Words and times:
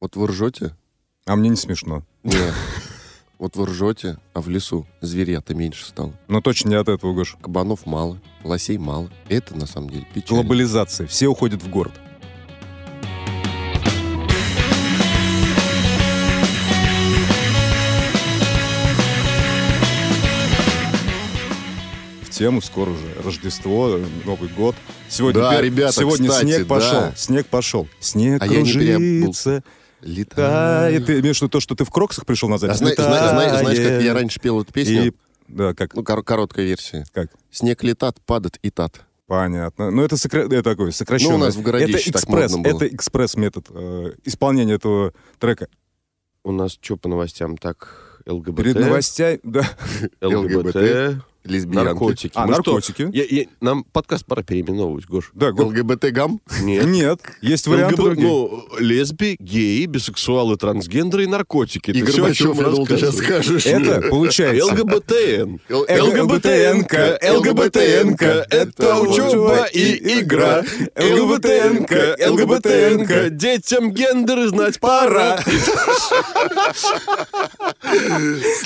Вот 0.00 0.14
вы 0.16 0.28
ржете? 0.28 0.76
А 1.26 1.34
мне 1.36 1.48
не 1.50 1.56
смешно. 1.56 2.04
Нет. 2.22 2.54
Вот 3.38 3.56
вы 3.56 3.66
ржете, 3.66 4.18
а 4.32 4.40
в 4.40 4.48
лесу 4.48 4.86
зверя-то 5.00 5.54
меньше 5.54 5.84
стало. 5.86 6.12
Но 6.28 6.40
точно 6.40 6.70
не 6.70 6.74
от 6.76 6.88
этого, 6.88 7.14
Гош. 7.14 7.36
Кабанов 7.40 7.86
мало, 7.86 8.20
лосей 8.44 8.78
мало. 8.78 9.10
Это 9.28 9.56
на 9.56 9.66
самом 9.66 9.90
деле 9.90 10.06
печально. 10.14 10.42
Глобализация. 10.42 11.06
Все 11.06 11.26
уходят 11.28 11.62
в 11.62 11.68
город. 11.68 11.92
В 22.22 22.30
тему 22.30 22.60
скоро 22.60 22.90
уже 22.90 23.22
Рождество, 23.24 23.98
Новый 24.24 24.48
год. 24.48 24.76
Сегодня, 25.08 25.40
Да, 25.40 25.54
пер- 25.58 25.62
ребята, 25.64 25.92
сегодня 26.00 26.28
кстати, 26.28 26.44
снег 26.46 26.66
да. 26.66 26.74
пошел. 26.74 27.02
Снег 27.16 27.46
пошел. 27.46 27.88
Снег 28.00 28.42
А 28.42 28.46
я 28.46 28.62
не 28.62 28.72
кружится. 28.72 29.64
Летает. 30.00 30.36
Тает. 30.36 31.06
Ты 31.06 31.20
имеешь 31.20 31.38
в 31.38 31.42
виду 31.42 31.48
то, 31.50 31.60
что 31.60 31.74
ты 31.74 31.84
в 31.84 31.90
кроксах 31.90 32.24
пришел 32.26 32.48
на 32.48 32.56
А 32.56 32.58
зна- 32.58 32.74
зна- 32.74 32.92
зна- 32.94 33.58
знаешь, 33.58 33.78
как 33.78 34.02
я 34.02 34.14
раньше 34.14 34.40
пел 34.40 34.60
эту 34.62 34.72
песню? 34.72 35.06
И- 35.08 35.12
Да, 35.48 35.74
как? 35.74 35.94
Ну, 35.94 36.04
кор- 36.04 36.22
короткая 36.22 36.66
версия. 36.66 37.04
Как? 37.12 37.30
Снег 37.50 37.82
летат, 37.82 38.20
падает 38.26 38.58
и 38.62 38.70
тат. 38.70 39.00
Понятно. 39.26 39.90
Ну, 39.90 40.02
это, 40.02 40.16
сокра... 40.16 40.40
это 40.40 40.62
такой 40.62 40.92
сокращенный. 40.92 41.32
Ну, 41.32 41.36
у 41.36 41.40
нас 41.40 41.54
в 41.56 41.62
городище 41.62 42.10
это 42.10 42.12
так 42.12 42.22
экспресс, 42.22 42.52
модно 42.52 42.70
было. 42.70 42.76
это 42.84 42.94
экспресс-метод 42.94 43.66
э, 43.70 44.12
исполнения 44.24 44.74
этого 44.74 45.12
трека. 45.38 45.68
У 46.44 46.52
нас 46.52 46.78
что 46.80 46.96
по 46.96 47.08
новостям? 47.08 47.58
Так, 47.58 48.22
ЛГБТ, 48.26 48.56
Перед 48.56 48.80
новостями... 48.80 49.40
Да. 49.42 49.68
ЛГБТ, 50.22 51.22
Лесбиянки. 51.44 51.88
наркотики. 51.88 52.32
А, 52.34 52.42
что, 52.42 52.50
наркотики. 52.52 53.08
я- 53.12 53.24
я- 53.24 53.46
нам 53.60 53.84
подкаст 53.84 54.26
пора 54.26 54.42
переименовывать, 54.42 55.06
Гош. 55.06 55.30
Да, 55.34 55.52
го- 55.52 55.64
ЛГБТ-гам? 55.66 56.40
Нет. 56.62 56.84
Нет, 56.86 57.20
есть 57.40 57.66
варианты 57.66 57.94
ЛГБ 58.02 58.04
другие. 58.04 58.28
ну, 58.28 58.64
лесби, 58.78 59.36
геи, 59.40 59.86
бисексуалы, 59.86 60.56
трансгендеры 60.56 61.24
и 61.24 61.26
наркотики. 61.26 61.90
И 61.92 62.02
Горбачев, 62.02 62.54
мы 62.56 62.62
я 62.64 62.68
думал, 62.70 62.86
ты 62.86 62.96
сейчас 62.98 63.16
скажешь. 63.16 63.64
Это 63.66 64.02
получается... 64.08 64.66
ЛГБТН. 64.66 65.58
ЛГБТНка, 65.70 67.18
ЛГБТНка, 67.22 68.46
это 68.50 69.00
учеба 69.00 69.66
и 69.72 70.20
игра. 70.20 70.64
ЛГБТНка, 70.96 72.16
ЛГБТНка, 72.28 73.30
детям 73.30 73.92
гендеры 73.92 74.48
знать 74.48 74.78
пора. 74.80 75.42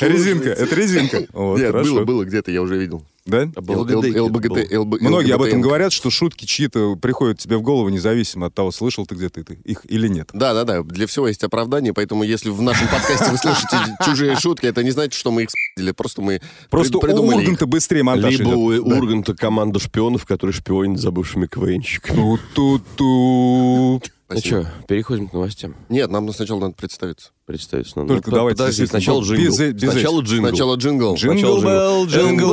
Резинка, 0.01 0.51
это 0.51 0.75
резинка. 0.75 1.19
Нет, 1.33 2.05
было 2.05 2.25
где-то, 2.25 2.51
я 2.51 2.63
уже 2.63 2.72
видел. 2.79 3.05
Да? 3.25 3.43
ЛБГТ, 3.55 4.73
ЛБ- 4.73 4.99
Многие 5.01 5.35
об 5.35 5.43
этом 5.43 5.61
говорят, 5.61 5.93
что 5.93 6.11
шутки 6.11 6.45
чьи-то 6.45 6.97
приходят 6.97 7.39
тебе 7.39 7.57
в 7.57 7.63
голову, 7.63 7.89
независимо 7.89 8.47
от 8.47 8.55
того, 8.55 8.73
слышал 8.73 9.07
ты 9.07 9.15
где-то 9.15 9.43
их 9.65 9.83
или 9.89 10.09
нет. 10.09 10.31
Да, 10.33 10.53
да, 10.55 10.65
да. 10.65 10.83
Для 10.83 11.07
всего 11.07 11.29
есть 11.29 11.45
оправдание, 11.45 11.93
поэтому 11.95 12.25
если 12.25 12.51
в 12.51 12.61
нашем 12.61 12.89
подкасте 12.89 13.31
вы 13.31 13.39
слышите 13.39 13.77
чужие 14.05 14.35
шутки, 14.37 14.67
это 14.67 14.83
не 14.83 14.91
значит, 14.91 15.13
что 15.15 15.31
мы 15.31 15.45
их 15.45 15.51
спёрли, 15.51 15.93
просто 15.93 16.21
мы 16.21 16.41
Просто 16.69 16.95
прид- 16.95 16.97
у 16.97 17.01
придумали 17.01 17.35
их. 17.37 17.41
Урганта 17.43 17.67
быстрее 17.67 18.03
монтаж 18.03 18.39
Либо 18.39 18.51
идет. 18.51 18.57
у 18.57 18.97
Урганта 18.97 19.35
команда 19.37 19.79
шпионов, 19.79 20.27
которые 20.27 20.53
шпионят 20.55 20.99
за 21.01 21.13
бывшими 21.13 21.47
КВНщиками. 21.47 22.17
Ту-ту-ту. 22.55 24.03
Ну 24.35 24.41
Спасибо. 24.41 24.63
что, 24.63 24.71
переходим 24.87 25.29
к 25.29 25.33
новостям. 25.33 25.75
Нет, 25.89 26.11
нам 26.11 26.33
сначала 26.33 26.61
надо 26.61 26.75
представиться. 26.75 27.31
Представиться 27.45 27.99
надо. 27.99 28.15
Только 28.15 28.31
Ну, 28.31 28.37
давайте 28.37 28.59
Подожди, 28.59 28.83
действительно, 28.83 29.01
сначала 29.01 29.21
без- 29.21 29.59
джингл. 29.59 29.75
без- 29.75 29.93
Сначала 29.93 30.21
джингл. 30.23 30.49
Сначала 30.49 30.77
джингл. 30.77 31.15
Jingle 31.17 31.63
bell, 31.63 32.07
jingle 32.07 32.53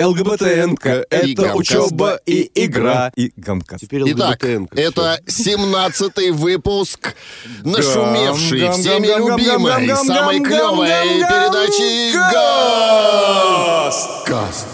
ЛГБТНка, 0.00 1.00
И 1.00 1.34
это 1.34 1.54
учеба 1.54 2.18
и 2.26 2.50
игра. 2.54 3.12
И 3.16 3.32
Гамкаст. 3.36 3.82
Теперь 3.82 4.02
Итак, 4.12 4.42
это 4.42 5.20
17-й 5.26 6.30
выпуск 6.30 7.14
нашумевшей, 7.64 8.70
всеми 8.72 9.06
любимой, 9.08 9.88
самой 10.04 10.40
клевой 10.40 10.88
передачи 10.88 12.12
Гаст. 13.78 14.26
Гаст. 14.26 14.66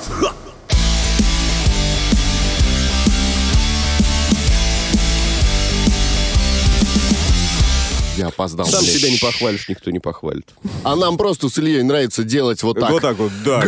Я 8.17 8.29
опоздал. 8.29 8.67
Сам 8.67 8.83
себя 8.83 9.11
не 9.11 9.19
похвалишь, 9.19 9.69
никто 9.69 9.91
не 9.91 9.99
похвалит. 9.99 10.47
А 10.85 10.95
нам 10.97 11.17
просто 11.17 11.49
с 11.49 11.59
Ильей 11.59 11.83
нравится 11.83 12.23
делать 12.25 12.63
вот 12.63 12.79
так. 12.79 12.91
Вот 12.91 13.03
так 13.03 13.19
вот, 13.19 13.33
да. 13.45 13.61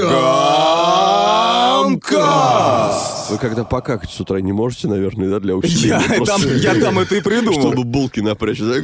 Гамкаст. 1.87 3.31
Вы 3.31 3.39
когда 3.39 3.65
покакать 3.65 4.11
с 4.11 4.21
утра 4.21 4.41
не 4.41 4.53
можете, 4.53 4.89
наверное, 4.89 5.29
да, 5.29 5.41
для 5.41 5.57
усиления? 5.57 6.01
Я 6.09 6.25
там, 6.25 6.41
я 6.57 6.75
там 6.75 6.99
это 6.99 7.17
и 7.17 7.21
придумал. 7.21 7.61
Чтобы 7.61 7.85
булки 7.85 8.21
напрячь. 8.21 8.61
Ну 8.61 8.77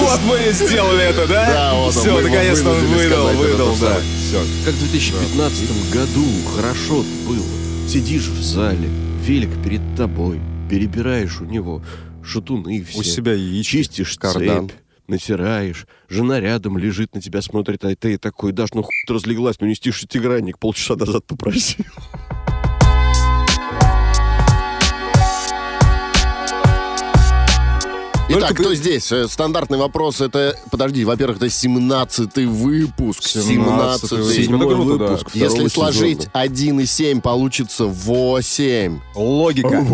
вот 0.00 0.20
мы 0.24 0.38
и 0.48 0.52
сделали 0.52 1.04
это, 1.04 1.26
да? 1.26 1.46
Да, 1.46 1.74
вот 1.74 1.94
Все, 1.94 2.12
мы 2.12 2.22
наконец-то 2.22 2.70
он 2.70 2.86
выдал, 2.86 3.28
выдал, 3.28 3.76
да. 3.80 3.96
Все. 4.18 4.40
Как 4.64 4.74
в 4.74 4.78
2015 4.90 5.92
году 5.92 6.24
хорошо 6.54 7.04
было. 7.26 7.44
Сидишь 7.88 8.26
в 8.26 8.42
зале, 8.42 8.88
велик 9.22 9.50
перед 9.62 9.80
тобой, 9.96 10.40
перебираешь 10.68 11.40
у 11.40 11.44
него 11.44 11.82
шатуны 12.24 12.82
все. 12.82 12.98
У 12.98 13.02
себя 13.02 13.32
яички. 13.32 13.70
чистишь 13.70 14.16
кардан. 14.16 14.68
цепь, 14.68 14.78
натираешь, 15.06 15.86
жена 16.08 16.40
рядом 16.40 16.78
лежит, 16.78 17.14
на 17.14 17.20
тебя 17.20 17.42
смотрит, 17.42 17.84
а 17.84 17.94
ты 17.94 18.18
такой, 18.18 18.52
дашь, 18.52 18.74
ну 18.74 18.82
хуй 18.82 18.92
разлеглась, 19.08 19.56
ну 19.60 19.66
нести 19.66 19.90
шестигранник, 19.90 20.58
полчаса 20.58 20.96
назад 20.96 21.24
попросил. 21.26 21.84
Итак, 28.38 28.56
кто 28.56 28.74
здесь? 28.74 29.10
Э, 29.12 29.28
Стандартный 29.28 29.78
вопрос. 29.78 30.20
Это, 30.20 30.58
подожди, 30.70 31.04
во-первых, 31.04 31.38
это 31.38 31.46
17-й 31.46 32.46
выпуск. 32.46 33.20
17-й 33.22 34.46
17-й. 34.46 34.74
выпуск. 34.84 35.28
Это 35.28 35.38
Если 35.38 35.68
сложить 35.68 36.22
сезона. 36.22 36.40
1 36.40 36.80
и 36.80 36.86
7, 36.86 37.20
получится 37.20 37.86
8. 37.86 39.00
Логика. 39.14 39.84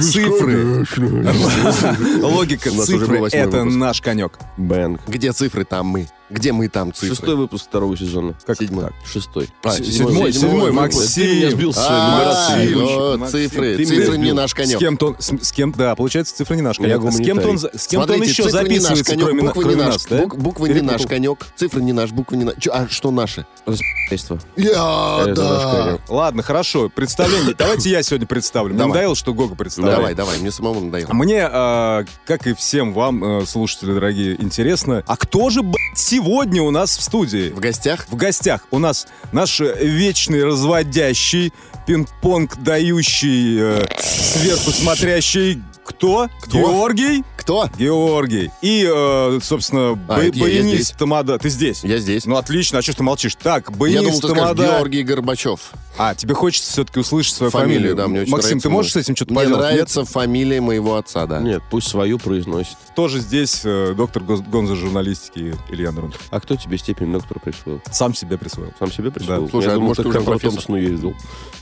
Цифры. 0.00 0.86
Логика, 2.22 2.68
У 2.68 2.74
нас 2.74 2.88
уже 2.88 3.06
был 3.06 3.28
цифры— 3.28 3.28
это 3.32 3.64
наш 3.64 4.00
конек. 4.00 4.38
Бэнк. 4.56 5.00
Где 5.06 5.32
цифры, 5.32 5.64
там 5.64 5.86
мы. 5.86 6.08
Где 6.32 6.52
мы, 6.52 6.68
там 6.68 6.92
цифры. 6.92 7.08
Шестой 7.14 7.36
выпуск 7.36 7.64
второго 7.66 7.96
сезона. 7.96 8.34
Как 8.46 8.58
Седьмой. 8.58 8.84
так? 8.84 8.94
Шестой. 9.06 9.48
А, 9.62 9.70
Седьмой, 9.72 9.92
седьмой, 9.92 10.32
седьмой. 10.32 10.72
Максим. 10.72 11.22
Ты 11.24 11.34
меня 11.36 11.50
сбил 11.50 11.72
с 11.72 11.76
своей 11.76 11.90
А, 11.90 12.56
нумерацией. 12.56 13.30
цифры. 13.30 13.84
Цифры 13.84 14.18
не 14.18 14.32
наш 14.32 14.50
С 14.50 14.54
конек. 14.54 14.78
кем-то 14.78 15.06
он, 15.08 15.16
с, 15.18 15.32
с 15.42 15.52
кем, 15.52 15.72
да, 15.72 15.94
получается, 15.94 16.34
цифры 16.36 16.56
не 16.56 16.62
наш 16.62 16.78
конек. 16.78 17.02
С 17.12 17.18
кем-то 17.18 17.48
он, 17.48 17.58
с 17.58 17.86
кем-то 17.86 18.14
он 18.14 18.22
еще 18.22 18.48
записывается, 18.48 19.04
конек, 19.04 19.24
кроме, 19.26 19.42
буквы 19.42 19.64
не 19.64 19.74
наш, 19.74 19.92
нас, 19.94 20.06
да? 20.06 20.16
бук- 20.22 20.36
буквы 20.36 20.68
не 20.70 20.80
наш 20.80 21.02
конек, 21.06 21.46
цифры 21.56 21.82
не 21.82 21.92
наш, 21.92 22.10
буквы 22.12 22.36
не 22.38 22.44
наш. 22.44 22.54
А 22.72 22.88
что 22.88 23.10
наши? 23.10 23.46
Распи***йство. 23.66 24.38
Я, 24.56 25.24
да. 25.34 25.98
Ладно, 26.08 26.42
хорошо, 26.42 26.88
представление. 26.88 27.54
Давайте 27.56 27.90
я 27.90 28.02
сегодня 28.02 28.26
представлю. 28.26 28.74
Мне 28.74 28.86
надоело, 28.86 29.14
что 29.14 29.34
Гога 29.34 29.54
представляет. 29.54 29.98
Давай, 29.98 30.14
давай, 30.14 30.38
мне 30.38 30.50
самому 30.50 30.80
надоело. 30.80 31.12
Мне, 31.12 31.48
э, 31.50 32.04
как 32.26 32.46
и 32.46 32.54
всем 32.54 32.92
вам, 32.92 33.24
э, 33.42 33.46
слушатели 33.46 33.92
дорогие, 33.92 34.40
интересно, 34.42 35.02
а 35.06 35.16
кто 35.16 35.50
же, 35.50 35.62
блядь, 35.62 35.76
сегодня 36.22 36.62
у 36.62 36.70
нас 36.70 36.96
в 36.96 37.02
студии? 37.02 37.50
В 37.50 37.58
гостях? 37.58 38.06
В 38.08 38.14
гостях 38.14 38.62
у 38.70 38.78
нас 38.78 39.08
наш 39.32 39.60
э, 39.60 39.76
вечный 39.80 40.44
разводящий, 40.44 41.52
пинг-понг 41.84 42.62
дающий, 42.62 43.58
э, 43.60 43.86
сверху 43.98 44.70
смотрящий 44.70 45.60
кто? 45.84 46.28
Кто? 46.42 46.58
Георгий? 46.58 47.24
Кто? 47.36 47.68
Георгий. 47.78 48.50
И, 48.62 48.88
э, 48.88 49.38
собственно, 49.42 49.90
А, 49.90 49.94
бо- 49.94 50.14
это 50.14 50.22
я- 50.22 50.32
я 50.34 50.40
баянист 50.42 50.74
здесь. 50.74 50.90
Тамада. 50.96 51.38
Ты 51.38 51.48
здесь? 51.48 51.82
Я 51.84 51.98
здесь. 51.98 52.24
Ну, 52.26 52.36
отлично. 52.36 52.78
А 52.78 52.82
что 52.82 52.92
ж 52.92 52.96
ты 52.96 53.02
молчишь? 53.02 53.34
Так, 53.34 53.64
Я 53.64 53.72
думал, 53.72 53.78
баянист 53.80 54.22
ты 54.22 54.28
скажешь 54.28 54.42
Тамада. 54.42 54.62
Георгий 54.64 55.02
Горбачев. 55.02 55.72
А, 55.98 56.14
тебе 56.14 56.34
хочется 56.34 56.70
все-таки 56.72 57.00
услышать 57.00 57.34
свою 57.34 57.50
Фамилию, 57.50 57.74
фамилию. 57.80 57.96
да, 57.96 58.08
мне 58.08 58.20
очень 58.22 58.32
Максим, 58.32 58.48
нравится. 58.50 58.68
ты 58.68 58.72
можешь 58.72 58.92
с 58.92 58.96
этим 58.96 59.14
что-то 59.14 59.34
Мне 59.34 59.42
поделать? 59.42 59.60
Нет? 59.60 59.72
нравится 59.72 60.04
фамилия 60.06 60.60
моего 60.62 60.96
отца, 60.96 61.26
да. 61.26 61.40
Нет, 61.40 61.62
пусть 61.70 61.88
свою 61.88 62.18
произносит. 62.18 62.76
Тоже 62.96 63.20
здесь 63.20 63.60
э, 63.64 63.92
доктор 63.94 64.22
гос- 64.22 64.42
гонза 64.48 64.74
журналистики 64.74 65.54
Илья 65.68 65.92
Нурун. 65.92 66.14
А 66.30 66.40
кто 66.40 66.56
тебе 66.56 66.78
степень 66.78 67.12
доктора 67.12 67.40
присвоил? 67.40 67.82
Сам 67.90 68.14
себе 68.14 68.38
присвоил. 68.38 68.72
Сам 68.78 68.90
себе 68.90 69.10
присвоил? 69.10 69.42
Да. 69.44 69.50
Слушай, 69.50 69.66
Я 69.66 69.72
а 69.72 69.74
думал, 69.74 69.88
может, 69.88 70.02
ты 70.04 70.08
уже 70.08 70.20
профессор? 70.22 70.50
Томпсону 70.52 70.78
ездил 70.78 71.14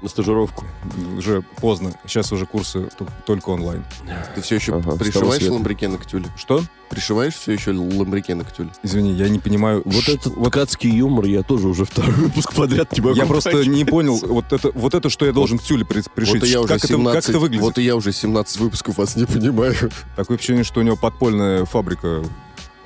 на 0.03 0.09
стажировку. 0.09 0.65
Уже 1.19 1.43
поздно. 1.61 1.93
Сейчас 2.07 2.31
уже 2.31 2.47
курсы 2.47 2.85
т- 2.85 3.07
только 3.27 3.49
онлайн. 3.51 3.85
Ты 4.35 4.41
все 4.43 4.57
еще 4.57 4.75
Ага, 4.77 4.97
пришиваешь 4.97 5.43
ламбрикены 5.49 5.99
к 5.99 6.07
тюле? 6.07 6.27
Что? 6.37 6.63
Пришиваешь 6.89 7.35
все 7.35 7.53
еще 7.53 7.73
ламбрикены 7.73 8.45
к 8.45 8.53
тюле? 8.53 8.71
Извини, 8.83 9.13
я 9.13 9.29
не 9.29 9.39
понимаю. 9.39 9.83
Вот 9.85 10.05
ш- 10.05 10.13
этот 10.13 10.35
вот 10.37 10.51
ткацкий 10.51 10.91
юмор 10.91 11.25
я 11.27 11.43
тоже 11.43 11.69
уже 11.69 11.85
второй 11.85 12.13
выпуск 12.15 12.53
подряд 12.55 12.93
не 12.93 13.01
могу 13.01 13.15
я 13.17 13.27
просто 13.27 13.65
не 13.65 13.85
понял, 13.85 14.17
вот 14.17 14.53
это, 14.53 14.71
вот 14.75 14.95
это, 14.95 15.09
что 15.11 15.27
я 15.27 15.33
должен 15.33 15.59
к 15.59 15.63
тюле 15.63 15.85
при- 15.85 16.03
пришить. 16.15 16.41
Вот 16.41 16.49
я 16.49 16.61
уже 16.61 16.69
как, 16.69 16.79
это, 16.79 16.89
17, 16.89 17.15
как 17.25 17.31
это 17.31 17.39
выглядит? 17.39 17.63
Вот 17.63 17.79
и 17.79 17.83
я 17.83 17.97
уже 17.97 18.13
17 18.13 18.59
выпусков 18.59 18.99
вас 18.99 19.17
не 19.17 19.27
понимаю. 19.27 19.75
Такое 20.17 20.37
ощущение, 20.37 20.65
что 20.65 20.81
у 20.81 20.83
него 20.83 20.97
подпольная 20.97 21.65
фабрика 21.65 22.23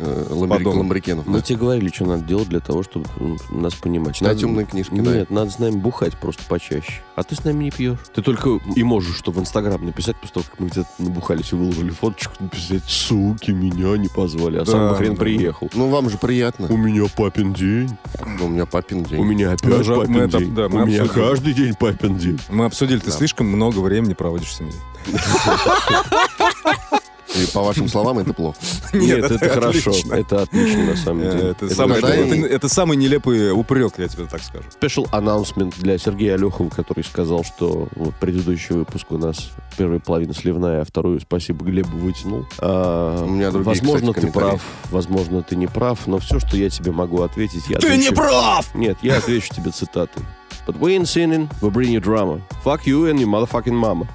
э, 0.04 0.26
ламбри- 0.30 0.48
Подонок. 0.58 0.76
ламбрикенов. 0.78 1.26
Мы 1.26 1.38
да. 1.38 1.42
тебе 1.42 1.58
говорили, 1.58 1.88
что 1.92 2.06
надо 2.06 2.22
делать 2.24 2.48
для 2.48 2.60
того, 2.60 2.82
чтобы 2.82 3.06
нас 3.50 3.74
понимать. 3.74 4.14
Читать 4.16 4.34
Надо- 4.36 4.46
умные 4.46 4.66
книжки, 4.66 4.94
да. 4.94 5.12
Нет, 5.14 5.30
надо 5.30 5.50
с 5.50 5.58
нами 5.58 5.76
бухать 5.76 6.16
просто 6.16 6.42
почаще. 6.48 7.02
А 7.16 7.22
ты 7.22 7.34
с 7.34 7.44
нами 7.44 7.64
не 7.64 7.70
пьешь. 7.70 7.98
Ты 8.14 8.22
только 8.22 8.58
и 8.74 8.82
можешь 8.82 9.16
что 9.16 9.30
в 9.32 9.38
Инстаграм 9.40 9.84
написать, 9.84 10.16
после 10.16 10.34
того, 10.34 10.46
как 10.50 10.60
мы 10.60 10.68
где-то 10.68 10.88
набухались 10.98 11.52
и 11.52 11.56
выложили 11.56 11.90
фоточку, 11.90 12.34
написать, 12.40 12.82
суки, 12.86 13.50
меня 13.52 13.96
не 13.96 14.08
позвали, 14.08 14.58
а 14.58 14.64
сам 14.66 14.80
Да, 14.80 14.90
бы 14.90 14.96
хрен 14.96 15.14
да. 15.14 15.20
приехал. 15.20 15.70
Ну, 15.74 15.88
вам 15.88 16.10
же 16.10 16.18
приятно. 16.18 16.66
У 16.68 16.76
меня 16.76 17.04
папин 17.16 17.52
день. 17.52 17.96
У 18.40 18.48
меня 18.48 18.66
папин 18.66 19.02
день. 19.04 19.20
У 19.20 19.24
меня 19.24 19.52
опять 19.52 19.64
Мы 19.78 19.84
же- 19.84 19.94
папин 19.96 20.12
мы 20.12 20.20
это- 20.20 20.38
день. 20.38 20.54
да, 20.54 20.68
мы 20.68 20.82
У 20.82 20.86
меня 20.86 21.02
обсудили. 21.02 21.24
каждый 21.26 21.52
день 21.54 21.74
папин 21.74 22.16
день. 22.18 22.38
Мы 22.50 22.64
обсудили, 22.64 22.98
ты 22.98 23.06
Да. 23.06 23.12
слишком 23.12 23.46
много 23.46 23.78
времени 23.80 24.14
проводишь 24.14 24.48
в 24.48 24.52
семье. 24.54 24.74
И 27.34 27.46
по 27.52 27.62
вашим 27.62 27.88
словам, 27.88 28.18
это 28.18 28.32
плохо. 28.32 28.56
Нет, 28.92 29.30
это, 29.30 29.48
хорошо. 29.48 29.92
Это 30.10 30.42
отлично, 30.42 30.84
на 30.84 30.96
самом 30.96 31.22
Э, 31.22 31.32
деле. 31.32 32.46
Это, 32.48 32.68
самый, 32.68 32.96
нелепый 32.96 33.50
упрек, 33.52 33.94
я 33.98 34.08
тебе 34.08 34.26
так 34.26 34.42
скажу. 34.42 34.64
Special 34.80 35.10
announcement 35.10 35.74
для 35.78 35.98
Сергея 35.98 36.34
Алехова, 36.34 36.68
который 36.68 37.02
сказал, 37.02 37.42
что 37.42 37.88
вот 37.96 38.14
предыдущий 38.16 38.74
выпуск 38.74 39.10
у 39.10 39.18
нас 39.18 39.50
первая 39.76 39.98
половина 39.98 40.34
сливная, 40.34 40.82
а 40.82 40.84
вторую, 40.84 41.20
спасибо, 41.20 41.64
Глебу 41.64 41.96
вытянул. 41.96 42.46
А, 42.58 43.24
У 43.24 43.28
меня 43.28 43.50
другие, 43.50 43.68
возможно, 43.68 44.12
ты 44.12 44.30
прав, 44.30 44.60
возможно, 44.90 45.42
ты 45.42 45.56
не 45.56 45.66
прав, 45.66 46.06
но 46.06 46.18
все, 46.18 46.38
что 46.38 46.56
я 46.56 46.70
тебе 46.70 46.92
могу 46.92 47.22
ответить, 47.22 47.64
я 47.68 47.78
Ты 47.78 47.96
не 47.96 48.10
прав! 48.10 48.72
Нет, 48.74 48.98
я 49.02 49.16
отвечу 49.16 49.52
тебе 49.54 49.70
цитатой. 49.70 50.22
But 50.66 50.78
we 50.78 50.96
ain't 50.96 51.06
sinning, 51.08 51.48
we 51.60 51.70
bring 51.70 51.90
you 51.90 52.00
drama. 52.00 52.40
Fuck 52.64 52.86
you 52.86 53.06
and 53.06 53.18
your 53.20 53.28
motherfucking 53.28 53.74
mama. 53.74 54.06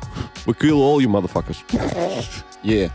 We 0.47 0.53
kill 0.55 0.81
all 0.81 0.99
you 0.99 1.07
motherfuckers. 1.09 1.57
Е. 2.63 2.91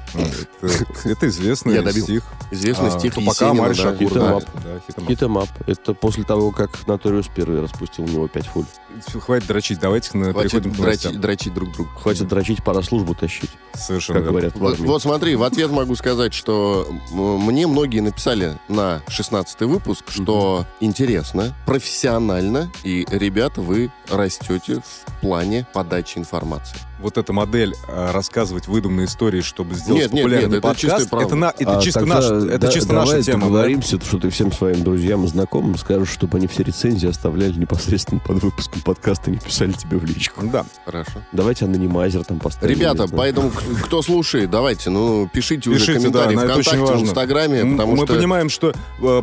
Это, 0.63 0.85
это 1.09 1.29
известный 1.29 1.75
Я 1.75 1.83
добил. 1.83 2.05
стих. 2.05 2.23
Известный 2.51 2.89
А, 2.89 2.99
стих 2.99 3.17
Есенина, 3.17 3.51
Амари 3.65 3.75
да. 3.75 3.93
'em 3.93 4.15
Да, 4.15 4.41
да, 4.63 5.27
up. 5.27 5.49
Это 5.67 5.95
после 5.95 6.25
того, 6.25 6.51
как 6.51 6.87
Наториус 6.87 7.29
первый 7.35 7.61
распустил 7.63 8.05
у 8.05 8.09
него 8.09 8.29
пять 8.29 8.47
фуль. 8.47 8.65
Всё, 9.09 9.19
Хватит 9.21 9.49
дрочить, 9.49 9.81
давайте 9.81 10.17
на 10.17 10.33
Хватит 10.33 10.53
переходим 10.53 10.73
дрочить, 10.85 11.21
дрочить 11.21 11.55
друг 11.55 11.73
друга. 11.73 11.91
Хватит 11.99 12.29
дрочить, 12.29 12.63
пора 12.63 12.83
службу 12.83 13.15
тащить, 13.15 13.51
Совершенно 13.75 14.21
как 14.21 14.25
верно. 14.25 14.31
говорят 14.39 14.55
в 14.57 14.61
Вот, 14.61 14.75
армии. 14.75 14.87
вот 14.87 15.03
смотри, 15.03 15.35
в 15.37 15.43
ответ 15.43 15.71
могу 15.71 15.97
сказать, 15.97 16.33
что 16.35 16.87
мне 17.11 17.67
многие 17.67 18.01
написали 18.01 18.59
на 18.69 19.03
16 19.09 19.67
выпуск, 19.67 20.05
что 20.11 20.67
интересно, 20.81 21.55
профессионально, 21.67 22.71
и, 22.85 23.07
ребята, 23.11 23.63
вы 23.63 23.91
растете 24.11 24.81
в 25.07 25.21
плане 25.21 25.67
подачи 25.73 26.19
информации. 26.19 26.77
Вот 27.01 27.19
эта 27.19 27.33
модель 27.33 27.75
а, 27.89 28.13
рассказывать 28.13 28.69
выдуманные 28.69 29.07
истории, 29.07 29.41
чтобы 29.41 29.75
сделать 29.75 30.03
Нет, 30.05 30.13
нет, 30.13 30.23
популярный 30.23 30.49
нет, 30.49 30.59
это 30.59 30.69
подкаст, 30.69 31.11
правда. 31.11 31.27
это, 31.27 31.37
на- 31.37 31.55
это 31.59 31.79
А 31.79 31.83
чисто, 31.83 32.01
тогда 32.01 32.15
наш, 32.15 32.25
это 32.25 32.59
да- 32.59 32.73
чисто 32.73 32.89
давай 32.89 33.07
наша 33.07 33.23
тема. 33.23 33.41
да? 33.41 33.47
договоримся, 33.47 34.01
что 34.01 34.19
ты 34.19 34.31
всем 34.31 34.53
своим 34.53 34.85
друзьям 34.85 35.25
и 35.25 35.29
знакомым 35.29 35.77
скажешь, 35.77 36.09
чтобы 36.11 36.39
они 36.39 36.47
все 36.47 36.63
рецензии 36.63 37.09
оставляли 37.09 37.53
непосредственно 37.53 38.21
под 38.21 38.43
выпуском 38.43 38.81
подкаста 38.83 39.31
и 39.31 39.35
не 39.35 39.39
писали 39.41 39.73
тебе 39.73 39.99
в 39.99 40.05
личку. 40.05 40.47
Да. 40.47 40.65
Хорошо. 40.85 41.13
Давайте 41.33 41.65
анонимайзер 41.65 42.25
там 42.25 42.39
поставим. 42.39 42.75
Ребята, 42.77 43.07
знаю. 43.07 43.11
поэтому 43.17 43.51
кто 43.83 44.01
слушает, 44.01 44.51
давайте, 44.51 44.91
ну, 44.91 45.29
пишите, 45.33 45.71
уже 45.71 45.81
Пишите, 45.81 45.99
комментарии 45.99 46.37
да, 46.37 46.45
это 46.45 46.63
ВКонтакте, 46.63 46.95
в. 46.97 47.01
Инстаграме, 47.03 47.65
потому 47.73 47.97
Мы 47.97 48.07
что... 48.07 48.15
понимаем, 48.15 48.49
что 48.49 48.71
э, 48.71 48.73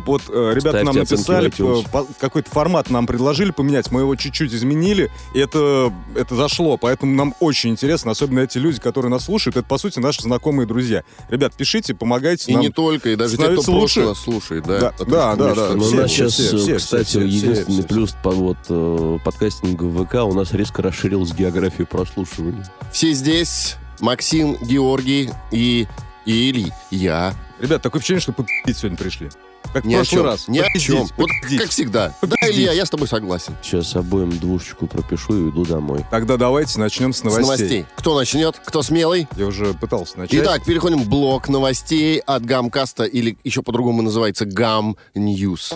вот 0.04 0.22
э, 0.28 0.50
ребята 0.54 0.60
Ставьте 0.60 0.84
нам 0.84 0.94
написали, 0.96 1.52
э, 1.58 2.04
какой-то 2.20 2.50
формат 2.50 2.90
нам 2.90 3.06
предложили 3.06 3.50
поменять, 3.50 3.90
мы 3.90 4.02
его 4.02 4.14
чуть-чуть 4.14 4.52
изменили, 4.52 5.10
и 5.34 5.38
это, 5.38 5.92
это 6.14 6.36
зашло, 6.36 6.76
поэтому 6.76 7.14
нам 7.14 7.34
очень 7.40 7.71
интересно, 7.72 8.10
особенно 8.12 8.40
эти 8.40 8.58
люди, 8.58 8.80
которые 8.80 9.10
нас 9.10 9.24
слушают, 9.24 9.56
это, 9.56 9.66
по 9.66 9.78
сути, 9.78 9.98
наши 9.98 10.22
знакомые 10.22 10.66
друзья. 10.66 11.02
Ребят, 11.28 11.54
пишите, 11.54 11.94
помогайте 11.94 12.52
И 12.52 12.54
нам. 12.54 12.62
не 12.62 12.70
только, 12.70 13.10
и 13.10 13.16
даже 13.16 13.36
те, 13.36 13.42
кто 13.44 13.52
просто 13.54 13.70
лучше. 13.72 14.00
нас 14.04 14.18
слушает, 14.20 14.64
да. 14.64 14.78
Да, 14.78 14.90
Потому 14.92 15.10
да, 15.10 15.34
что 15.34 15.36
да, 15.36 15.48
да. 15.48 15.54
что-то- 15.54 15.74
Ну, 15.76 15.82
все, 15.84 15.96
у 15.96 16.00
нас 16.00 16.10
все, 16.10 16.28
сейчас, 16.30 16.32
все, 16.34 16.56
все, 16.58 16.76
кстати, 16.76 17.04
все, 17.08 17.18
все, 17.18 17.26
единственный 17.26 17.78
все. 17.78 17.88
плюс 17.88 18.14
по 18.22 18.30
вот 18.30 18.58
э, 18.68 19.18
подкастингу 19.24 19.88
в 19.88 20.04
ВК 20.06 20.14
у 20.24 20.32
нас 20.34 20.52
резко 20.52 20.82
расширилась 20.82 21.32
география 21.32 21.84
прослушивания. 21.86 22.64
Все 22.92 23.12
здесь, 23.12 23.76
Максим, 24.00 24.56
Георгий 24.62 25.30
и, 25.50 25.86
и 26.26 26.50
Илья. 26.50 26.72
Я 26.90 27.34
Ребят, 27.60 27.80
такое 27.82 28.00
впечатление, 28.00 28.22
что 28.22 28.32
попить 28.32 28.76
сегодня 28.76 28.96
пришли. 28.98 29.28
Как 29.72 29.84
ни 29.84 29.94
в 29.94 29.96
о 29.96 30.00
прошлый 30.00 30.18
чем. 30.20 30.24
раз. 30.26 30.48
Ни 30.48 30.58
о 30.58 30.78
чем. 30.78 31.08
Вот 31.16 31.30
как 31.58 31.68
всегда. 31.70 32.14
Да. 32.22 32.36
Илья, 32.42 32.72
я 32.72 32.84
с 32.84 32.90
тобой 32.90 33.08
согласен. 33.08 33.54
Сейчас 33.62 33.94
обоим 33.96 34.36
двушечку 34.38 34.86
пропишу 34.86 35.34
и 35.34 35.42
уйду 35.44 35.64
домой. 35.64 36.04
Тогда 36.10 36.36
давайте 36.36 36.78
начнем 36.78 37.12
с 37.12 37.18
С 37.18 37.22
новостей. 37.24 37.44
новостей. 37.44 37.86
Кто 37.96 38.16
начнет? 38.18 38.60
Кто 38.64 38.82
смелый? 38.82 39.26
Я 39.36 39.46
уже 39.46 39.72
пытался 39.74 40.18
начать. 40.18 40.40
Итак, 40.42 40.64
переходим 40.64 41.02
в 41.02 41.08
блок 41.08 41.48
новостей 41.48 42.18
от 42.18 42.44
Гамкаста, 42.44 43.04
или 43.04 43.36
еще 43.44 43.62
по-другому 43.62 44.02
называется 44.02 44.44
Гам 44.44 44.96
News. 45.14 45.72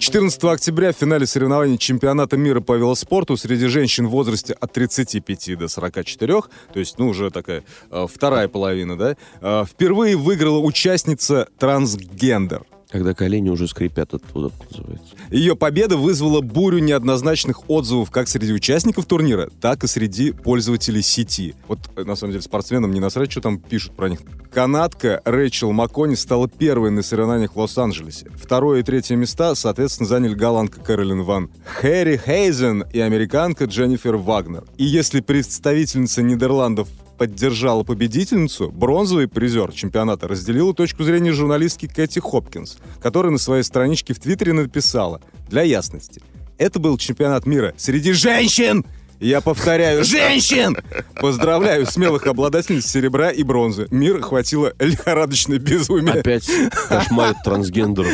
14 0.00 0.42
октября 0.44 0.94
в 0.94 0.96
финале 0.96 1.26
соревнований 1.26 1.76
чемпионата 1.76 2.38
мира 2.38 2.62
по 2.62 2.74
велоспорту 2.74 3.36
среди 3.36 3.66
женщин 3.66 4.06
в 4.06 4.10
возрасте 4.10 4.54
от 4.54 4.72
35 4.72 5.58
до 5.58 5.68
44, 5.68 6.40
то 6.72 6.80
есть, 6.80 6.98
ну, 6.98 7.08
уже 7.08 7.30
такая 7.30 7.64
э, 7.90 8.06
вторая 8.10 8.48
половина, 8.48 8.96
да, 8.96 9.16
э, 9.42 9.64
впервые 9.68 10.16
выиграла 10.16 10.58
участница 10.58 11.48
трансгендер. 11.58 12.64
Когда 12.90 13.14
колени 13.14 13.50
уже 13.50 13.68
скрипят, 13.68 14.14
это 14.14 14.24
называется. 14.34 15.14
Ее 15.30 15.54
победа 15.54 15.96
вызвала 15.96 16.40
бурю 16.40 16.78
неоднозначных 16.78 17.70
отзывов 17.70 18.10
как 18.10 18.28
среди 18.28 18.52
участников 18.52 19.06
турнира, 19.06 19.48
так 19.60 19.84
и 19.84 19.86
среди 19.86 20.32
пользователей 20.32 21.02
сети. 21.02 21.54
Вот, 21.68 21.78
э, 21.96 22.02
на 22.02 22.16
самом 22.16 22.32
деле, 22.32 22.42
спортсменам 22.42 22.92
не 22.92 22.98
насрать, 22.98 23.30
что 23.30 23.40
там 23.40 23.58
пишут 23.58 23.92
про 23.92 24.08
них. 24.08 24.20
Канадка 24.52 25.22
Рэйчел 25.24 25.70
Макони 25.70 26.16
стала 26.16 26.48
первой 26.48 26.90
на 26.90 27.02
соревнованиях 27.02 27.54
в 27.54 27.58
Лос-Анджелесе. 27.60 28.28
Второе 28.34 28.80
и 28.80 28.82
третье 28.82 29.14
места, 29.14 29.54
соответственно, 29.54 30.08
заняли 30.08 30.34
голландка 30.34 30.80
Кэролин 30.80 31.22
Ван 31.22 31.50
Хэри 31.64 32.16
Хейзен 32.16 32.84
и 32.92 32.98
американка 32.98 33.66
Дженнифер 33.66 34.16
Вагнер. 34.16 34.64
И 34.78 34.84
если 34.84 35.20
представительница 35.20 36.22
Нидерландов 36.22 36.88
поддержала 37.20 37.82
победительницу, 37.82 38.70
бронзовый 38.72 39.28
призер 39.28 39.72
чемпионата 39.72 40.26
разделила 40.26 40.72
точку 40.72 41.04
зрения 41.04 41.32
журналистки 41.32 41.86
Кэти 41.86 42.18
Хопкинс, 42.18 42.78
которая 42.98 43.30
на 43.30 43.36
своей 43.36 43.62
страничке 43.62 44.14
в 44.14 44.18
Твиттере 44.18 44.54
написала 44.54 45.20
«Для 45.50 45.60
ясности, 45.60 46.22
это 46.56 46.78
был 46.78 46.96
чемпионат 46.96 47.44
мира 47.44 47.74
среди 47.76 48.12
женщин!» 48.12 48.86
Я 49.20 49.40
повторяю, 49.42 50.02
женщин! 50.02 50.76
Поздравляю 51.20 51.84
смелых 51.86 52.26
обладательниц 52.26 52.86
серебра 52.86 53.30
и 53.30 53.42
бронзы. 53.42 53.86
Мир 53.90 54.22
хватило 54.22 54.72
лихорадочное 54.78 55.58
безумие. 55.58 56.14
Опять 56.14 56.50
кошмарит 56.88 57.36
трансгендеров. 57.44 58.10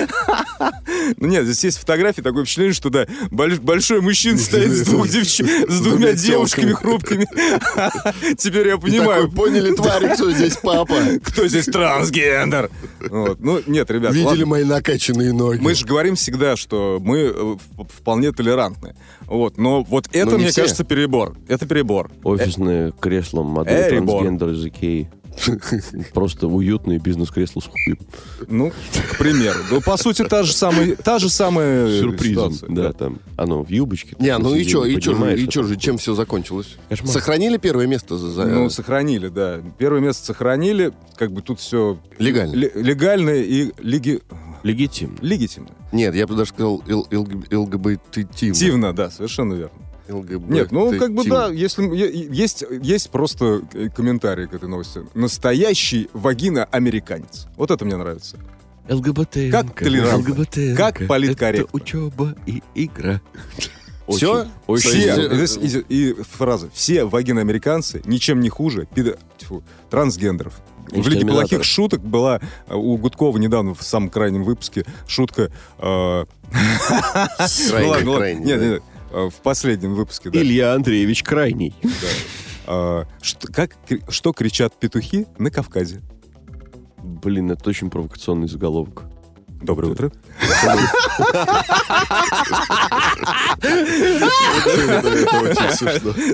Ну 1.19 1.29
нет, 1.29 1.45
здесь 1.45 1.63
есть 1.63 1.79
фотографии, 1.79 2.21
такое 2.21 2.43
впечатление, 2.43 2.75
что 2.75 2.91
да, 2.91 3.05
больш- 3.31 3.61
большой 3.61 4.01
мужчина 4.01 4.39
стоит 4.39 4.73
с, 4.73 4.83
двух 4.83 5.07
девч- 5.07 5.71
с 5.71 5.81
двумя 5.81 6.13
девушками 6.15 6.73
хрупкими. 6.73 7.27
Теперь 8.37 8.67
я 8.67 8.77
понимаю, 8.77 9.29
Такой, 9.29 9.37
поняли, 9.37 9.73
твари, 9.77 10.13
кто 10.15 10.33
здесь 10.33 10.57
папа? 10.57 10.97
кто 11.23 11.47
здесь 11.47 11.67
трансгендер. 11.67 12.71
Вот. 13.09 13.39
Ну 13.39 13.63
нет, 13.69 13.89
ребят, 13.93 14.13
Видели 14.13 14.27
ладно. 14.31 14.47
мои 14.47 14.65
накачанные 14.65 15.33
ноги? 15.33 15.61
Мы 15.61 15.75
же 15.77 15.87
говорим 15.87 16.17
всегда, 16.17 16.57
что 16.57 16.99
мы 17.01 17.33
э, 17.33 17.57
вполне 17.97 18.33
толерантны. 18.33 18.97
Вот. 19.27 19.59
Но 19.59 19.85
вот 19.85 20.09
это, 20.13 20.27
Ну, 20.33 20.37
не 20.39 20.43
мне 20.45 20.51
все. 20.51 20.63
кажется, 20.63 20.85
перебор. 20.97 21.37
Это 21.47 21.67
перебор. 21.67 22.11
Офисное 22.25 22.91
кресло 22.93 23.43
модели 23.43 23.75
Эрибор. 23.89 24.23
трансгендер 24.23 24.49
из 24.51 24.65
Икеи. 24.67 25.11
Просто 26.15 26.49
уютное 26.49 26.99
бизнес-кресло 26.99 27.61
с 27.61 27.65
хуем. 27.67 27.99
Ну, 28.49 28.73
к 29.11 29.19
примеру. 29.19 29.59
Ну, 29.71 29.83
по 29.83 29.99
сути, 29.99 30.25
та 30.25 30.43
же 30.43 30.55
самая, 30.55 30.97
та 30.97 31.19
же 31.19 31.29
самая 31.29 32.01
Сюрпризом. 32.01 32.53
ситуация. 32.55 32.75
Да, 32.75 32.93
там. 32.95 33.19
Оно 33.37 33.63
в 33.63 33.69
юбочке. 33.69 34.17
Не, 34.19 34.39
ну 34.39 34.55
и 34.55 34.61
посидели, 34.65 34.69
что, 34.71 34.85
и 34.87 34.99
что, 35.01 35.11
поднимаешь 35.11 35.39
и 35.39 35.43
это 35.43 35.51
что 35.53 35.63
же, 35.65 35.77
чем 35.77 35.99
все 35.99 36.15
закончилось? 36.15 36.77
Кошмар. 36.89 37.13
Сохранили 37.13 37.59
первое 37.59 37.87
место 37.87 38.17
за... 38.17 38.31
за- 38.31 38.47
Ну, 38.47 38.71
сохранили, 38.71 39.29
да. 39.29 39.61
Первое 39.77 40.01
место 40.01 40.25
сохранили. 40.25 40.93
Как 41.17 41.31
бы 41.33 41.43
тут 41.43 41.61
все 41.61 41.99
Легально. 42.19 42.55
легально 42.55 43.31
и 43.35 43.73
леги... 43.83 44.21
Легитимно. 44.63 45.19
легитимно. 45.21 45.69
Нет, 45.93 46.15
я 46.15 46.27
бы 46.27 46.35
даже 46.35 46.49
сказал 46.51 46.83
ЛГБТ-тивно. 46.89 48.55
Тивно, 48.55 48.93
да, 48.95 49.11
совершенно 49.11 49.53
верно. 49.53 49.71
ЛГБТ. 50.09 50.49
Нет, 50.51 50.73
ну 50.73 50.97
как 50.99 51.13
бы 51.15 51.25
да, 51.25 51.49
если 51.49 51.83
есть, 52.35 52.65
есть 52.83 53.11
просто 53.11 53.63
э, 53.75 53.89
комментарий 53.89 54.47
к 54.47 54.55
этой 54.55 54.69
новости. 54.69 55.01
Настоящий 55.15 56.09
вагина-американец. 56.13 57.47
Вот 57.57 57.71
это 57.71 57.85
мне 57.85 57.97
нравится. 57.97 58.39
ЛГБТ. 58.89 59.51
Как 59.51 59.75
толерантно. 59.75 60.19
ЛГБТ. 60.35 60.77
Как 60.77 61.07
политкорректно. 61.07 61.67
Это 61.67 61.77
учеба 61.77 62.35
и 62.47 62.63
игра. 62.75 63.21
Очень. 64.07 64.19
Все, 64.19 64.47
э, 64.69 65.35
и, 65.35 65.47
здесь- 65.47 65.85
и- 65.89 66.11
и 66.11 66.13
фраза, 66.23 66.71
все 66.73 67.05
вагины-американцы 67.05 68.03
ничем 68.05 68.41
не 68.41 68.49
хуже 68.49 68.87
пидо- 68.95 69.19
тьфу, 69.39 69.65
трансгендеров. 69.91 70.55
В 70.93 71.09
Лиге 71.09 71.27
плохих 71.27 71.65
шуток 71.65 72.01
была 72.01 72.41
э, 72.69 72.75
у 72.77 72.97
Гудкова 72.97 73.37
недавно 73.39 73.75
в 73.75 73.83
самом 73.83 74.09
крайнем 74.09 74.45
выпуске 74.45 74.85
шутка... 75.09 75.51
э, 75.79 76.25
Крайне, 77.71 78.15
крайне, 78.17 78.45
Нет, 78.45 78.61
нет, 78.61 78.73
э, 78.73 78.81
в 79.11 79.33
последнем 79.43 79.95
выпуске, 79.95 80.31
да. 80.31 80.41
Илья 80.41 80.75
Андреевич 80.75 81.23
Крайний. 81.23 81.75
А, 82.67 83.07
что, 83.23 83.47
как, 83.53 83.77
кри- 83.87 84.03
что 84.09 84.33
кричат 84.33 84.79
петухи 84.79 85.27
на 85.39 85.51
Кавказе? 85.51 86.03
Блин, 86.99 87.51
это 87.53 87.69
очень 87.71 87.91
провокационный 87.91 88.49
заголовок. 88.49 89.05
Доброе 89.63 89.93
утро. 89.93 90.13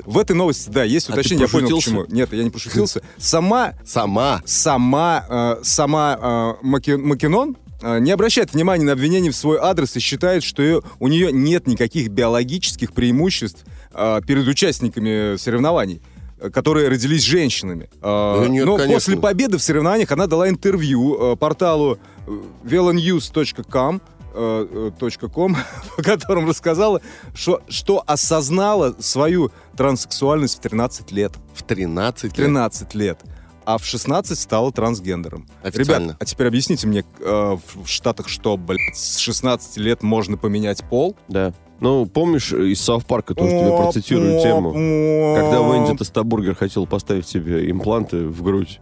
В 0.05 0.17
этой 0.17 0.35
новости, 0.35 0.69
да, 0.69 0.83
есть 0.83 1.09
А 1.09 1.13
уточнение. 1.13 1.45
Я 1.45 1.51
понял, 1.51 1.75
почему. 1.77 2.05
Нет, 2.09 2.33
я 2.33 2.43
не 2.43 2.49
пошутился. 2.49 3.01
Сама 3.17 3.73
Сама. 3.85 4.41
сама, 4.45 5.25
э, 5.29 5.57
сама 5.63 6.17
э, 6.61 6.65
Маки- 6.65 6.97
Макинон 6.97 7.51
э, 7.51 7.62
не 7.99 8.11
обращает 8.11 8.53
внимания 8.53 8.85
на 8.85 8.93
обвинения 8.93 9.31
в 9.31 9.35
свой 9.35 9.57
адрес 9.59 9.95
и 9.95 9.99
считает, 9.99 10.43
что 10.43 10.83
у 10.99 11.07
нее 11.07 11.31
нет 11.31 11.67
никаких 11.67 12.09
биологических 12.09 12.93
преимуществ 12.93 13.65
э, 13.93 14.21
перед 14.25 14.47
участниками 14.47 15.35
соревнований 15.37 16.01
э, 16.39 16.49
которые 16.49 16.89
родились 16.89 17.23
женщинами. 17.23 17.89
Да 18.01 18.45
нет, 18.47 18.65
Но 18.65 18.77
конечно. 18.77 18.95
после 18.95 19.17
победы 19.17 19.57
в 19.57 19.63
соревнованиях 19.63 20.11
она 20.11 20.27
дала 20.27 20.49
интервью 20.49 21.35
порталу 21.37 21.99
э, 22.25 22.31
velonews.com 22.63 24.01
э, 24.33 24.91
э, 24.99 25.27
.com, 25.33 25.55
в 25.97 26.03
котором 26.03 26.47
рассказала, 26.47 27.01
что, 27.33 27.61
что 27.69 28.03
осознала 28.05 28.95
свою 28.99 29.51
транссексуальность 29.77 30.57
в 30.57 30.61
13 30.61 31.11
лет. 31.11 31.33
В 31.53 31.63
13 31.63 32.23
лет. 32.23 32.33
13 32.33 32.95
лет. 32.95 33.19
А 33.65 33.77
в 33.77 33.85
16 33.85 34.37
стала 34.37 34.71
трансгендером. 34.71 35.47
Официально. 35.63 36.05
Ребят, 36.05 36.17
а 36.19 36.25
теперь 36.25 36.47
объясните 36.47 36.87
мне, 36.87 37.05
э, 37.19 37.57
в 37.75 37.87
Штатах 37.87 38.27
что, 38.27 38.57
блядь, 38.57 38.95
с 38.95 39.17
16 39.17 39.77
лет 39.77 40.03
можно 40.03 40.37
поменять 40.37 40.83
пол? 40.89 41.15
Да. 41.27 41.53
Ну, 41.79 42.05
помнишь, 42.05 42.51
из 42.53 42.79
Сауth 42.87 43.05
Парка 43.05 43.35
тоже 43.35 43.51
тебе 43.51 43.77
процитирую 43.77 44.41
тему. 44.41 44.71
Когда 44.71 45.57
Венди 45.59 45.97
Тостабургер 45.97 46.55
хотел 46.55 46.85
поставить 46.85 47.27
себе 47.27 47.69
импланты 47.69 48.27
в 48.27 48.41
грудь, 48.41 48.79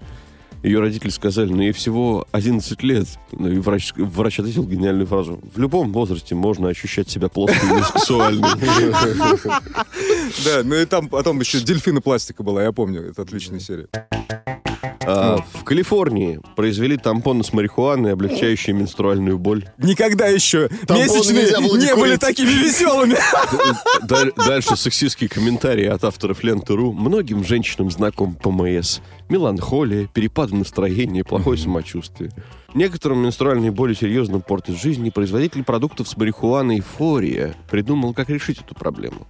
ее 0.64 0.80
родители 0.80 1.10
сказали, 1.10 1.52
ну 1.52 1.64
ей 1.64 1.72
всего 1.72 2.28
11 2.32 2.84
лет. 2.84 3.08
Ну 3.32 3.50
и 3.50 3.58
врач, 3.58 3.94
врач 3.96 4.40
ответил 4.40 4.64
гениальную 4.64 5.08
фразу. 5.08 5.40
В 5.54 5.58
любом 5.58 5.92
возрасте 5.92 6.36
можно 6.36 6.70
ощущать 6.70 7.10
себя 7.10 7.30
плоской 7.30 7.80
и 7.80 7.84
сексуальной. 7.84 8.50
Да, 10.46 10.62
ну 10.64 10.76
и 10.76 10.86
там 10.86 11.10
потом 11.10 11.40
еще 11.40 11.60
дельфины 11.60 12.00
пластика 12.00 12.42
была, 12.42 12.64
я 12.64 12.72
помню, 12.72 13.02
это 13.10 13.24
отличная 13.24 13.60
серия. 13.60 13.88
Thank 14.82 15.01
you. 15.01 15.01
А, 15.06 15.38
В 15.54 15.64
Калифорнии 15.64 16.40
произвели 16.56 16.98
тампоны 16.98 17.44
с 17.44 17.54
марихуаной, 17.54 18.14
облегчающие 18.14 18.76
менструальную 18.76 19.38
боль. 19.40 19.66
Никогда 19.78 20.28
еще 20.28 20.68
Тампоны 20.88 21.00
месячные 21.04 21.46
не 21.46 21.86
не 21.86 21.96
были 21.96 22.16
курить. 22.16 22.20
такими 22.20 22.50
веселыми. 22.52 23.16
Даль- 24.08 24.34
Дальше 24.36 24.76
сексистские 24.76 25.30
комментарии 25.30 25.86
от 25.86 26.04
авторов 26.04 26.44
ленты.ру. 26.44 26.94
Многим 26.94 27.44
женщинам 27.44 27.90
знаком 27.92 28.36
ПМС. 28.36 29.00
Меланхолия, 29.30 30.08
перепады 30.08 30.56
настроения, 30.56 31.24
плохое 31.24 31.58
самочувствие. 31.58 32.32
Некоторым 32.74 33.20
менструальные 33.24 33.72
боли 33.72 33.94
серьезно 33.94 34.40
портят 34.40 34.78
жизнь, 34.80 35.06
и 35.06 35.12
производитель 35.12 35.62
продуктов 35.64 36.08
с 36.08 36.16
марихуаной 36.16 36.80
«Фория» 36.80 37.54
придумал, 37.70 38.14
как 38.14 38.30
решить 38.30 38.60
эту 38.62 38.76
проблему. 38.76 39.28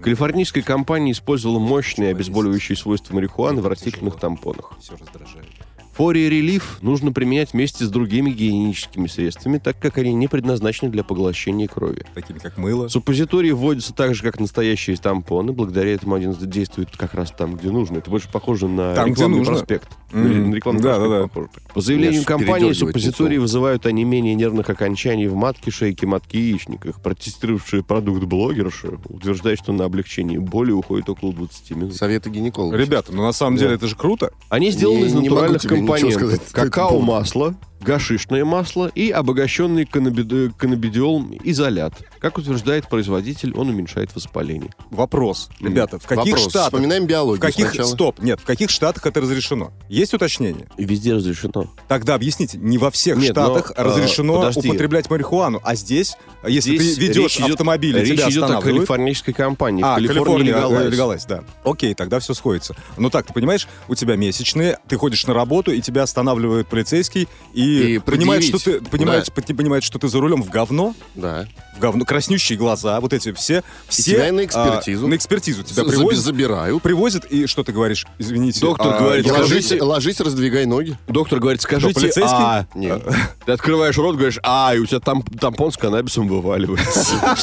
Калифорнийская 0.00 0.62
компания 0.62 1.10
использовала 1.10 1.58
мощные 1.58 2.10
обезболивающие 2.10 2.76
свойства 2.76 3.14
марихуаны 3.16 3.62
в 3.62 3.66
растительных 3.66 4.16
тампонах. 4.16 4.72
Раздражает. 5.14 5.46
Фория 5.94 6.28
Релиф 6.28 6.78
нужно 6.82 7.12
применять 7.12 7.52
вместе 7.52 7.84
с 7.84 7.88
другими 7.88 8.30
гигиеническими 8.30 9.06
средствами, 9.06 9.58
так 9.58 9.78
как 9.78 9.96
они 9.96 10.12
не 10.12 10.26
предназначены 10.26 10.90
для 10.90 11.04
поглощения 11.04 11.68
крови. 11.68 12.04
Такими 12.14 12.38
как 12.38 12.58
мыло. 12.58 12.88
Суппозитории 12.88 13.52
вводятся 13.52 13.94
так 13.94 14.12
же, 14.16 14.24
как 14.24 14.40
настоящие 14.40 14.96
тампоны. 14.96 15.52
Благодаря 15.52 15.94
этому 15.94 16.16
один 16.16 16.32
действует 16.32 16.96
как 16.96 17.14
раз 17.14 17.30
там, 17.30 17.54
где 17.54 17.70
нужно. 17.70 17.98
Это 17.98 18.10
больше 18.10 18.28
похоже 18.28 18.66
на 18.66 18.92
Там, 18.96 19.04
где 19.04 19.12
рекламный 19.12 19.38
нужно. 19.38 19.52
проспект. 19.54 19.88
Рекламный 20.14 20.82
Да, 20.82 20.98
да, 20.98 21.08
да. 21.08 21.28
По 21.74 21.80
заявлению 21.80 22.24
компании, 22.24 22.72
суппозитории 22.72 23.38
вызывают 23.38 23.86
онемение 23.86 24.34
нервных 24.34 24.70
окончаний 24.70 25.26
в 25.26 25.34
матке, 25.34 25.70
шейке, 25.70 26.06
матке 26.06 26.38
и 26.38 26.42
яичниках. 26.42 27.00
Протестировавшая 27.02 27.82
продукт 27.82 28.22
блогерша 28.24 28.88
утверждает, 29.08 29.58
что 29.58 29.72
на 29.72 29.84
облегчение 29.84 30.38
боли 30.40 30.70
уходит 30.70 31.08
около 31.08 31.32
20 31.32 31.70
минут. 31.72 31.96
Советы 31.96 32.30
гинеколога. 32.30 32.76
Ребята, 32.76 33.12
ну 33.12 33.22
на 33.22 33.32
самом 33.32 33.56
деле 33.56 33.74
это 33.74 33.86
же 33.88 33.96
круто. 33.96 34.32
Они 34.48 34.70
сделаны 34.70 34.98
Не- 34.98 35.06
из 35.06 35.14
натуральных 35.14 35.62
компонентов. 35.62 36.52
Какао-масло, 36.52 37.54
гашишное 37.84 38.44
масло 38.44 38.86
и 38.94 39.10
обогащенный 39.10 39.84
каннабиди- 39.84 40.52
каннабидиолом 40.56 41.34
изолят. 41.44 41.94
Как 42.18 42.38
утверждает 42.38 42.88
производитель, 42.88 43.52
он 43.54 43.68
уменьшает 43.68 44.14
воспаление. 44.14 44.70
Вопрос. 44.90 45.50
Ребята, 45.60 45.98
в 45.98 46.06
каких 46.06 46.34
Вопрос. 46.34 46.50
штатах? 46.50 46.72
Вспоминаем 46.72 47.06
биологию 47.06 47.38
В 47.38 47.40
каких... 47.40 47.68
сначала. 47.68 47.86
Стоп, 47.88 48.18
нет, 48.22 48.40
в 48.40 48.44
каких 48.44 48.70
штатах 48.70 49.06
это 49.06 49.20
разрешено? 49.20 49.72
Есть 49.88 50.14
уточнение? 50.14 50.66
Везде 50.78 51.12
разрешено. 51.14 51.66
Тогда 51.88 52.14
объясните, 52.14 52.58
не 52.58 52.78
во 52.78 52.90
всех 52.90 53.18
Нет, 53.18 53.36
но, 53.36 53.44
штатах 53.44 53.72
э, 53.76 53.82
разрешено 53.82 54.38
подожди. 54.40 54.68
употреблять 54.68 55.10
марихуану, 55.10 55.60
а 55.62 55.74
здесь, 55.74 56.16
если 56.46 56.76
Здесь 56.78 56.94
ты 56.96 57.00
ведешь 57.08 57.36
идет- 57.36 57.50
автомобиль, 57.50 57.96
Речь 57.98 58.18
тебя 58.18 58.30
идет 58.30 58.44
о 58.50 58.60
калифорнийской 58.60 59.34
компании. 59.34 59.82
А, 59.84 59.96
Калифорния 59.96 60.54
легалайз. 60.54 60.86
э, 60.86 60.90
легалайз, 60.90 61.24
да. 61.26 61.44
Окей, 61.64 61.94
тогда 61.94 62.18
все 62.20 62.32
сходится. 62.34 62.74
Ну 62.96 63.10
так, 63.10 63.26
ты 63.26 63.32
понимаешь, 63.34 63.68
у 63.88 63.94
тебя 63.94 64.16
месячные, 64.16 64.78
ты 64.88 64.96
ходишь 64.96 65.26
на 65.26 65.34
работу, 65.34 65.70
и 65.72 65.80
тебя 65.80 66.02
останавливает 66.04 66.66
полицейский, 66.68 67.28
и, 67.52 67.73
И 67.82 67.98
понимает, 67.98 68.44
что 68.44 68.58
ты, 68.58 68.80
понимает, 68.80 69.28
ты 69.34 69.54
понимает, 69.54 69.84
что 69.84 69.98
ты 69.98 70.08
за 70.08 70.20
рулем 70.20 70.42
в 70.42 70.50
говно, 70.50 70.94
Да. 71.14 71.46
в 71.76 71.80
говно, 71.80 72.04
краснющие 72.04 72.56
глаза, 72.58 73.00
вот 73.00 73.12
эти 73.12 73.32
все, 73.32 73.62
все... 73.88 74.02
тебя 74.12 74.32
на 74.32 74.44
экспертизу. 74.44 75.06
а, 75.06 75.08
на 75.08 75.14
экспертизу 75.16 75.62
тебя 75.62 75.82
Заби- 75.82 75.90
привозят, 75.90 76.24
забирают. 76.24 76.82
привозят, 76.82 77.24
и 77.26 77.46
что 77.46 77.64
ты 77.64 77.72
говоришь? 77.72 78.06
Извините. 78.18 78.60
Доктор 78.60 78.94
а, 78.94 78.98
говорит, 78.98 79.26
Ложись, 79.30 79.66
скажите- 79.66 79.82
ложись, 79.82 80.20
раздвигай 80.20 80.66
ноги. 80.66 80.96
Доктор 81.08 81.40
говорит, 81.40 81.60
скажите 81.62 81.94
полицейский? 81.94 82.22
«а». 82.32 82.66
Нет. 82.74 83.02
Ты 83.46 83.52
открываешь 83.52 83.96
рот, 83.98 84.16
говоришь 84.16 84.38
«а», 84.42 84.72
и 84.74 84.78
у 84.78 84.86
тебя 84.86 85.00
там 85.00 85.22
тампон 85.22 85.72
с 85.72 85.76
каннабисом 85.76 86.28
вываливается. 86.28 87.36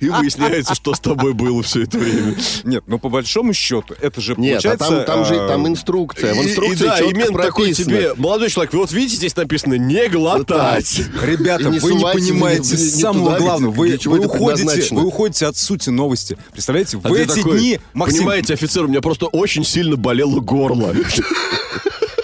И 0.00 0.08
выясняется, 0.08 0.74
что 0.74 0.94
с 0.94 1.00
тобой 1.00 1.32
было 1.34 1.62
все 1.62 1.82
это 1.82 1.98
время. 1.98 2.34
Нет, 2.64 2.84
ну 2.86 2.98
по 2.98 3.08
большому 3.08 3.52
счету, 3.52 3.94
это 4.00 4.20
же 4.20 4.34
Нет, 4.36 4.58
а 4.64 4.76
получается... 4.76 4.88
там, 4.88 5.04
там 5.06 5.24
же 5.24 5.34
а, 5.36 5.48
там 5.48 5.66
инструкция. 5.68 6.34
В 6.34 6.38
И- 6.38 6.48
инструкции 6.48 6.84
и 6.84 6.88
да, 6.88 6.98
четко 6.98 7.10
и 7.10 7.14
мент 7.14 7.36
такой 7.36 7.64
прописано. 7.66 7.84
тебе, 7.86 8.14
молодой 8.16 8.50
человек, 8.50 8.72
вы 8.72 8.78
вот 8.80 8.92
видите, 8.92 9.16
здесь 9.16 9.32
написано 9.44 9.74
«не 9.74 10.08
глотать». 10.08 11.00
Ребята, 11.22 11.64
И 11.68 11.72
не 11.72 11.78
вы 11.78 11.94
не 11.94 12.02
понимаете 12.04 12.76
не- 12.76 12.82
не 12.82 12.88
самого 12.90 13.26
туда, 13.34 13.38
главного. 13.38 13.72
Вы, 13.72 13.98
вы 14.04 14.18
уходите, 14.26 14.94
вы 14.94 15.04
уходите 15.04 15.46
от 15.46 15.56
сути 15.56 15.90
новости. 15.90 16.36
Представляете, 16.52 16.96
в 16.98 17.06
А 17.06 17.10
ты 17.10 17.22
эти 17.22 17.36
такой, 17.36 17.58
дни, 17.58 17.80
Максим, 17.92 18.18
Понимаете, 18.18 18.54
офицер, 18.54 18.84
у 18.84 18.88
меня 18.88 19.00
просто 19.00 19.26
очень 19.26 19.64
сильно 19.64 19.96
болело 19.96 20.40
горло. 20.40 20.94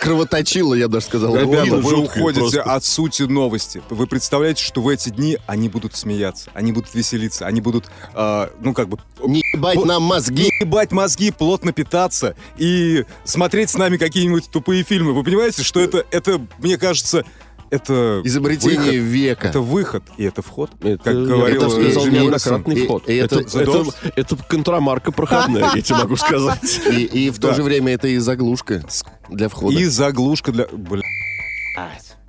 Кровоточило, 0.01 0.73
я 0.75 0.89
даже 0.89 1.05
сказал. 1.07 1.37
Ребята, 1.37 1.77
вы 1.77 1.95
уходите 1.95 2.41
просто. 2.41 2.63
от 2.63 2.85
сути 2.85 3.23
новости. 3.25 3.83
Вы 3.91 4.07
представляете, 4.07 4.65
что 4.65 4.81
в 4.81 4.89
эти 4.89 5.11
дни 5.11 5.37
они 5.47 5.69
будут 5.69 5.95
смеяться, 5.95 6.51
они 6.55 6.73
будут 6.73 6.95
веселиться, 6.95 7.47
они 7.47 7.61
будут, 7.61 7.87
а, 8.15 8.51
ну 8.61 8.73
как 8.73 8.89
бы, 8.89 8.99
Не 9.23 9.43
ебать 9.53 9.85
нам 9.85 10.03
мозги. 10.03 10.45
не 10.45 10.51
ебать 10.65 10.91
мозги, 10.93 11.31
плотно 11.31 11.73
питаться 11.75 12.35
и 12.57 13.05
смотреть 13.25 13.69
с 13.69 13.77
нами 13.77 13.99
какие-нибудь 13.99 14.49
тупые 14.51 14.85
фильмы. 14.85 15.13
Вы 15.13 15.23
понимаете, 15.23 15.63
что 15.63 15.81
это, 15.81 16.07
это 16.11 16.41
мне 16.59 16.79
кажется, 16.79 17.27
это 17.71 18.21
Изобретение 18.25 19.01
выход. 19.01 19.13
века. 19.13 19.49
Это 19.49 19.61
выход, 19.61 20.03
и 20.17 20.25
это 20.25 20.43
вход. 20.43 20.71
Это, 20.83 21.03
как 21.05 21.15
говорил 21.15 21.63
это 21.63 21.71
сказал 21.71 22.07
неоднократный 22.07 22.75
И- 22.77 22.85
вход. 22.85 23.09
и 23.09 23.15
это- 23.15 23.41
это, 23.41 23.61
это, 23.61 23.71
Doors. 23.71 23.95
это 24.17 24.37
контрамарка 24.37 25.13
проходная, 25.13 25.71
я 25.75 25.81
тебе 25.83 25.99
могу 25.99 26.17
сказать. 26.17 26.81
И, 26.91 27.05
и 27.05 27.31
в 27.31 27.39
то 27.39 27.49
Да. 27.49 27.55
же 27.55 27.63
время 27.63 27.93
это 27.95 28.09
и 28.09 28.19
заглушка 28.19 28.83
для 29.29 29.49
входа. 29.49 29.79
И 29.79 29.85
заглушка 29.85 30.53
для... 30.53 30.67
Бля, 30.67 31.03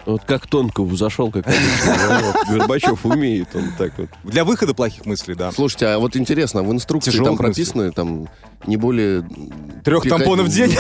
Вот 0.05 0.23
как 0.25 0.47
тонко 0.47 0.85
зашел, 0.95 1.31
как 1.31 1.45
Горбачев 2.49 3.05
умеет, 3.05 3.55
он 3.55 3.63
так 3.77 3.97
вот. 3.97 4.09
Для 4.23 4.43
выхода 4.43 4.73
плохих 4.73 5.05
мыслей, 5.05 5.35
да. 5.35 5.51
Слушайте, 5.51 5.87
а 5.87 5.99
вот 5.99 6.15
интересно, 6.15 6.63
в 6.63 6.71
инструкции 6.71 7.11
Тяжелых 7.11 7.29
там 7.31 7.37
прописано 7.37 7.91
там 7.91 8.27
не 8.67 8.77
более... 8.77 9.27
Трех 9.83 10.07
тампонов 10.07 10.47
в 10.47 10.49
день? 10.53 10.71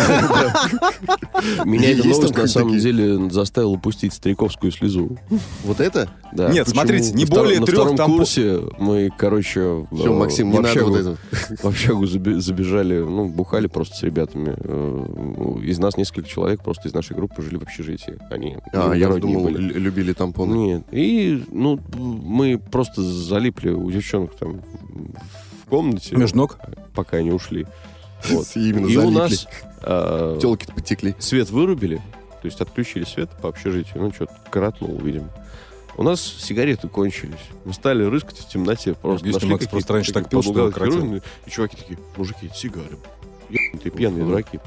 Меня 1.65 1.91
эта 1.91 2.07
новость 2.07 2.37
на 2.37 2.47
самом 2.47 2.77
деле 2.77 3.29
заставила 3.31 3.77
пустить 3.77 4.13
стариковскую 4.13 4.71
слезу. 4.71 5.17
Вот 5.63 5.79
это? 5.79 6.09
Да. 6.31 6.49
Нет, 6.49 6.67
смотрите, 6.69 7.11
не 7.13 7.25
На 7.25 7.29
втор- 7.29 7.39
более 7.39 7.59
На 7.59 7.65
трех 7.65 7.93
втором 7.93 8.17
курсе 8.17 8.59
мы, 8.77 9.09
короче, 9.17 9.85
Все, 9.91 10.13
э, 10.13 10.17
Максим, 10.17 10.51
не 10.51 10.59
надо 10.59 10.79
общагу- 10.79 10.89
вот 10.89 10.97
это. 10.99 11.17
В 11.63 11.65
общагу 11.65 12.05
забежали, 12.05 12.99
ну, 12.99 13.27
бухали 13.27 13.67
просто 13.67 13.97
с 13.97 14.03
ребятами. 14.03 14.55
Э, 14.57 15.59
Из 15.63 15.79
нас 15.79 15.97
несколько 15.97 16.27
человек 16.29 16.63
просто 16.63 16.87
из 16.87 16.93
нашей 16.93 17.15
группы 17.15 17.41
жили 17.41 17.57
в 17.57 17.63
общежитии. 17.63 18.17
Они 18.29 18.57
А, 18.71 18.93
я 18.93 19.07
иногородние 19.19 19.37
думал, 19.37 19.51
были. 19.51 19.73
лю- 19.73 19.79
любили 19.79 20.13
тампоны. 20.13 20.53
Нет. 20.55 20.83
И, 20.91 21.43
ну, 21.51 21.79
мы 21.95 22.57
просто 22.57 23.01
залипли 23.01 23.69
у 23.71 23.89
девчонок 23.91 24.35
там 24.35 24.61
в 25.65 25.69
комнате, 25.69 26.15
Между 26.15 26.37
ног? 26.37 26.59
пока 26.95 27.17
они 27.17 27.31
ушли. 27.31 27.65
Вот. 28.29 28.45
Именно 28.55 28.85
И 28.87 28.97
у 28.97 29.01
залипли. 29.01 29.17
нас 29.19 29.47
э, 29.83 30.37
Телки-то 30.41 30.73
потекли. 30.73 31.15
свет 31.19 31.49
вырубили, 31.49 31.97
то 32.41 32.45
есть 32.45 32.61
отключили 32.61 33.03
свет 33.03 33.29
по 33.41 33.49
общежитию, 33.49 34.03
ну, 34.03 34.11
что-то 34.13 34.33
коротнул, 34.51 34.95
видимо. 34.99 35.29
У 35.97 36.03
нас 36.03 36.21
сигареты 36.21 36.87
кончились. 36.87 37.33
Мы 37.65 37.73
стали 37.73 38.03
рыскать 38.03 38.37
в 38.37 38.47
темноте. 38.47 38.93
Просто 38.93 39.23
Объясни, 39.23 39.33
нашли 39.33 39.49
Макс 39.49 39.59
какие-то 39.65 39.71
просто 39.71 39.93
раньше 39.93 40.13
так 40.13 40.29
пил, 40.29 40.41
что 40.41 41.21
И 41.45 41.49
чуваки 41.49 41.75
такие, 41.77 41.99
мужики, 42.15 42.45
это 42.45 42.55
сигары. 42.55 42.97
Ебанутые 43.51 43.91
пьяные 43.91 44.23
дураки. 44.25 44.59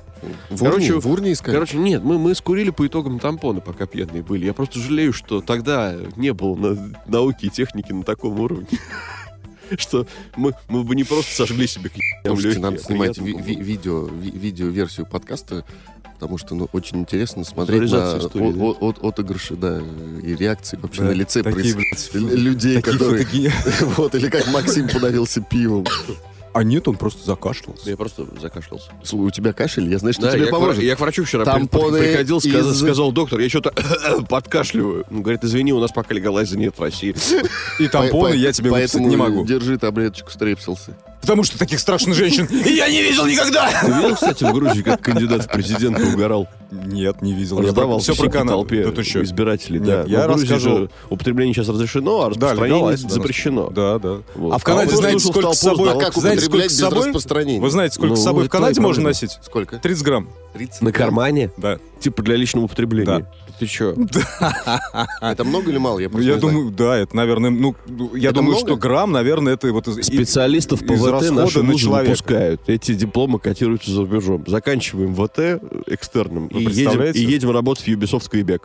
В 0.51 0.59
Короче, 0.59 0.95
урне, 0.95 1.01
в 1.01 1.07
урне 1.11 1.33
искали? 1.33 1.55
Короче, 1.55 1.77
нет, 1.77 2.03
мы, 2.03 2.19
мы 2.19 2.35
скурили 2.35 2.71
по 2.71 2.87
итогам 2.87 3.19
тампоны, 3.19 3.61
пока 3.61 3.87
пьяные 3.87 4.23
были. 4.23 4.47
Я 4.47 4.55
просто 4.55 4.79
жалею, 4.79 5.13
что 5.13 5.41
тогда 5.43 5.95
не 6.17 6.33
было 6.33 6.55
на- 6.57 7.01
науки 7.07 7.47
и 7.47 7.51
техники 7.51 7.93
на 7.93 8.03
таком 8.05 8.41
уровне. 8.41 8.67
Что 9.79 10.07
мы, 10.37 10.53
мы 10.69 10.85
бы 10.85 10.95
не 10.95 11.05
просто 11.05 11.35
сожгли 11.35 11.67
себе 11.67 11.89
к 11.89 11.95
Слушайте, 12.27 12.59
надо 12.61 12.77
а 12.77 12.81
снимать 12.81 13.17
ви- 13.19 13.33
видео, 13.57 14.05
ви- 14.05 14.31
видео-версию 14.31 15.07
подкаста, 15.07 15.65
потому 16.15 16.37
что 16.37 16.55
ну, 16.55 16.69
очень 16.75 16.99
интересно 16.99 17.45
смотреть 17.45 17.91
на 17.91 18.19
истории, 18.19 18.53
да? 18.53 18.63
о- 18.63 18.77
о- 18.91 19.09
отыгрыши, 19.09 19.57
да, 19.57 19.81
и 20.23 20.35
реакции 20.35 20.77
вообще 20.81 21.01
Да, 21.01 21.07
на 21.09 21.13
лице 21.13 21.43
такие, 21.43 21.75
проис- 21.75 22.15
людей, 22.37 22.81
такие 22.83 22.99
которые... 22.99 23.27
Вот, 23.97 24.15
или 24.15 24.29
как 24.29 24.47
Максим 24.53 24.87
подавился 24.87 25.41
пивом. 25.41 25.87
А 26.55 26.63
нет, 26.63 26.87
он 26.87 26.97
просто 26.97 27.25
закашлялся. 27.27 27.91
Я 27.91 27.97
просто 27.97 28.27
закашлялся. 28.41 28.91
Слушай, 29.03 29.27
у 29.27 29.31
тебя 29.31 29.53
кашель, 29.53 29.91
я 29.91 29.99
знаю, 29.99 30.13
что 30.15 30.23
Да, 30.23 30.31
тебе 30.31 30.43
я, 30.43 30.47
к 30.47 30.51
поможет. 30.51 30.83
я 30.85 30.95
к 30.95 31.01
врачу 31.01 31.25
вчера 31.25 31.45
Тампоны 31.45 31.99
при- 31.99 32.07
приходил, 32.07 32.39
из- 32.39 32.79
сказал, 32.79 33.11
доктор, 33.11 33.41
я 33.41 33.49
что-то 33.49 33.73
подкашливаю. 34.29 35.05
Он 35.11 35.23
говорит, 35.23 35.43
извини, 35.45 35.73
у 35.73 35.81
нас 35.81 35.91
пока 35.91 36.15
легалайза 36.15 36.57
нет 36.57 36.79
в 36.79 36.81
России. 36.81 37.15
И 37.81 37.89
тампоны 37.89 38.31
По- 38.31 38.37
я 38.37 38.53
тебе 38.53 38.71
не 38.71 39.17
могу. 39.17 39.45
держи 39.45 39.79
таблеточку 39.79 40.31
стрепсился. 40.31 40.97
Потому 41.25 41.43
что 41.43 41.59
таких 41.59 41.81
страшных 41.81 42.15
женщин 42.17 42.47
я 42.51 42.87
не 42.87 43.01
видел 43.03 43.25
никогда. 43.25 43.71
Ты 43.81 43.87
видел, 43.87 44.15
кстати, 44.15 44.45
в 44.45 44.53
Грузии, 44.53 44.83
как 44.83 45.01
кандидат 45.01 45.45
в 45.45 45.49
президенты 45.49 46.13
угорал? 46.13 46.49
Нет, 46.71 47.23
не 47.23 47.33
видел. 47.33 47.61
Раздавал 47.61 48.01
все 48.01 48.15
про 48.15 48.29
канал. 48.29 48.59
толпе 48.59 48.85
Да 48.85 48.91
ты 48.91 49.05
чё? 49.05 49.23
избирателей. 49.23 49.79
Нет, 49.79 49.89
да. 49.89 50.05
я 50.07 50.19
Но 50.19 50.25
в 50.25 50.27
Грузии 50.37 50.43
расскажу. 50.53 50.77
же 50.77 50.91
употребление 51.09 51.55
сейчас 51.55 51.69
разрешено, 51.69 52.25
а 52.25 52.29
распространение 52.29 52.97
да, 52.99 53.09
запрещено. 53.09 53.71
Да, 53.71 53.99
да. 53.99 54.19
Вот. 54.35 54.53
А 54.53 54.59
в 54.59 54.65
Канаде, 54.65 54.91
он 54.91 54.97
знаете, 54.99 55.21
сколько 55.21 55.55
с 55.55 55.61
собой... 55.61 55.93
А 55.93 55.99
как 55.99 56.15
знаете, 56.15 56.45
сколько 56.45 56.69
с 56.69 56.77
собой? 56.77 57.13
Вы 57.59 57.71
знаете, 57.71 57.95
сколько 57.95 58.11
Ну, 58.11 58.17
с 58.17 58.23
собой 58.23 58.45
в 58.45 58.51
Канаде 58.51 58.83
можно 58.83 59.05
носить? 59.05 59.39
Сколько? 59.43 59.79
30 59.79 60.05
грамм. 60.05 60.29
30? 60.53 60.83
На 60.83 60.93
кармане? 60.93 61.51
Да. 61.57 61.79
Типа 62.05 62.23
для 62.23 62.37
личного 62.37 62.67
употребления. 62.67 63.27
Ты 63.59 63.67
чё? 63.67 63.95
Это 65.23 65.43
много 65.45 65.71
или 65.71 65.79
мало? 65.79 65.99
Я 66.01 66.37
думаю, 66.37 66.71
да, 66.71 66.99
это, 66.99 67.17
наверное, 67.17 67.49
ну, 67.51 67.75
ну, 67.87 68.15
я 68.15 68.29
Это 68.29 68.41
думаю, 68.41 68.57
много? 68.57 68.67
что 68.67 68.77
грамм, 68.77 69.13
наверное, 69.13 69.55
это 69.55 69.73
вот... 69.73 69.89
из- 69.89 70.05
Специалистов 70.07 70.81
по 70.87 70.95
ВТ 70.97 71.31
наши 71.31 71.63
на 71.63 71.75
человека. 71.75 72.11
выпускают. 72.11 72.61
Эти 72.67 72.93
дипломы 72.93 73.39
котируются 73.39 73.91
за 73.91 74.03
рубежом. 74.03 74.45
Заканчиваем 74.47 75.15
ВТ 75.15 75.63
экстерном 75.87 76.49
Вы 76.49 76.61
и 76.61 76.65
едем, 76.65 76.75
представляете? 76.75 77.19
и 77.21 77.25
едем 77.25 77.51
работать 77.53 77.85
в 77.85 77.89
Ubisoft 77.89 78.31
Quebec. 78.31 78.61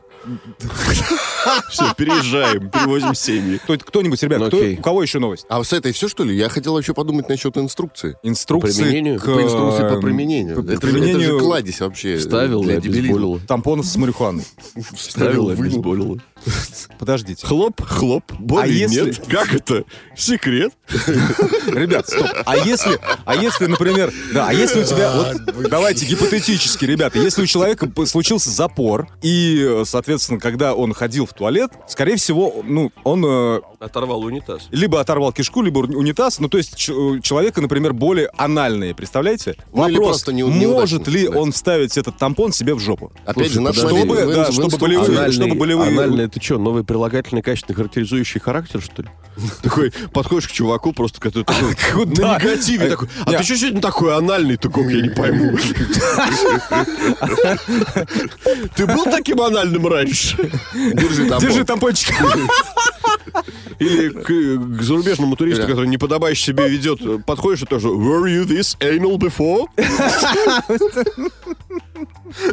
Все, 1.70 1.94
переезжаем, 1.96 2.70
перевозим 2.70 3.14
семьи. 3.16 3.58
Кто- 3.64 3.78
Кто-нибудь, 3.78 4.22
ребят, 4.24 4.48
кто- 4.48 4.58
у 4.58 4.76
кого 4.82 5.02
еще 5.02 5.20
новость? 5.20 5.46
А 5.50 5.64
с 5.64 5.72
этой 5.72 5.94
все, 5.94 6.08
что 6.10 6.24
ли? 6.24 6.36
Я 6.36 6.50
хотел 6.50 6.74
вообще 6.74 6.94
подумать 6.94 7.30
насчет 7.30 7.58
инструкции. 7.58 8.18
Инструкции 8.24 8.82
применению? 8.84 9.20
к... 9.20 9.24
По 9.26 9.42
инструкции 9.42 9.88
по 9.88 10.02
применению. 10.02 10.56
по- 10.56 10.60
это, 10.62 10.66
по 10.66 10.72
же- 10.72 10.78
это 10.78 10.88
применению 10.88 11.34
же 11.38 11.40
кладезь 11.40 11.80
вообще 11.80 12.18
Вставил 12.18 12.64
для 12.64 12.82
дебилизма. 12.82 13.14
Обезболил. 13.36 13.48
тампонов 13.48 13.86
с 13.86 13.96
марихуаной. 13.96 14.46
Вставил 14.96 15.50
и 15.52 15.56
вынул. 15.56 15.64
обезболил. 15.80 16.22
Подождите. 16.98 17.46
Хлоп, 17.46 17.82
хлоп, 17.82 18.24
боли 18.40 18.62
А 18.64 18.66
если- 18.68 19.06
нет. 19.08 19.22
Как 19.28 19.54
это? 19.54 19.84
Секрет? 20.16 20.72
Ребят, 21.68 22.08
стоп. 22.08 22.28
А 22.46 22.56
если, 22.58 22.98
а 23.26 23.36
если, 23.36 23.66
например, 23.66 24.14
да, 24.34 24.48
а 24.48 24.54
если 24.54 24.82
у 24.82 24.84
тебя, 24.86 25.12
вот, 25.14 25.70
давайте 25.70 26.06
гипотетически, 26.06 26.86
ребята, 26.86 27.20
если 27.20 27.42
у 27.42 27.46
человека 27.46 27.90
случился 28.06 28.50
запор, 28.50 29.08
и, 29.22 29.82
соответственно, 29.86 30.40
когда 30.40 30.74
он 30.74 30.94
ходил 30.94 31.26
в 31.26 31.34
туалет, 31.34 31.72
скорее 31.88 32.16
всего, 32.16 32.62
ну, 32.64 32.92
он 33.04 33.24
э, 33.26 33.60
Оторвал 33.80 34.22
унитаз. 34.22 34.68
либо 34.72 35.00
оторвал 35.00 35.32
кишку, 35.34 35.62
либо 35.62 35.80
уни- 35.82 35.96
унитаз, 35.96 36.40
ну, 36.40 36.48
то 36.50 36.58
есть 36.58 36.76
ч- 36.76 36.94
у 36.94 37.20
человека, 37.20 37.62
например, 37.62 37.94
более 37.94 38.30
анальные, 38.38 38.96
представляете? 38.96 39.56
Ну, 39.74 39.88
или 39.88 39.96
Вопрос, 39.98 40.08
просто 40.22 40.34
не- 40.34 40.44
может 40.44 41.08
ли 41.08 41.28
да. 41.28 41.38
он 41.38 41.52
вставить 41.52 41.98
этот 41.98 42.18
тампон 42.18 42.52
себе 42.54 42.74
в 42.74 42.80
жопу? 42.80 43.12
Опять 43.26 43.52
же, 43.52 43.62
надо 43.62 43.76
чтобы, 43.78 43.90
смотреть. 44.02 44.06
В 44.10 44.16
да, 44.16 44.24
ин- 44.24 44.28
в 44.30 44.32
чтобы 44.54 44.68
инструкции- 44.68 44.78
болевые, 44.80 45.18
Анальный, 45.20 45.34
чтобы 45.34 45.56
болевые... 45.56 45.88
анальный 45.92 46.24
это 46.26 46.42
что, 46.42 46.58
новое 46.58 46.84
прилагательное 46.84 47.44
качественно 47.44 47.76
характеризующий 47.76 48.40
характер, 48.42 48.82
что 48.82 49.04
ли? 49.04 49.10
Такой, 49.62 49.94
подходишь 50.14 50.48
к 50.48 50.52
чуваку 50.52 50.94
просто, 50.94 51.20
который 51.22 51.44
такой, 51.44 51.76
на 52.18 52.38
негативе 52.40 52.86
Э, 52.88 52.90
такой, 52.90 53.08
а 53.26 53.32
ты 53.34 53.44
что 53.44 53.58
сегодня 53.58 53.82
такой 53.82 54.16
анальный, 54.16 54.58
ты 54.58 54.70
как, 54.70 54.86
я 54.90 55.02
не 55.02 55.10
пойму. 55.10 55.58
Ты 58.76 58.86
был 58.88 59.04
таким 59.06 59.42
анальным 59.42 59.88
раньше? 59.88 60.38
Держи 60.74 61.28
тампон. 61.28 61.48
Держи 61.48 61.64
тампончик. 61.64 62.14
Или 63.80 64.10
к, 64.10 64.26
к 64.80 64.82
зарубежному 64.82 65.36
туристу, 65.36 65.62
Да. 65.64 65.70
который 65.70 65.88
неподобающе 65.88 66.48
себя 66.48 66.68
ведет, 66.68 67.00
подходишь 67.26 67.62
и 67.64 67.66
тоже 67.66 67.88
Were 67.90 68.26
you 68.28 68.46
this 68.46 68.78
anal 68.82 69.18
before? 69.18 69.68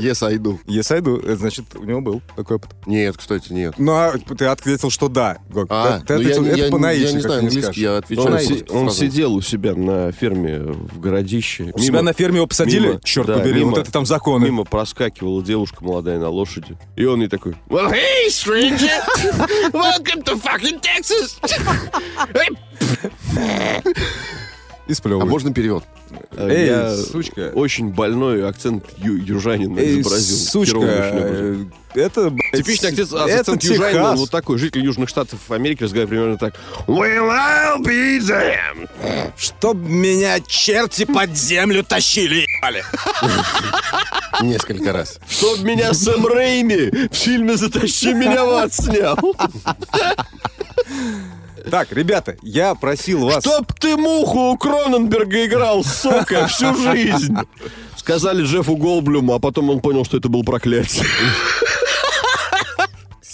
Yes, 0.00 0.22
I 0.22 0.36
do. 0.38 0.58
Yes, 0.66 0.94
I 0.94 1.00
do. 1.00 1.20
Это 1.24 1.36
значит, 1.36 1.64
у 1.74 1.84
него 1.84 2.00
был 2.00 2.22
такой 2.36 2.56
опыт. 2.56 2.70
Нет, 2.86 3.16
кстати, 3.16 3.52
нет. 3.52 3.74
Ну, 3.78 3.92
а 3.92 4.16
ты 4.18 4.46
ответил, 4.46 4.90
что 4.90 5.08
да. 5.08 5.38
Гог. 5.48 5.66
А, 5.70 6.00
ты 6.00 6.14
ну 6.14 6.20
я, 6.20 6.26
ответил, 6.28 6.42
не- 6.42 6.48
это 6.50 6.58
я, 6.58 6.70
по 6.70 6.78
наитию, 6.78 7.08
я 7.08 7.12
не 7.14 7.20
как 7.22 7.30
знаю 7.30 7.40
ты 7.40 7.46
не 7.46 7.48
английский, 7.56 7.80
я 7.82 7.92
Он, 7.92 7.98
отвечаю. 7.98 8.38
си- 8.40 8.48
просто 8.64 8.74
он 8.76 8.90
сидел 8.90 9.34
у 9.34 9.42
себя 9.42 9.74
на 9.74 10.12
ферме 10.12 10.58
в 10.60 11.00
городище. 11.00 11.70
У 11.74 11.78
себя 11.78 12.02
на 12.02 12.12
ферме 12.12 12.36
его 12.38 12.46
посадили? 12.46 12.88
мимо- 12.88 13.00
Черт 13.04 13.26
да, 13.26 13.38
побери, 13.38 13.60
мимо- 13.60 13.70
вот 13.70 13.78
это 13.78 13.92
там 13.92 14.06
законы. 14.06 14.44
Мимо 14.44 14.64
проскакивала 14.64 15.42
девушка 15.42 15.84
молодая 15.84 16.18
на 16.18 16.28
лошади. 16.28 16.76
И 16.96 17.04
он 17.04 17.20
ей 17.20 17.28
такой, 17.28 17.54
well, 17.68 17.90
hey, 17.92 18.28
stranger! 18.28 18.90
Welcome 19.72 20.22
to 20.24 20.36
fucking 20.40 20.80
Texas! 20.80 21.38
И 24.88 24.92
А 24.92 24.94
сплевывает. 24.94 25.28
можно 25.30 25.52
перевод? 25.52 25.84
Эй, 26.36 26.66
Я 26.68 26.94
сучка. 26.96 27.50
очень 27.54 27.88
больной 27.88 28.48
акцент 28.48 28.84
ю- 28.98 29.16
южанина 29.16 29.80
Эй, 29.80 30.00
изобразил. 30.00 30.36
сучка, 30.36 30.78
э, 30.82 31.64
это, 31.94 32.30
блядь, 32.30 32.52
Типичный 32.64 32.90
акцент, 32.90 33.12
это 33.12 33.24
акцент 33.40 33.64
южанина, 33.64 33.86
он 33.86 33.92
Техас. 34.04 34.20
вот 34.20 34.30
такой, 34.30 34.58
житель 34.58 34.84
Южных 34.84 35.08
Штатов 35.08 35.40
Америки 35.50 35.82
разговаривает 35.82 36.08
примерно 36.10 36.38
так. 36.38 36.54
Well, 36.86 37.28
I'll 37.30 37.82
be 37.84 38.20
damned. 38.20 38.88
Чтоб 39.36 39.76
меня 39.76 40.38
черти 40.40 41.04
под 41.04 41.36
землю 41.36 41.82
тащили, 41.82 42.46
ебали. 42.58 42.84
Несколько 44.42 44.92
раз. 44.92 45.18
Чтоб 45.28 45.58
меня 45.62 45.92
Сэм 45.94 46.28
Рейми 46.28 47.08
в 47.08 47.14
фильме 47.14 47.56
«Затащи 47.56 48.12
меня 48.14 48.44
в 48.44 48.50
ад» 48.50 48.72
снял. 48.72 49.18
Так, 51.70 51.92
ребята, 51.92 52.36
я 52.42 52.74
просил 52.74 53.24
вас... 53.24 53.44
Чтоб 53.44 53.72
ты 53.72 53.96
муху 53.96 54.52
у 54.52 54.56
Кроненберга 54.56 55.46
играл, 55.46 55.82
сука, 55.82 56.46
всю 56.46 56.74
жизнь. 56.76 57.34
Сказали 57.96 58.44
Джеффу 58.44 58.76
Голблюму, 58.76 59.34
а 59.34 59.38
потом 59.40 59.70
он 59.70 59.80
понял, 59.80 60.04
что 60.04 60.16
это 60.16 60.28
был 60.28 60.44
проклятие. 60.44 61.04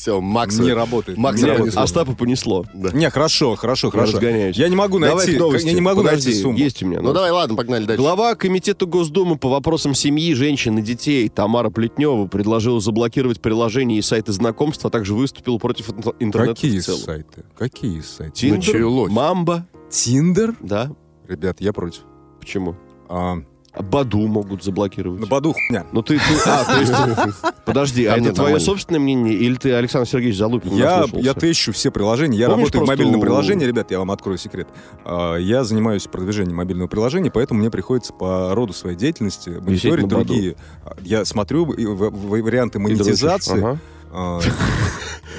Все, 0.03 0.21
Макс. 0.21 0.59
Не 0.59 0.73
работает. 0.73 1.17
Макс 1.17 1.41
Не 1.41 1.53
понесло. 1.55 1.81
Остапа 1.83 2.17
понесло. 2.17 2.65
Да. 2.75 2.91
Не, 2.91 3.09
хорошо, 3.09 3.55
хорошо, 3.55 3.87
Я 3.87 3.91
хорошо. 3.93 4.13
разгоняюсь. 4.15 4.57
Я 4.57 4.69
не 4.69 4.75
могу 4.75 4.99
Давай 4.99 5.15
найти, 5.27 5.39
новости. 5.39 5.69
я 5.69 5.73
не 5.75 5.81
могу 5.81 6.03
Подожди, 6.03 6.27
найти 6.31 6.43
сумму. 6.43 6.59
Есть 6.59 6.83
у 6.83 6.87
меня. 6.89 7.01
Ну 7.01 7.13
давай, 7.13 7.31
ладно, 7.31 7.55
погнали 7.57 7.85
дальше. 7.85 8.03
Глава 8.03 8.35
Комитета 8.35 8.85
Госдумы 8.87 9.37
по 9.39 9.49
вопросам 9.49 9.95
семьи, 9.95 10.35
женщин 10.35 10.77
и 10.77 10.83
детей 10.83 11.29
Тамара 11.29 11.71
Плетнева 11.71 12.27
предложила 12.27 12.81
заблокировать 12.81 13.41
приложения 13.41 13.97
и 13.97 14.03
сайты 14.03 14.33
знакомств, 14.33 14.85
а 14.85 14.91
также 14.91 15.15
выступила 15.15 15.59
против 15.59 15.91
интер- 15.91 16.17
интернета 16.19 16.55
Какие 16.57 16.81
в 16.81 16.85
целом. 16.85 17.01
сайты? 17.01 17.45
Какие 17.57 18.01
сайты? 18.01 18.33
Тиндер, 18.35 18.57
Началось. 18.75 19.13
Мамба, 19.13 19.67
Тиндер? 19.89 20.57
да? 20.61 20.91
Ребят, 21.29 21.61
я 21.61 21.73
против. 21.73 22.01
Почему? 22.41 22.75
А 23.09 23.37
Баду 23.81 24.27
могут 24.27 24.63
заблокировать. 24.63 25.21
на 25.21 25.27
Баду 25.27 25.55
хуйня. 25.55 25.87
Ну 25.93 26.03
ты, 26.03 26.19
ты- 26.19 26.23
а, 26.47 26.65
то 26.65 26.79
есть, 26.81 26.93
подожди, 27.65 28.05
а 28.05 28.13
это 28.13 28.21
нет, 28.21 28.35
твое 28.35 28.51
нормально. 28.55 28.61
собственное 28.61 29.01
мнение, 29.01 29.35
или 29.35 29.55
ты 29.55 29.73
Александр 29.73 30.07
Сергеевич 30.09 30.37
Залупин 30.39 30.75
Я, 30.77 30.99
наслушался? 30.99 31.25
я 31.27 31.35
тыщу 31.35 31.73
все 31.73 31.91
приложения. 31.91 32.37
Я 32.39 32.49
Помнишь, 32.49 32.65
работаю 32.67 32.83
в 32.83 32.87
просто 32.87 32.93
мобильном 33.03 33.21
у- 33.21 33.23
приложении. 33.23 33.65
Ребят, 33.67 33.91
я 33.91 33.99
вам 33.99 34.11
открою 34.11 34.37
секрет. 34.37 34.69
А, 35.05 35.37
Я 35.37 35.65
занимаюсь 35.65 36.07
продвижением 36.07 36.57
мобильного 36.57 36.89
приложения, 36.89 37.31
поэтому 37.31 37.61
мне 37.61 37.71
приходится 37.71 38.13
по 38.13 38.55
роду 38.55 38.73
своей 38.75 38.97
деятельности 38.97 39.49
мониторить 39.49 40.03
на 40.03 40.17
Баду. 40.19 40.25
другие. 40.27 40.57
А, 40.85 40.93
Я 41.03 41.25
смотрю 41.25 41.73
и 41.73 41.87
в- 41.87 42.11
в- 42.11 42.43
варианты 42.43 42.79
И 42.79 42.83
дрочишь. 42.83 42.99
монетизации. 42.99 43.59
Ага. 43.59 43.79
А, 44.13 44.41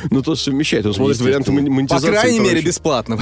Ну, 0.10 0.22
то 0.22 0.36
совмещает, 0.36 0.86
он 0.86 0.94
смотрит 0.94 1.18
варианты 1.20 1.52
Естественно. 1.52 1.62
мон- 1.62 1.88
По 1.88 1.96
монетизации. 1.96 2.08
крайней 2.20 2.39
мере, 2.39 2.62
бесплатно. 2.62 3.20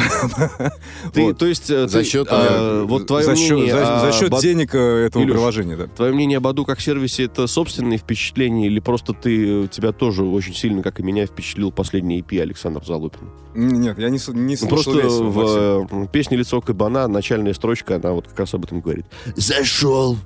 Ты. 1.14 1.34
То 1.34 1.46
есть, 1.46 1.70
э, 1.70 1.88
За 1.88 2.00
ты, 2.00 2.06
счет, 2.06 2.28
э, 2.32 2.36
э, 2.36 2.84
вот 2.84 3.08
твое 3.08 3.26
за 3.26 3.36
счет, 3.36 3.52
мнение 3.52 3.74
за- 3.74 3.98
о 3.98 4.12
за 4.12 4.18
счет 4.18 4.30
Бад- 4.32 4.42
денег 4.42 4.74
э, 4.76 5.06
этого 5.08 5.24
Илюш, 5.24 5.34
приложения, 5.36 5.76
да. 5.76 5.88
Твое 5.88 6.14
мнение 6.14 6.38
об 6.38 6.48
Аду 6.48 6.66
как 6.66 6.80
сервисе 6.82 7.26
это 7.26 7.48
собственные 7.48 7.98
впечатления 7.98 8.68
или 8.68 8.80
просто 8.80 9.14
ты 9.14 9.68
тебя 9.68 9.92
тоже 9.92 10.24
очень 10.24 10.56
сильно, 10.56 10.82
как 10.82 11.00
и 11.00 11.04
меня, 11.04 11.26
впечатлил 11.26 11.72
последний 11.72 12.20
EP 12.22 12.40
Александр 12.42 12.84
Залупин? 12.86 13.30
Нет, 13.54 14.00
я 14.00 14.10
не, 14.10 14.18
с- 14.18 14.30
не 14.30 14.56
Ну, 14.56 14.58
слышал 14.58 14.68
просто 14.94 15.88
весь, 15.92 15.92
в 15.92 16.08
песне 16.08 16.38
«Лицо 16.38 16.62
кабана» 16.62 17.08
начальная 17.08 17.54
строчка, 17.54 17.98
она 17.98 18.12
вот 18.14 18.28
как 18.28 18.40
раз 18.40 18.54
об 18.54 18.64
этом 18.66 18.82
говорит. 18.82 19.06
Зашел, 19.36 20.18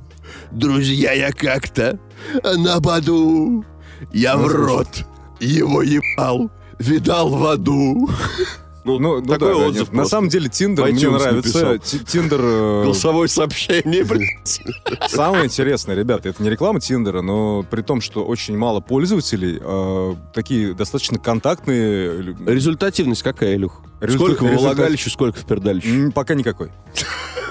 друзья, 0.51 1.11
я 1.13 1.31
как-то 1.31 1.99
на 2.43 2.79
Баду, 2.79 3.65
я 4.13 4.37
в 4.37 4.41
слушай. 4.49 5.05
Его 5.39 5.81
ебал, 5.81 6.49
видал 6.79 7.29
в 7.29 7.45
аду. 7.45 8.09
Ну, 8.83 8.99
Ну, 8.99 9.19
ну 9.19 9.21
такой 9.25 9.53
да, 9.53 9.59
да, 9.59 9.65
отзыв 9.67 9.87
нет. 9.87 9.93
На 9.93 10.05
самом 10.05 10.29
деле 10.29 10.47
Тиндер 10.47 10.85
мне 10.85 11.09
нравится. 11.09 11.79
Ти- 11.79 11.99
Тиндер 12.05 12.39
э, 12.39 12.83
Голосовое 12.83 13.27
сообщение, 13.27 14.03
блядь. 14.05 14.61
самое 15.09 15.45
интересное, 15.45 15.95
ребята. 15.95 16.29
Это 16.29 16.43
не 16.43 16.51
реклама 16.51 16.79
Тиндера, 16.79 17.21
но 17.23 17.63
при 17.63 17.81
том, 17.81 17.99
что 17.99 18.23
очень 18.23 18.55
мало 18.55 18.81
пользователей, 18.81 19.57
э, 19.59 20.15
такие 20.35 20.75
достаточно 20.75 21.17
контактные. 21.17 22.35
Результативность 22.45 23.23
какая, 23.23 23.55
Илюх? 23.55 23.81
Сколько 24.07 24.43
в 24.43 24.51
результат- 24.51 24.59
влагалище, 24.75 25.09
сколько 25.09 25.39
в 25.39 25.45
пердалище? 25.45 25.89
м, 25.89 26.11
Пока 26.11 26.35
никакой. 26.35 26.69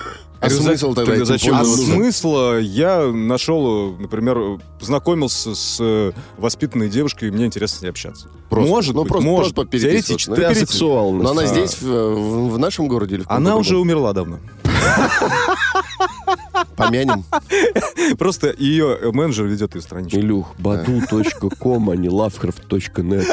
А 0.46 0.50
смысл 0.50 0.88
тогда 0.94 1.04
тогда 1.12 1.14
этим 1.16 1.26
зачем 1.26 1.54
А 1.56 1.64
смысла 1.64 2.58
я 2.60 3.06
нашел, 3.06 3.96
например, 3.96 4.60
познакомился 4.78 5.54
с 5.54 5.78
э, 5.80 6.12
воспитанной 6.38 6.88
девушкой, 6.88 7.28
и 7.28 7.30
мне 7.30 7.46
интересно 7.46 7.78
с 7.78 7.82
ней 7.82 7.88
общаться. 7.88 8.28
Просто. 8.50 8.70
Может 8.70 8.94
Ну, 8.94 9.02
быть, 9.02 9.12
просто- 9.12 9.28
может. 9.28 9.54
просто 9.54 9.78
Теоретически. 9.78 10.34
Ты 10.34 10.44
асексуал. 10.44 11.12
Но 11.12 11.30
она 11.30 11.46
здесь, 11.46 11.80
в, 11.80 12.58
нашем 12.58 12.88
городе 12.88 13.16
или 13.16 13.22
в 13.22 13.30
Она 13.30 13.56
уже 13.56 13.76
умерла 13.78 14.12
давно. 14.12 14.38
Помянем. 16.76 17.24
Просто 18.18 18.54
ее 18.56 18.98
э, 19.00 19.10
менеджер 19.12 19.46
ведет 19.46 19.74
ее 19.74 19.80
страничку. 19.82 20.18
Илюх, 20.18 20.54
badu.com, 20.58 21.90
а 21.90 21.96
не 21.96 22.08
lovecraft.net. 22.08 23.24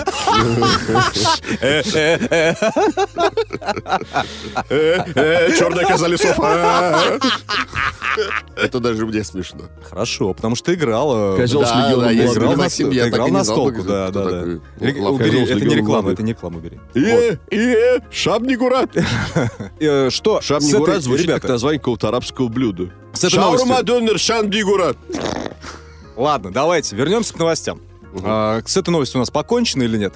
Черная 5.58 5.86
коза 5.86 6.08
лесов. 6.08 6.38
Это 8.56 8.80
даже 8.80 9.06
мне 9.06 9.24
смешно. 9.24 9.62
Хорошо, 9.90 10.34
потому 10.34 10.56
что 10.56 10.74
играла. 10.74 11.36
Козел 11.38 11.66
с 11.66 11.72
легионом 11.72 12.12
играл 12.12 12.56
на, 12.56 12.70
так 12.70 12.82
играл 12.82 13.28
и 13.28 13.32
на 13.32 13.44
столку, 13.44 13.84
да, 13.84 14.12
да, 14.12 14.24
да. 14.26 14.42
убери, 14.80 15.44
это 15.44 15.66
не 15.66 15.76
реклама, 15.76 16.12
это 16.12 16.24
не 16.24 16.32
реклама, 16.32 16.58
убери. 16.58 16.80
Э, 16.94 17.38
э, 17.50 18.00
Шабни-Гурат. 18.12 18.92
Э, 19.80 20.10
Что? 20.10 20.42
с 20.42 20.46
этой- 20.46 20.48
Шабни-Гурат 20.48 21.02
звучит 21.02 21.28
как 21.28 21.44
название 21.46 21.80
какого-то 21.80 22.10
арабского 22.10 22.50
блюда. 22.50 22.92
С 23.13 23.24
этой 23.24 23.36
Шаурма 23.36 23.65
новостью- 23.65 23.84
донер 23.84 24.19
Шабни-Гурат. 24.19 24.97
Ладно, 26.15 26.52
давайте 26.52 26.95
вернемся 26.95 27.34
к 27.34 27.38
новостям. 27.39 27.80
А, 28.24 28.62
с 28.65 28.76
этой 28.78 28.89
новостью 28.89 29.19
у 29.19 29.21
нас 29.21 29.30
покончено 29.30 29.84
или 29.84 29.97
нет? 29.97 30.13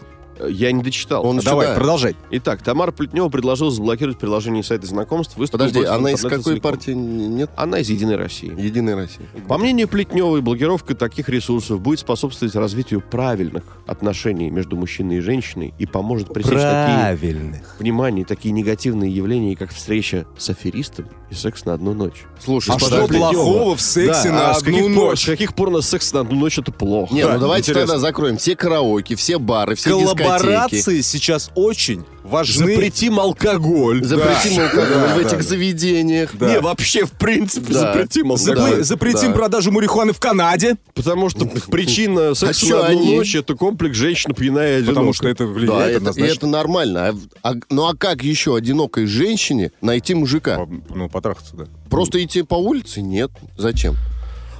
Я 0.49 0.71
не 0.71 0.83
дочитал. 0.83 1.25
Он 1.25 1.37
еще, 1.37 1.45
Давай, 1.49 1.67
да. 1.67 1.75
продолжай. 1.75 2.15
Итак, 2.31 2.61
Тамара 2.61 2.91
Плетнева 2.91 3.29
предложила 3.29 3.71
заблокировать 3.71 4.17
приложение 4.17 4.63
сайта 4.63 4.85
знакомств. 4.87 5.35
Подожди, 5.51 5.83
она 5.83 6.11
из 6.11 6.21
какой 6.21 6.59
партии 6.59 6.91
нет? 6.91 7.49
Она 7.55 7.79
из 7.79 7.89
«Единой 7.89 8.15
России». 8.17 8.51
Единой 8.59 8.95
России. 8.95 9.25
По 9.47 9.57
мнению 9.57 9.87
Плетневой, 9.87 10.41
блокировка 10.41 10.95
таких 10.95 11.29
ресурсов 11.29 11.79
будет 11.79 11.99
способствовать 11.99 12.55
развитию 12.55 13.01
правильных 13.01 13.63
отношений 13.87 14.49
между 14.49 14.75
мужчиной 14.75 15.17
и 15.17 15.19
женщиной 15.21 15.73
и 15.79 15.85
поможет 15.85 16.33
пресечь 16.33 16.51
такие, 16.53 17.45
внимание, 17.79 18.25
такие 18.25 18.51
негативные 18.51 19.11
явления, 19.13 19.55
как 19.55 19.71
встреча 19.71 20.25
с 20.37 20.49
аферистом 20.49 21.05
и 21.29 21.33
секс 21.35 21.65
на 21.65 21.73
одну 21.73 21.93
ночь. 21.93 22.23
Слушай, 22.43 22.75
А 22.75 22.79
что 22.79 23.07
плохого 23.07 23.75
в 23.75 23.81
сексе 23.81 24.29
Да, 24.29 24.35
на 24.35 24.47
а 24.51 24.51
одну 24.55 24.65
каких 24.71 24.81
пор- 24.95 25.09
ночь? 25.09 25.23
с 25.23 25.25
каких 25.25 25.55
пор 25.55 25.69
на 25.71 25.81
секс 25.81 26.13
на 26.13 26.19
одну 26.21 26.35
ночь 26.39 26.57
это 26.59 26.71
плохо? 26.71 27.13
Не, 27.13 27.23
Да, 27.23 27.33
ну 27.35 27.39
давайте 27.39 27.71
интересно. 27.71 27.93
тогда 27.93 27.99
закроем 27.99 28.37
все 28.37 28.55
караоке, 28.55 29.15
все 29.15 29.39
бары, 29.39 29.75
все 29.75 29.99
дискотеки. 29.99 30.24
Коллаборации 30.25 31.01
сейчас 31.01 31.51
очень 31.55 32.03
важны. 32.23 32.67
Запретим 32.73 33.19
алкоголь. 33.19 34.03
Запретим 34.03 34.55
Да. 34.57 34.63
алкоголь 34.65 34.87
Да, 34.89 35.13
в 35.13 35.15
да, 35.15 35.21
этих 35.21 35.37
да. 35.37 35.43
заведениях. 35.43 36.29
Да. 36.33 36.49
Не, 36.51 36.59
вообще, 36.59 37.05
в 37.05 37.11
принципе, 37.11 37.73
Да. 37.73 37.79
запретим 37.93 38.31
Запре- 38.33 38.49
алкоголь. 38.53 38.77
Да. 38.77 38.83
Запретим 38.83 39.27
Да. 39.29 39.33
продажу 39.33 39.71
марихуаны 39.71 40.13
в 40.13 40.19
Канаде, 40.19 40.75
Потому 40.93 41.29
что 41.29 41.45
причина 41.71 42.33
секса 42.35 42.65
чё 42.65 42.79
на 42.81 42.87
одну 42.87 42.99
они? 43.01 43.17
ночь 43.17 43.35
это 43.35 43.55
комплекс 43.55 43.95
женщина 43.97 44.33
пьяная 44.33 44.79
и 44.79 44.83
потому 44.83 45.11
одинокая. 45.11 45.13
что 45.13 45.27
это 45.29 45.45
Да, 45.45 45.51
влияет 45.51 45.81
это, 45.81 45.91
и 45.91 45.95
однозначно. 45.97 46.33
это 46.33 46.47
нормально. 46.47 47.07
А- 47.43 47.51
а- 47.51 47.55
ну 47.69 47.85
а 47.87 47.95
как 47.95 48.23
еще 48.23 48.55
одинокой 48.55 49.05
женщине 49.05 49.71
найти 49.81 50.13
мужика? 50.15 50.55
А, 50.61 50.67
Ну, 50.93 51.09
потрахаться, 51.09 51.55
да. 51.55 51.65
Просто 51.89 52.23
идти 52.23 52.41
по 52.41 52.55
улице? 52.55 53.01
Нет. 53.01 53.31
Зачем? 53.57 53.95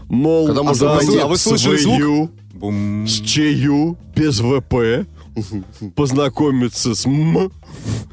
Мол, 0.08 0.45
Когда 0.47 0.62
можно 0.63 0.95
пойти- 0.95 1.17
а 1.17 1.25
вы 1.28 1.38
слышали 1.38 1.78
звук? 1.78 2.30
Бум. 2.54 3.06
с 3.08 3.19
чаю 3.19 3.97
без 4.15 4.39
ВП 4.39 5.06
познакомиться 5.95 6.95
с 6.95 7.06
м. 7.06 7.52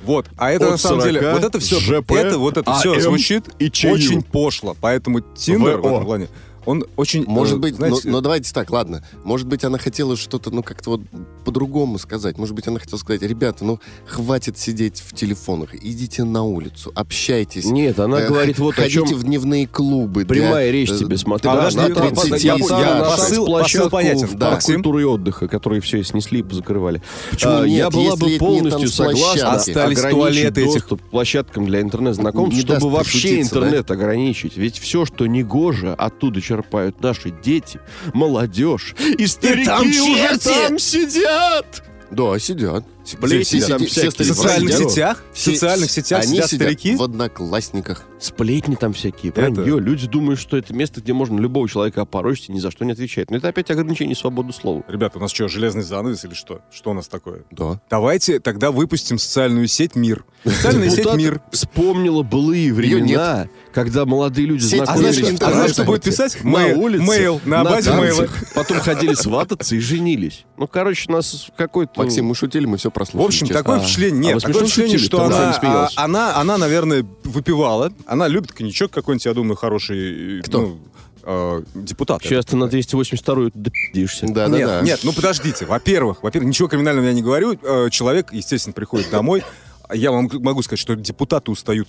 Вот, 0.04 0.26
а 0.37 0.50
это 0.50 0.70
на 0.70 0.76
самом 0.76 1.02
деле, 1.02 1.20
40 1.20 1.35
вот 1.35 1.44
это 1.44 1.61
все, 1.61 1.80
ЖП, 1.80 2.12
это 2.12 2.38
вот 2.38 2.56
это 2.56 2.72
все 2.74 2.94
АМ 2.94 3.00
звучит 3.00 3.44
и 3.58 3.66
очень 3.87 4.22
пошло, 4.22 4.76
поэтому 4.80 5.20
Тиндер 5.20 5.78
в 5.78 5.87
этом 5.87 6.04
плане, 6.04 6.28
он 6.66 6.85
очень, 6.96 7.25
Может 7.27 7.57
э, 7.57 7.59
быть, 7.59 7.75
знаете, 7.77 8.01
но, 8.05 8.12
но 8.12 8.20
давайте 8.20 8.53
так, 8.53 8.70
ладно. 8.70 9.05
Может 9.25 9.46
быть, 9.46 9.64
она 9.64 9.79
хотела 9.79 10.16
что-то, 10.16 10.51
ну, 10.51 10.62
как-то 10.62 10.90
вот 10.90 11.01
по-другому 11.44 11.98
сказать. 11.98 12.38
Может 12.38 12.55
быть, 12.55 12.66
она 12.68 12.79
хотела 12.79 12.98
сказать, 12.98 13.22
ребята, 13.22 13.64
ну, 13.64 13.81
хватит 14.07 14.59
сидеть 14.59 15.01
в 15.01 15.14
телефонах, 15.14 15.75
идите 15.75 16.25
на 16.25 16.44
улицу, 16.44 16.92
общайтесь. 16.94 17.64
Нет, 17.64 17.98
она 17.98 18.20
Э, 18.20 18.29
говорит 18.29 18.59
вот 18.59 18.75
о 18.79 18.83
Ходите 18.83 19.07
чем 19.07 19.18
в 19.18 19.25
дневные 19.25 19.66
клубы. 19.66 20.25
для- 20.25 20.35
прямая 20.42 20.70
речь 20.70 20.90
э, 20.90 20.98
тебе, 20.98 21.16
смотри. 21.18 21.48
А, 21.51 21.55
Да, 21.55 21.59
подожди, 21.59 21.79
на 21.81 21.88
да, 21.88 22.01
30 22.09 22.22
подожди, 22.25 22.46
я 22.46 22.55
я- 22.55 22.59
я- 22.96 23.03
посыл- 23.16 23.46
посыл 23.61 23.90
понятен. 23.90 24.29
да, 24.38 24.51
Максим? 24.53 24.75
культуры 24.77 25.03
и 25.03 25.05
отдыха, 25.05 25.48
которые 25.48 25.81
все 25.81 25.98
и 25.98 26.03
снесли, 26.05 26.44
закрывали. 26.51 27.03
Почему 27.31 27.53
А, 27.53 27.66
нет, 27.66 27.79
Я 27.79 27.90
была 27.90 28.16
бы 28.16 28.31
полностью 28.38 28.88
согласна? 28.88 29.53
Остались 29.53 30.01
туалеты 30.01 30.64
этих. 30.64 30.87
площадкам 31.11 31.66
для 31.66 31.81
интернет-знакомств, 31.81 32.61
чтобы 32.61 32.88
вообще 32.90 33.40
интернет 33.40 33.90
ограничить. 33.90 34.57
Ведь 34.57 34.79
все, 34.79 35.05
что 35.05 35.27
не 35.27 35.42
гоже, 35.42 35.92
оттуда 35.94 36.40
черпают 36.52 37.00
наши 37.00 37.30
дети, 37.30 37.80
молодежь 38.12 38.94
и 39.18 39.26
старики 39.26 39.64
там 39.64 39.88
уже 39.88 39.92
черти! 39.92 40.48
там 40.48 40.78
сидят. 40.78 41.82
Да, 42.10 42.38
сидят. 42.38 42.84
Сплетни 43.04 43.42
Все- 43.42 43.66
там 43.66 43.78
все- 43.86 44.10
всякие. 44.10 44.10
в 44.10 44.36
социальных 44.36 44.74
сетях, 44.76 45.24
в 45.32 45.36
Все- 45.36 45.50
социальных 45.52 45.90
сетях 45.90 46.22
Они 46.22 46.32
сидят 46.34 46.50
сидят 46.50 46.62
старики. 46.66 46.96
в 46.96 47.02
одноклассниках. 47.02 48.04
Сплетни 48.20 48.76
там 48.76 48.92
всякие, 48.92 49.32
Это- 49.32 49.40
вранье. 49.50 49.80
Люди 49.80 50.06
думают, 50.06 50.38
что 50.38 50.56
это 50.56 50.72
место, 50.72 51.00
где 51.00 51.12
можно 51.12 51.38
любого 51.40 51.68
человека 51.68 52.02
опорочить 52.02 52.48
и 52.48 52.52
ни 52.52 52.60
за 52.60 52.70
что 52.70 52.84
не 52.84 52.92
отвечать. 52.92 53.30
Но 53.30 53.38
это 53.38 53.48
опять 53.48 53.70
ограничение 53.70 54.14
свободы 54.14 54.52
слова. 54.52 54.84
Ребята, 54.86 55.18
у 55.18 55.20
нас 55.20 55.32
что, 55.32 55.48
железный 55.48 55.82
занавес 55.82 56.24
или 56.24 56.34
что? 56.34 56.60
Что 56.70 56.90
у 56.92 56.94
нас 56.94 57.08
такое? 57.08 57.42
Да. 57.50 57.80
Давайте 57.90 58.38
тогда 58.38 58.70
выпустим 58.70 59.18
социальную 59.18 59.66
сеть 59.66 59.96
«Мир». 59.96 60.24
Социальная 60.44 60.90
сеть 60.90 61.12
«Мир». 61.14 61.40
вспомнила 61.50 62.22
былые 62.22 62.72
времена, 62.72 63.48
когда 63.72 64.04
молодые 64.06 64.46
люди 64.46 64.62
знакомились 64.62 65.40
а 65.40 65.50
знаешь, 65.52 65.72
что 65.72 65.84
будет 65.84 66.04
писать? 66.04 66.38
на 66.44 66.66
улице, 66.66 67.02
Мейл. 67.04 67.40
На 67.44 67.64
базе 67.64 67.92
мейла. 67.92 68.28
Потом 68.54 68.78
ходили 68.78 69.14
свататься 69.14 69.74
и 69.74 69.80
женились. 69.80 70.44
Ну, 70.56 70.68
короче, 70.68 71.10
нас 71.10 71.48
какой-то... 71.56 71.92
Максим, 72.00 72.26
мы 72.26 72.36
шутили, 72.36 72.66
мы 72.66 72.76
все 72.76 72.91
В 72.92 72.94
прослушали. 72.94 73.26
общем, 73.26 73.46
честно. 73.48 73.62
такое 73.62 73.76
А. 73.78 73.81
впечатление 73.81 74.20
А 74.20 74.24
нет. 74.24 74.35
вы 74.35 74.40
Такое 74.40 74.62
впечатление, 74.62 74.98
шутили? 74.98 75.07
что 75.09 75.24
она, 75.24 75.52
смеялся. 75.55 75.94
а, 76.00 76.05
она, 76.05 76.37
она, 76.37 76.59
наверное, 76.59 77.05
выпивала. 77.24 77.92
Она 78.07 78.28
любит 78.28 78.52
коньячок 78.52 78.90
какой-нибудь, 78.92 79.24
я 79.26 79.35
думаю, 79.35 79.57
хороший. 79.57 80.38
э, 80.40 80.42
Кто? 80.42 80.61
ну, 80.61 80.78
э, 81.24 81.62
депутат. 81.74 82.22
Сейчас 82.22 82.44
ты 82.46 82.57
на 82.57 82.64
282-ю 82.64 83.50
допидишься. 83.55 84.26
Да, 84.28 84.48
да, 84.48 84.57
нет, 84.59 84.66
да. 84.68 84.81
нет, 84.83 85.00
ну 85.05 85.12
подождите. 85.12 85.64
Во-первых, 85.66 86.22
во-первых, 86.22 86.48
ничего 86.48 86.68
криминального 86.68 87.07
я 87.07 87.12
не 87.12 87.22
говорю. 87.22 87.59
Э, 87.62 87.88
Человек, 87.90 88.33
естественно, 88.33 88.72
приходит 88.72 89.11
домой. 89.11 89.42
А 89.88 89.96
Я 89.96 90.11
вам 90.12 90.31
могу 90.33 90.62
сказать, 90.62 90.78
что 90.81 90.94
депутаты 90.96 91.50
устают 91.50 91.88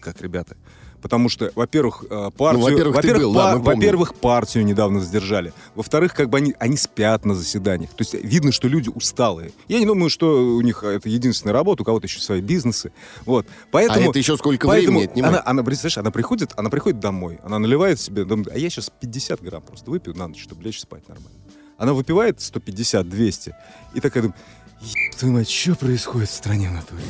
как, 0.00 0.20
ребята. 0.20 0.56
Потому 1.02 1.28
что, 1.28 1.50
во-первых, 1.56 2.04
э, 2.08 2.30
партию... 2.36 2.60
Ну, 2.60 2.70
во-первых, 2.70 3.00
ты 3.02 3.14
был, 3.14 3.34
да, 3.34 3.56
мы 3.56 3.62
помним. 3.62 3.80
во-первых, 3.80 4.14
партию 4.14 4.64
недавно 4.64 5.00
задержали. 5.00 5.52
Во-вторых, 5.74 6.14
как 6.14 6.30
бы 6.30 6.38
они, 6.38 6.54
они 6.60 6.76
спят 6.76 7.24
на 7.24 7.34
заседаниях. 7.34 7.90
То 7.90 8.02
есть 8.02 8.14
видно, 8.14 8.52
что 8.52 8.68
люди 8.68 8.88
усталые. 8.88 9.52
Я 9.66 9.80
не 9.80 9.86
думаю, 9.86 10.10
что 10.10 10.56
у 10.56 10.60
них 10.60 10.84
это 10.84 11.08
единственная 11.08 11.52
работа, 11.52 11.82
у 11.82 11.84
кого-то 11.84 12.06
еще 12.06 12.20
свои 12.20 12.40
бизнесы. 12.40 12.92
Вот. 13.26 13.46
Поэтому, 13.72 14.06
А 14.06 14.10
это 14.10 14.18
еще 14.18 14.36
сколько 14.36 14.68
поэтому 14.68 14.98
времени 14.98 15.10
отнимает? 15.10 15.34
она, 15.34 15.42
она, 15.44 15.62
представляешь, 15.64 15.98
она 15.98 16.12
приходит, 16.12 16.52
она 16.56 16.70
приходит 16.70 17.00
домой, 17.00 17.40
она 17.42 17.58
наливает 17.58 18.00
себе, 18.00 18.24
думает, 18.24 18.48
а 18.54 18.58
я 18.58 18.70
сейчас 18.70 18.90
50 19.00 19.42
грамм 19.42 19.62
просто 19.62 19.90
выпью 19.90 20.16
на 20.16 20.28
ночь, 20.28 20.40
чтобы 20.40 20.62
лечь 20.62 20.80
спать 20.80 21.08
нормально. 21.08 21.38
Она 21.78 21.94
выпивает 21.94 22.38
150-200 22.38 23.52
и 23.94 24.00
такая 24.00 24.22
думает, 24.22 24.38
«Еб 24.82 25.16
твою 25.16 25.34
мать, 25.34 25.50
что 25.50 25.74
происходит 25.74 26.28
в 26.28 26.34
стране 26.34 26.68
в 26.68 26.72
натуре? 26.72 27.02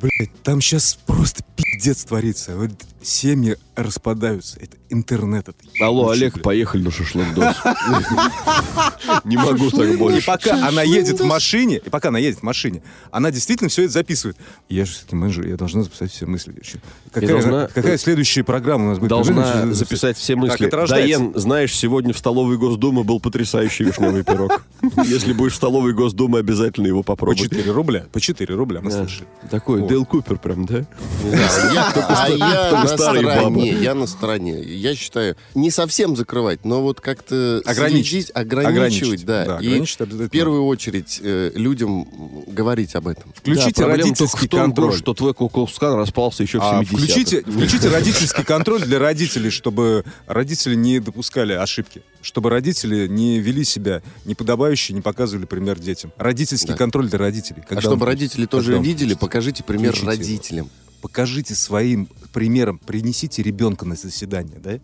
Блять, 0.00 0.42
там 0.42 0.60
сейчас 0.60 0.94
просто 1.06 1.44
пиздец 1.56 2.04
творится. 2.04 2.56
Вот 2.56 2.70
семьи 3.02 3.56
распадаются. 3.76 4.58
Это 4.60 4.76
интернет. 4.90 5.48
Это 5.48 5.56
Алло, 5.84 6.04
ебучий, 6.04 6.20
Олег, 6.22 6.34
блядь». 6.34 6.44
поехали 6.44 6.82
на 6.82 6.90
шашлык-дос. 6.90 7.56
Не 9.24 9.36
могу 9.36 9.70
так 9.70 9.88
И 9.88 9.96
больше. 9.96 10.26
пока 10.26 10.68
она 10.68 10.82
едет 10.82 11.20
в 11.20 11.24
машине, 11.24 11.80
и 11.84 11.90
пока 11.90 12.08
она 12.08 12.18
едет 12.18 12.40
в 12.40 12.42
машине, 12.42 12.82
она 13.10 13.30
действительно 13.30 13.70
все 13.70 13.84
это 13.84 13.92
записывает. 13.92 14.36
Я 14.68 14.84
же 14.84 14.92
все-таки 14.92 15.16
менеджер, 15.16 15.46
я 15.46 15.56
должна 15.56 15.82
записать 15.82 16.10
все 16.12 16.26
мысли. 16.26 16.54
Какая, 17.12 17.68
какая 17.68 17.98
следующая 17.98 18.44
программа 18.44 18.86
у 18.86 18.88
нас 18.90 18.98
будет? 18.98 19.08
Должна 19.10 19.72
записать 19.72 20.16
все 20.16 20.36
мысли. 20.36 20.68
Даен, 20.68 21.32
знаешь, 21.34 21.74
сегодня 21.74 22.12
в 22.12 22.18
столовой 22.18 22.58
Госдумы 22.58 23.04
был 23.04 23.20
потрясающий 23.20 23.84
вишневый 23.84 24.24
пирог. 24.24 24.62
Если 25.04 25.32
будешь 25.32 25.52
в 25.52 25.56
столовой 25.56 25.92
Госдумы, 25.94 26.38
обязательно 26.38 26.86
его 26.86 27.02
По 27.02 27.12
попробуй. 27.16 27.36
4 27.36 27.70
рубля. 27.72 28.06
По 28.12 28.20
4 28.20 28.54
рубля 28.54 28.80
мы 28.82 28.90
слышали. 28.90 29.26
Такой. 29.50 29.86
Дейл 29.86 30.04
Купер 30.04 30.38
прям, 30.38 30.66
да? 30.66 30.84
А 32.10 32.28
я 32.28 32.70
стороне, 32.98 33.26
бабы. 33.42 33.66
я 33.66 33.94
на 33.94 34.06
стороне. 34.06 34.62
Я 34.62 34.94
считаю, 34.94 35.36
не 35.54 35.70
совсем 35.70 36.16
закрывать, 36.16 36.64
но 36.64 36.82
вот 36.82 37.00
как-то 37.00 37.62
Ограничить. 37.64 38.08
следить, 38.26 38.30
ограничивать, 38.34 38.76
ограничить, 39.22 39.24
да. 39.26 39.44
Да, 39.44 39.58
и 39.60 39.80
в 39.80 40.28
первую 40.28 40.64
очередь 40.66 41.20
э, 41.22 41.52
людям 41.54 42.06
говорить 42.46 42.94
об 42.94 43.08
этом. 43.08 43.32
Включите 43.34 43.82
Да, 43.82 43.88
родительский 43.88 44.46
в 44.46 44.50
том, 44.50 44.60
контроль. 44.60 44.94
что 44.96 45.14
твой 45.14 45.34
Куклукскан 45.34 45.94
распался 45.94 46.42
еще 46.42 46.58
в 46.58 46.62
А, 46.62 46.80
70-х. 46.82 46.96
включите, 46.96 47.42
включите 47.46 47.88
родительский 47.88 48.44
контроль 48.44 48.82
для 48.82 48.98
родителей, 48.98 49.50
чтобы 49.50 50.04
родители 50.26 50.74
не 50.74 50.98
допускали 51.00 51.52
ошибки. 51.52 52.02
Чтобы 52.22 52.50
родители 52.50 53.06
не 53.06 53.38
вели 53.38 53.64
себя 53.64 54.02
неподобающе, 54.26 54.92
не 54.92 55.00
показывали 55.00 55.46
пример 55.46 55.78
детям. 55.78 56.12
Родительский 56.18 56.72
Да. 56.72 56.76
контроль 56.76 57.08
для 57.08 57.18
родителей. 57.18 57.62
а 57.64 57.66
Когда 57.66 57.80
чтобы 57.80 58.02
он- 58.02 58.08
родители 58.08 58.44
тоже 58.46 58.78
видели, 58.78 59.14
покажите 59.14 59.64
пример 59.64 59.94
Включите 59.96 60.56
его. 60.56 60.68
Покажите 61.00 61.54
своим 61.54 62.08
примером, 62.32 62.78
принесите 62.78 63.42
ребенка 63.42 63.84
на 63.86 63.94
заседание, 63.94 64.58
да? 64.58 64.80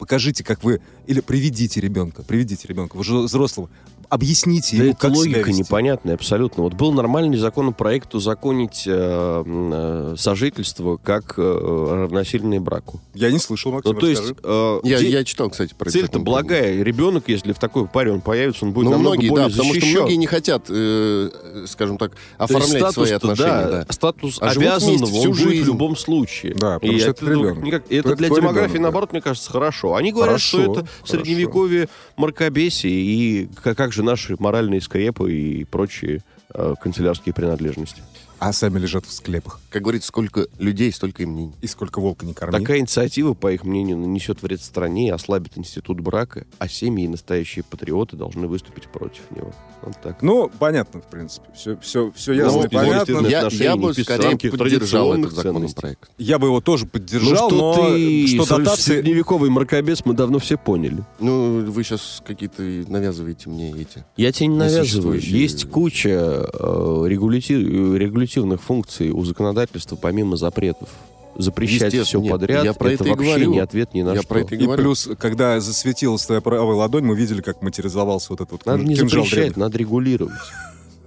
Покажите, 0.00 0.42
как 0.42 0.64
вы... 0.64 0.80
Или 1.06 1.20
приведите 1.20 1.80
ребенка, 1.80 2.22
приведите 2.26 2.66
ребенка, 2.66 2.96
вы 2.96 3.04
же 3.04 3.18
взрослого. 3.18 3.68
Объясните 4.08 4.76
Да 4.76 4.82
ему, 4.82 4.92
это 4.92 5.00
как 5.02 5.10
себя 5.12 5.18
логика 5.20 5.48
вести. 5.50 5.60
непонятная 5.62 6.14
абсолютно. 6.14 6.64
Вот 6.64 6.74
был 6.74 6.90
нормальный 6.92 7.38
законопроект 7.38 8.12
узаконить 8.12 8.82
э, 8.84 9.44
э, 9.46 10.14
сожительство 10.18 10.96
как 10.96 11.34
э, 11.36 11.42
равносильное 11.42 12.58
браку. 12.58 12.98
Я 13.14 13.30
не 13.30 13.38
слышал, 13.38 13.70
Максим, 13.70 13.92
Ну, 13.92 14.00
то 14.00 14.08
есть... 14.08 14.32
э, 14.42 14.80
Я, 14.82 14.98
де- 14.98 15.10
я 15.10 15.22
читал, 15.22 15.48
кстати, 15.50 15.74
про 15.78 15.90
Цель-то 15.90 16.18
благая. 16.18 16.82
Ребенок, 16.82 17.28
если 17.28 17.52
в 17.52 17.60
такой 17.60 17.86
паре 17.86 18.10
он 18.12 18.20
появится, 18.20 18.64
он 18.64 18.72
будет 18.72 18.86
Ну, 18.86 18.90
намного 18.92 19.14
многие, 19.14 19.28
более 19.28 19.44
да, 19.46 19.50
потому 19.52 19.70
что 19.74 19.80
защищен. 19.80 20.00
многие 20.00 20.14
не 20.16 20.26
хотят, 20.26 20.64
э, 20.70 21.30
э, 21.32 21.64
скажем 21.68 21.96
так, 21.96 22.12
оформлять 22.36 22.92
свои 22.92 23.12
отношения. 23.12 23.46
да, 23.48 23.84
да. 23.84 23.86
Статус 23.90 24.38
А 24.40 24.48
обязанного 24.50 25.04
он 25.04 25.06
всю 25.20 25.28
будет 25.30 25.36
в 25.36 25.48
жизнь. 25.50 25.66
любом 25.66 25.96
случае. 25.96 26.54
Да, 26.54 26.80
потому 26.80 26.92
и 26.94 26.98
что 26.98 27.10
это, 27.10 27.24
это 27.24 27.32
ребенок. 27.32 27.62
никак- 27.62 27.84
это 27.88 28.08
Это 28.08 28.16
для 28.16 28.28
демографии, 28.28 28.54
ребенок, 28.54 28.72
да. 28.72 28.80
наоборот, 28.82 29.12
мне 29.12 29.20
кажется, 29.20 29.52
хорошо. 29.52 29.89
Они 29.94 30.12
говорят, 30.12 30.40
что 30.40 30.58
Хорошо, 30.58 30.72
это 30.72 30.86
хорошо. 30.86 31.06
средневековье 31.06 31.88
мракобесие 32.16 32.92
и 32.92 33.48
как, 33.62 33.76
как 33.76 33.92
же 33.92 34.02
наши 34.02 34.36
моральные 34.38 34.80
скрепы 34.80 35.32
и 35.32 35.64
прочие 35.64 36.22
э, 36.54 36.74
канцелярские 36.80 37.34
принадлежности. 37.34 38.02
А 38.40 38.54
сами 38.54 38.78
лежат 38.78 39.04
в 39.04 39.12
склепах. 39.12 39.60
Как 39.68 39.82
говорится, 39.82 40.08
сколько 40.08 40.46
людей, 40.58 40.90
столько 40.92 41.22
и 41.22 41.26
мнений. 41.26 41.52
И 41.60 41.66
сколько 41.66 42.00
волка 42.00 42.24
не 42.24 42.32
корми. 42.32 42.58
Такая 42.58 42.78
инициатива, 42.78 43.34
по 43.34 43.52
их 43.52 43.64
мнению, 43.64 43.98
нанесет 43.98 44.42
вред 44.42 44.62
стране 44.62 45.08
и 45.08 45.10
ослабит 45.10 45.58
институт 45.58 46.00
брака, 46.00 46.46
а 46.58 46.66
семьи 46.66 47.04
и 47.04 47.08
настоящие 47.08 47.64
патриоты 47.64 48.16
должны 48.16 48.46
выступить 48.48 48.88
против 48.88 49.30
него. 49.30 49.52
Вот 49.82 49.94
так. 50.02 50.22
Ну, 50.22 50.50
понятно, 50.58 51.00
в 51.00 51.06
принципе. 51.06 51.48
Все, 51.54 51.76
все, 51.78 52.12
все 52.14 52.32
ясно 52.32 52.60
Ну, 52.60 52.64
и 52.64 52.68
понятно. 52.68 53.26
Я, 53.26 53.48
я 53.50 53.76
бы 53.76 53.94
скорее 53.94 54.36
поддержал 54.36 55.14
этот 55.14 55.32
законопроект. 55.32 56.10
Я 56.18 56.38
бы 56.38 56.48
его 56.48 56.60
тоже 56.60 56.84
Ну, 56.84 56.90
поддержал, 56.90 57.48
что 57.50 57.56
но 57.56 57.94
ты 57.94 58.26
что 58.26 58.58
дотации... 58.58 58.82
средневековый 58.94 59.50
мракобес 59.50 60.04
мы 60.04 60.14
давно 60.14 60.38
все 60.38 60.56
поняли. 60.58 61.02
Ну, 61.18 61.64
вы 61.64 61.84
сейчас 61.84 62.22
какие-то 62.26 62.62
навязываете 62.62 63.48
мне 63.48 63.72
эти. 63.72 64.04
Я 64.16 64.32
тебе 64.32 64.48
не 64.48 64.56
навязываю. 64.56 65.20
Есть 65.20 65.64
куча 65.70 66.08
э, 66.08 67.04
регулятив- 67.06 67.96
регулятивных 68.30 68.62
функций 68.62 69.10
у 69.10 69.24
законодательства 69.24 69.96
помимо 69.96 70.36
запретов. 70.36 70.88
Запрещать 71.36 71.94
все 71.94 72.20
нет, 72.20 72.30
подряд, 72.32 72.64
я 72.64 72.74
про 72.74 72.90
это 72.92 73.04
и 73.04 73.08
вообще 73.10 73.24
говорю. 73.24 73.50
не 73.52 73.60
ответ 73.60 73.94
ни 73.94 74.02
на 74.02 74.12
Я 74.14 74.20
что. 74.20 74.28
про 74.28 74.40
это 74.40 74.54
и 74.54 74.58
И 74.58 74.64
говорю. 74.64 74.82
плюс, 74.82 75.08
когда 75.18 75.60
засветилась 75.60 76.26
твоя 76.26 76.40
правая 76.40 76.74
ладонь, 76.76 77.04
мы 77.04 77.16
видели, 77.16 77.40
как 77.40 77.62
материализовался 77.62 78.26
вот 78.30 78.40
этот 78.40 78.52
вот 78.52 78.66
Надо 78.66 78.82
не 78.82 78.94
кинжал 78.96 79.24
запрещать, 79.24 79.44
древний. 79.46 79.60
надо 79.62 79.78
регулировать. 79.78 80.32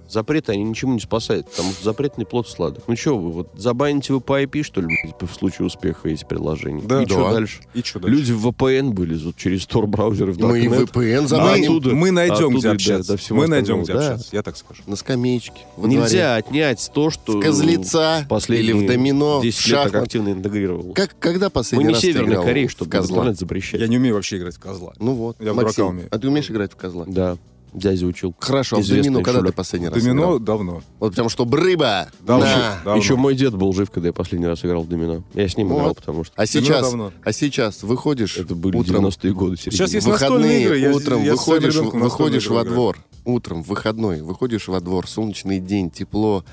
Запреты, 0.08 0.52
они 0.52 0.64
ничему 0.64 0.94
не 0.94 1.00
спасают, 1.00 1.48
потому 1.50 1.72
что 1.72 1.84
запретный 1.84 2.26
плод 2.26 2.48
сладок. 2.48 2.84
Ну 2.86 2.96
что 2.96 3.18
вы, 3.18 3.30
вот 3.32 3.50
забаните 3.56 4.12
вы 4.12 4.20
по 4.20 4.42
IP, 4.42 4.62
что 4.62 4.80
ли, 4.80 4.88
в 5.20 5.34
случае 5.34 5.66
успеха 5.66 6.08
эти 6.08 6.24
приложения? 6.24 6.82
Да. 6.84 7.02
И 7.02 7.06
что 7.06 7.24
Да. 7.24 7.32
дальше? 7.32 7.60
И 7.74 7.82
что 7.82 7.98
дальше? 8.00 8.16
Люди 8.16 8.32
в 8.32 8.46
VPN 8.46 8.94
вылезут 8.94 9.36
через 9.36 9.66
Tor 9.66 9.86
браузеры 9.86 10.32
в 10.32 10.38
Мы 10.40 10.60
и. 10.60 10.68
VPN 10.68 11.24
А 11.24 11.26
забаним 11.26 11.64
оттуда- 11.64 11.90
мы 11.94 12.10
найдем, 12.10 12.34
оттуда 12.34 12.56
где 12.58 12.68
до- 12.68 12.74
общаться. 12.74 13.12
до 13.12 13.18
всего 13.18 13.38
мы 13.38 13.46
найдем, 13.48 13.82
где 13.82 13.92
да. 13.94 13.98
общаться, 14.00 14.28
я 14.36 14.42
так 14.42 14.56
скажу. 14.56 14.82
на 14.86 14.96
скамеечке. 14.96 15.60
во 15.76 15.88
Нельзя 15.88 16.06
дворе. 16.06 16.26
отнять 16.34 16.90
то, 16.94 17.10
что 17.10 17.38
В 17.38 17.40
козлеца 17.40 18.26
последние 18.28 18.76
или 18.76 18.84
в 18.84 18.88
домино, 18.88 19.40
в 19.40 19.42
10 19.42 19.66
лет 19.68 19.92
так 19.92 20.02
активно 20.02 20.30
интегрировал. 20.32 20.92
Как, 20.94 21.16
когда 21.18 21.46
Мы 21.46 21.50
последний 21.50 21.86
не 21.86 21.92
раз 21.92 22.00
ты 22.02 22.12
Северная 22.12 22.42
Корея, 22.42 22.68
в 22.68 22.70
чтобы 22.70 22.90
козла? 22.90 23.32
запрещать. 23.32 23.80
Я 23.80 23.88
не 23.88 23.96
умею 23.96 24.14
вообще 24.14 24.36
играть 24.38 24.54
в 24.56 24.60
козла. 24.60 24.92
Ну 24.98 25.14
вот, 25.14 25.36
Я 25.40 25.52
в 25.52 25.56
дурака 25.56 25.66
Максим, 25.66 25.86
умею. 25.86 26.08
а 26.10 26.18
ты 26.18 26.28
умеешь 26.28 26.50
играть 26.50 26.72
в 26.72 26.76
козла? 26.76 27.04
Да, 27.08 27.36
дядя 27.74 28.06
учил. 28.06 28.34
Хорошо, 28.38 28.76
а 28.76 28.78
в 28.78 28.82
Известный 28.82 29.10
домино 29.10 29.22
когда 29.24 29.42
ты 29.42 29.52
последний 29.52 29.88
раз 29.88 30.02
Домино 30.02 30.22
играл? 30.22 30.38
давно. 30.38 30.82
Вот 31.00 31.10
потому 31.10 31.28
что 31.28 31.44
брыба. 31.44 32.08
Давно. 32.20 32.44
на. 32.46 32.78
давно. 32.84 32.96
Еще 33.00 33.16
мой 33.16 33.34
дед 33.34 33.54
был 33.54 33.72
жив, 33.72 33.90
когда 33.90 34.08
я 34.08 34.12
последний 34.12 34.46
раз 34.46 34.64
играл 34.64 34.82
в 34.82 34.88
домино. 34.88 35.24
Я 35.34 35.48
с 35.48 35.56
ним 35.56 35.68
Вот. 35.68 35.78
играл, 35.80 35.94
потому 35.94 36.24
что 36.24 36.32
А 36.36 36.46
сейчас, 36.46 36.82
давно. 36.82 37.12
а 37.22 37.32
сейчас 37.32 37.82
выходишь 37.82 38.38
это 38.38 38.54
были 38.54 38.76
утром, 38.76 39.04
90-е 39.06 39.32
годы. 39.34 39.56
середина. 39.56 39.76
Сейчас 39.76 39.94
есть 39.94 40.06
выходные 40.06 40.62
игры, 40.62 40.78
я- 40.78 40.92
утром 40.92 41.22
я 41.22 41.32
выходишь, 41.32 41.74
в 41.76 41.90
выходишь 41.90 42.46
во 42.48 42.64
двор. 42.64 42.98
Утром, 43.24 43.62
в 43.64 43.68
выходной, 43.68 44.20
выходишь 44.22 44.68
во 44.68 44.80
двор, 44.80 45.08
солнечный 45.08 45.58
день, 45.58 45.90
тепло, 45.90 46.44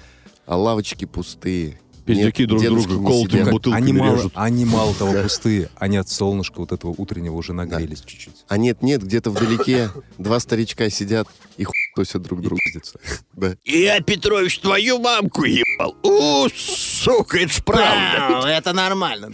а 0.46 0.56
лавочки 0.58 1.06
пустые. 1.06 1.80
Пиздюки 2.16 2.46
друг 2.46 2.62
друга 2.62 3.14
сидят. 3.14 3.52
бутылками 3.52 3.84
Они 3.84 3.94
мало, 3.94 4.16
режут. 4.16 4.34
они 4.36 4.66
мало 4.66 4.94
того 4.94 5.14
пустые, 5.24 5.70
они 5.78 5.98
от 5.98 6.10
солнышка 6.10 6.60
вот 6.60 6.72
этого 6.72 6.94
утреннего 6.98 7.36
уже 7.36 7.54
нагрелись 7.54 8.02
чуть-чуть. 8.02 8.46
А 8.48 8.58
нет, 8.58 8.82
нет, 8.82 9.04
где-то 9.04 9.30
вдалеке 9.32 9.90
два 10.18 10.40
старичка 10.40 10.90
сидят 10.90 11.28
и 11.58 11.64
хуй 11.64 11.74
друг 12.20 12.60
пиздятся. 12.60 13.00
Да. 13.34 13.56
Я, 13.66 14.00
Петрович, 14.02 14.60
твою 14.60 15.00
мамку 15.00 15.44
ебал. 15.44 15.96
У, 16.04 16.48
сука, 16.56 17.40
это 17.40 17.54
ж 17.54 17.64
правда. 17.64 18.48
Это 18.48 18.74
нормально. 18.74 19.32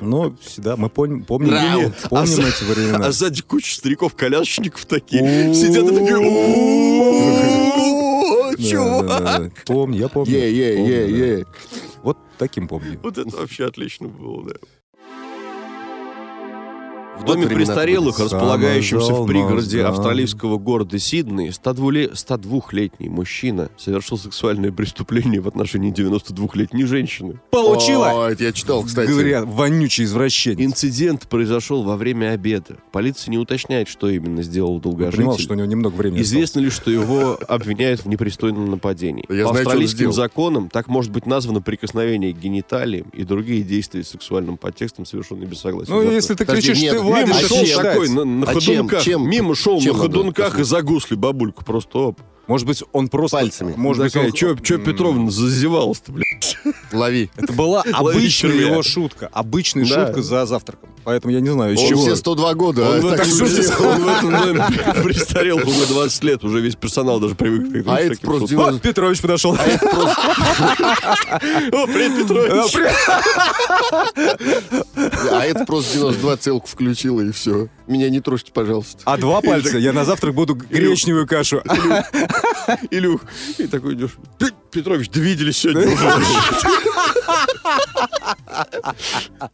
Но 0.00 0.36
всегда 0.42 0.76
мы 0.76 0.88
помним, 0.88 1.24
помним, 1.24 1.52
Раунд. 1.52 1.96
помним 2.08 2.44
А 2.44 2.48
эти 2.48 2.64
времена. 2.64 3.06
А 3.06 3.12
сзади 3.12 3.42
куча 3.42 3.74
стариков-колясочников 3.76 4.84
такие. 4.86 5.54
Сидят 5.54 5.84
и 5.84 5.94
такие... 5.94 6.16
«У-у-у, 6.18 7.36
Да, 8.56 8.62
Чувак. 8.62 9.52
Помню, 9.66 9.98
я 9.98 10.08
помню. 10.08 10.32
Е, 10.32 11.44
Вот 12.06 12.18
таким 12.38 12.68
помню. 12.68 13.00
Вот 13.02 13.18
это 13.18 13.36
вообще 13.36 13.64
отлично 13.64 14.06
было, 14.06 14.48
да. 14.48 14.54
В 17.18 17.24
доме 17.24 17.46
престарелых, 17.48 18.18
располагающемся 18.20 19.12
в 19.12 19.26
пригороде 19.26 19.82
австралийского 19.84 20.58
города 20.58 20.98
Сидней, 20.98 21.48
102-ле- 21.48 22.12
102-летний 22.12 23.08
мужчина 23.08 23.70
совершил 23.76 24.16
сексуальное 24.18 24.70
преступление 24.70 25.40
в 25.40 25.48
отношении 25.48 25.92
92-летней 25.92 26.84
женщины. 26.84 27.40
Получила! 27.50 28.26
О, 28.26 28.30
это 28.30 28.44
я 28.44 28.52
читал, 28.52 28.84
кстати. 28.84 29.08
Говорят, 29.10 29.44
вонючий 29.46 30.04
извращенец. 30.04 30.60
Инцидент 30.60 31.26
произошел 31.28 31.82
во 31.82 31.96
время 31.96 32.30
обеда. 32.32 32.76
Полиция 32.92 33.30
не 33.32 33.38
уточняет, 33.38 33.88
что 33.88 34.08
именно 34.08 34.42
сделал 34.42 34.74
Я 34.76 34.80
долгожитель. 34.80 35.16
понимал, 35.16 35.38
что 35.38 35.54
у 35.54 35.56
него 35.56 35.66
немного 35.66 35.94
времени 35.94 36.22
Известно 36.22 36.60
ли, 36.60 36.70
что 36.70 36.90
его 36.90 37.38
обвиняют 37.48 38.04
в 38.04 38.06
непристойном 38.08 38.70
нападении? 38.70 39.24
Я 39.28 39.44
По 39.44 39.50
знаю, 39.50 39.66
австралийским 39.66 40.12
законам 40.12 40.68
так 40.68 40.86
может 40.88 41.10
быть 41.10 41.26
названо 41.26 41.60
прикосновение 41.60 42.32
к 42.32 42.38
гениталиям 42.38 43.08
и 43.12 43.24
другие 43.24 43.62
действия 43.62 44.04
с 44.04 44.08
сексуальным 44.08 44.56
подтекстом, 44.58 45.06
совершенные 45.06 45.46
без 45.46 45.58
согласия. 45.60 45.90
Ну, 45.90 46.02
если 46.02 46.34
ты 46.34 46.44
кричишь, 46.44 46.80
нет, 46.80 46.94
ты 46.94 47.00
владишь, 47.06 47.76
а 47.78 47.82
такой 47.82 48.08
на, 48.08 48.24
на 48.24 48.46
А 48.46 48.54
ходунках. 48.54 49.02
чем- 49.02 49.28
Мимо 49.28 49.54
шел 49.54 49.80
чем 49.80 49.96
на 49.96 50.02
ходунках 50.02 50.58
и 50.58 50.64
загусли 50.64 51.14
бабульку 51.14 51.64
просто 51.64 51.98
оп. 51.98 52.20
Может 52.46 52.66
быть, 52.66 52.82
он 52.92 53.08
просто... 53.08 53.36
Пальцами. 53.38 53.74
Может 53.76 54.04
быть, 54.04 54.16
он... 54.16 54.32
чё, 54.32 54.56
чё 54.56 54.78
Петровна 54.78 55.30
зазевалась-то, 55.30 56.12
блядь? 56.12 56.56
Лови. 56.92 57.30
Это 57.36 57.52
была 57.52 57.82
обычная 57.92 58.54
его 58.54 58.82
шутка. 58.82 59.28
Обычная 59.32 59.84
шутка 59.84 60.22
за 60.22 60.46
завтраком. 60.46 60.90
Поэтому 61.04 61.32
я 61.32 61.40
не 61.40 61.50
знаю, 61.50 61.74
из 61.74 61.80
Он 61.80 61.88
чего... 61.88 62.02
все 62.02 62.16
102 62.16 62.54
года. 62.54 62.82
Он 62.82 62.96
а 62.96 63.00
в 63.00 63.06
этом 63.06 63.30
он 63.86 64.02
в 64.02 64.08
этом 64.08 64.30
доме 64.32 64.64
престарел 65.04 65.58
уже 65.58 65.86
20 65.86 66.24
лет, 66.24 66.42
уже 66.42 66.60
весь 66.60 66.74
персонал 66.74 67.20
даже 67.20 67.36
привык. 67.36 67.84
к 67.84 67.88
А 67.88 68.00
это 68.00 68.16
таким 68.16 68.28
просто. 68.28 68.56
Вот 68.56 68.82
Петрович 68.82 69.20
подошел. 69.20 69.52
О, 69.52 69.58
привет, 71.86 72.16
Петрович. 72.18 72.74
А 75.30 75.44
это 75.44 75.64
просто 75.64 75.92
92 75.94 76.36
целку 76.38 76.66
включила 76.66 77.20
и 77.20 77.30
все. 77.30 77.68
Меня 77.86 78.10
не 78.10 78.20
трожьте, 78.20 78.52
пожалуйста. 78.52 79.00
А 79.04 79.16
два 79.16 79.40
пальца, 79.40 79.78
я 79.78 79.92
на 79.92 80.04
завтрак 80.04 80.34
буду 80.34 80.54
гречневую 80.54 81.26
кашу. 81.26 81.62
Илюх, 82.90 83.22
и 83.58 83.66
такой 83.66 83.94
идешь. 83.94 84.16
«Пе- 84.38 84.50
Петрович, 84.72 85.08
да 85.10 85.58
сегодня. 85.58 85.96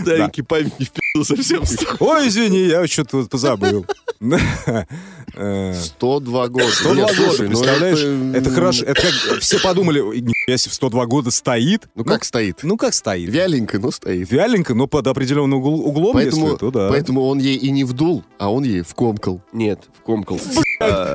Старенький 0.00 0.42
память 0.42 0.78
не 0.78 0.86
впил 0.86 1.24
совсем. 1.24 1.62
Ой, 2.00 2.28
извини, 2.28 2.60
я 2.66 2.86
что-то 2.86 3.24
позабыл. 3.24 3.86
Э, 5.36 5.74
102 5.74 6.48
года. 6.48 6.66
102 6.70 6.94
Нет, 6.94 7.06
года, 7.08 7.14
слушай, 7.14 7.48
ну 7.48 7.48
представляешь? 7.48 7.98
это, 7.98 8.38
Это 8.38 8.50
хорошо. 8.50 8.84
Это 8.84 9.02
как 9.02 9.40
все 9.40 9.58
подумали, 9.60 9.98
нихуя 10.00 10.56
себе, 10.56 10.70
в 10.70 10.74
102 10.74 11.06
года 11.06 11.30
стоит. 11.30 11.88
Ну 11.94 12.04
как 12.04 12.24
стоит? 12.24 12.60
Ну 12.62 12.76
как 12.76 12.94
стоит? 12.94 13.28
Вяленько, 13.30 13.78
но 13.78 13.90
стоит. 13.90 14.30
Вяленько, 14.30 14.74
но 14.74 14.86
под 14.86 15.06
определенным 15.08 15.58
угл- 15.60 15.82
углом, 15.84 16.12
Поэтому, 16.14 16.46
если, 16.46 16.58
то 16.58 16.70
да. 16.70 16.88
поэтому 16.88 17.22
он 17.26 17.38
ей 17.38 17.56
и 17.56 17.70
не 17.70 17.82
вдул, 17.84 18.22
а 18.38 18.52
он 18.52 18.62
ей 18.64 18.82
вкомкал. 18.82 19.42
Нет, 19.52 19.80
вкомкал. 20.00 20.38
А, 20.38 20.60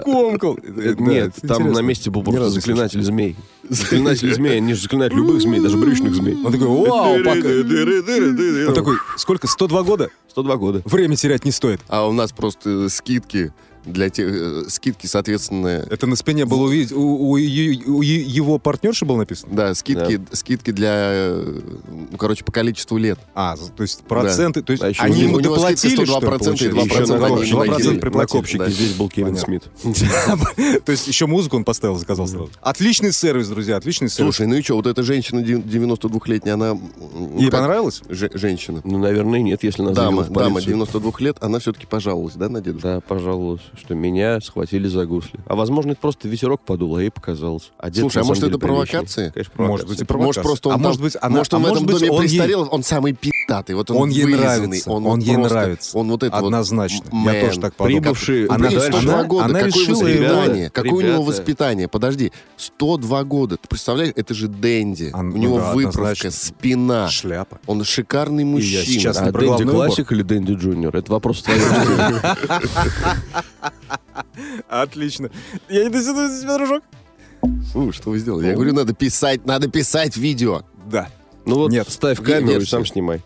Комкал. 0.04 0.58
э, 0.64 0.96
Нет, 0.98 1.34
там 1.48 1.72
на 1.72 1.80
месте 1.80 2.10
был 2.10 2.24
просто 2.24 2.50
заклинатель 2.50 3.02
змей. 3.04 3.36
Заклинатель 3.68 4.34
змей, 4.34 4.58
они 4.58 4.74
же 4.74 4.82
заклинают 4.82 5.14
любых 5.14 5.42
змей, 5.42 5.60
даже 5.62 5.78
брючных 5.78 6.16
змей. 6.16 6.36
Он 6.44 6.52
такой, 6.52 6.68
вау, 6.68 7.18
пока. 7.24 8.68
Он 8.70 8.74
такой, 8.74 8.98
сколько, 9.18 9.48
102 9.48 9.84
года? 9.84 10.10
102 10.30 10.56
года. 10.58 10.82
Время 10.86 11.16
терять 11.16 11.46
не 11.46 11.52
стоит. 11.52 11.82
А 11.88 12.08
у 12.08 12.12
нас 12.14 12.32
просто 12.32 12.90
скидки 12.90 13.54
для 13.86 14.10
тех, 14.10 14.28
э, 14.30 14.64
скидки, 14.70 15.06
соответственно, 15.08 15.86
Это 15.90 16.06
на 16.08 16.16
спине 16.16 16.46
было 16.46 16.64
увидеть. 16.64 16.92
У, 16.92 17.00
у 17.02 17.30
у 17.32 17.38
е- 17.38 18.22
его 18.24 18.60
партнерши 18.60 19.06
было 19.06 19.18
написано? 19.18 19.54
да, 19.56 19.74
скидки, 19.74 20.22
скидки 20.32 20.72
для, 20.72 21.34
ну, 22.12 22.18
короче, 22.18 22.44
по 22.44 22.52
количеству 22.52 22.98
лет. 22.98 23.20
А, 23.36 23.56
то 23.56 23.84
есть 23.84 24.02
проценты. 24.04 24.62
То 24.62 24.72
есть 24.74 24.84
А 24.84 24.90
еще 24.90 25.02
они 25.04 25.24
у 25.26 25.28
ему 25.28 25.40
доплатили, 25.42 25.94
что 25.94 26.04
ли, 26.04 26.10
102% 26.10 26.66
и 26.66 26.70
получается? 26.70 27.14
2% 27.16 27.42
Еще 27.42 27.42
они 27.42 27.42
накоп- 27.42 27.46
ему 27.48 27.64
2% 27.64 27.68
накинули. 27.70 27.96
На 27.96 28.02
приплатили. 28.02 28.38
копчике 28.38 28.58
да. 28.60 28.70
здесь 28.70 28.94
был 28.94 29.10
Кевин 29.10 29.36
Понятно. 29.36 29.60
Смит. 29.84 30.84
То 30.86 30.92
есть 30.92 31.08
еще 31.08 31.26
музыку 31.28 31.58
он 31.58 31.64
поставил, 31.64 31.96
заказал 31.98 32.28
сразу. 32.28 32.50
Отличный 32.62 33.12
сервис, 33.14 33.48
друзья, 33.48 33.78
отличный 33.78 34.10
сервис. 34.10 34.36
Слушай, 34.36 34.48
ну 34.48 34.56
и 34.56 34.62
что, 34.62 34.76
вот 34.76 34.88
эта 34.88 35.04
женщина 35.04 35.42
дев- 35.42 35.64
92-летняя, 35.66 36.54
она... 36.54 36.78
Ей 37.38 37.50
же- 38.10 38.32
женщина. 38.34 38.82
Ну, 38.84 38.98
наверное, 38.98 39.42
нет, 39.42 39.64
если 39.64 39.82
она 39.84 39.92
Дама, 39.92 40.24
дама 40.24 40.52
полицию. 40.56 40.74
92 40.76 41.12
лет, 41.20 41.38
она 41.42 41.60
все-таки 41.60 41.86
пожаловалась, 41.86 42.36
да, 42.36 42.50
на 42.50 42.62
дедушку? 42.62 42.88
Да, 42.88 43.00
пожаловалась, 43.02 43.62
что 43.78 43.96
меня 43.96 44.40
схватили 44.42 44.88
за 44.88 45.06
гусли. 45.06 45.40
А 45.46 45.56
возможно, 45.56 45.92
это 45.92 46.02
просто 46.02 46.28
ветерок 46.28 46.62
подул, 46.62 46.96
а 46.98 47.02
ей 47.02 47.10
показалось. 47.12 47.72
А 47.78 47.90
дед, 47.90 48.02
Слушай, 48.02 48.24
а 48.24 48.26
может 48.26 48.44
это 48.44 48.52
деле 48.58 48.60
приличный. 48.60 48.88
провокация? 48.92 49.32
Конечно, 49.32 49.54
Может 49.58 49.88
быть, 49.88 50.02
и. 50.02 50.06
Может, 50.14 50.44
просто 50.44 50.70
он 50.70 50.74
а 50.76 50.78
там- 50.78 50.84
может 50.88 51.02
быть, 51.02 51.16
она, 51.22 51.38
Может, 51.38 51.54
он 51.54 51.66
а 51.66 51.70
в 51.70 51.72
этом 51.74 51.86
быть, 51.86 51.96
доме 52.00 52.12
он 52.12 52.22
ей- 52.24 52.30
престарел, 52.30 52.68
он 52.72 52.84
самый 52.84 53.14
пи***тый. 53.58 53.76
Вот 53.76 53.92
он, 53.92 53.98
Он 53.98 54.10
ей 54.10 54.26
нравится, 54.26 54.90
Он, 54.92 55.06
он 55.06 55.20
ей 55.20 55.36
просто- 55.36 55.54
нравится. 55.56 55.98
Он 55.98 56.10
вот 56.10 56.24
это 56.24 56.38
Однозначно. 56.38 57.06
вот... 57.12 57.14
Я 57.26 57.32
мэн. 57.34 57.46
тоже 57.48 57.60
так 57.60 57.76
подумал. 57.76 58.02
Прибывший 58.02 58.46
Она- 58.46 58.58
Блин, 58.68 58.80
дальше. 58.80 58.88
102 58.98 59.14
она- 59.14 59.24
года, 59.24 59.46
она 59.46 59.54
какое 59.60 59.72
решила 59.72 59.94
воспитание, 60.04 60.62
его- 60.64 60.72
какое 60.74 60.92
у 60.92 61.02
него 61.02 61.02
Ребята. 61.14 61.22
воспитание. 61.24 61.88
Подожди, 61.88 62.32
102 62.58 63.24
года, 63.24 63.58
ты 63.58 63.68
представляешь, 63.68 64.14
это 64.16 64.34
же 64.34 64.48
Дэнди. 64.48 65.12
Он- 65.14 65.28
у 65.30 65.32
ну 65.32 65.38
него 65.38 65.58
да, 65.60 65.74
выправка, 65.74 66.00
однозначно. 66.02 66.32
спина. 66.32 67.08
Шляпа. 67.10 67.60
Он 67.68 67.84
шикарный 67.84 68.44
я 68.44 68.50
мужчина. 68.50 68.84
сейчас 68.86 69.18
А 69.18 69.32
Дэнди 69.32 69.64
классик 69.66 70.12
или 70.12 70.22
Дэнди 70.24 70.54
Джуниор? 70.54 70.96
Это 70.96 71.12
вопрос 71.12 71.42
твоего. 71.44 71.66
Отлично. 74.70 75.30
Я 75.70 75.84
не 75.86 75.90
досяду 75.90 76.28
тебя, 76.42 76.58
дружок. 76.58 76.84
Фу, 77.72 77.92
что 77.92 78.10
вы 78.12 78.20
сделали? 78.20 78.48
Я 78.48 78.54
говорю, 78.54 78.74
надо 78.74 78.94
писать, 78.94 79.46
надо 79.46 79.68
писать 79.70 80.18
видео. 80.18 80.64
Да. 80.92 81.08
Ну 81.46 81.56
вот 81.56 81.72
Нет. 81.72 81.90
ставь 81.90 82.22
камеру 82.22 82.62
и 82.62 82.66
сам 82.66 82.86
снимай. 82.86 83.22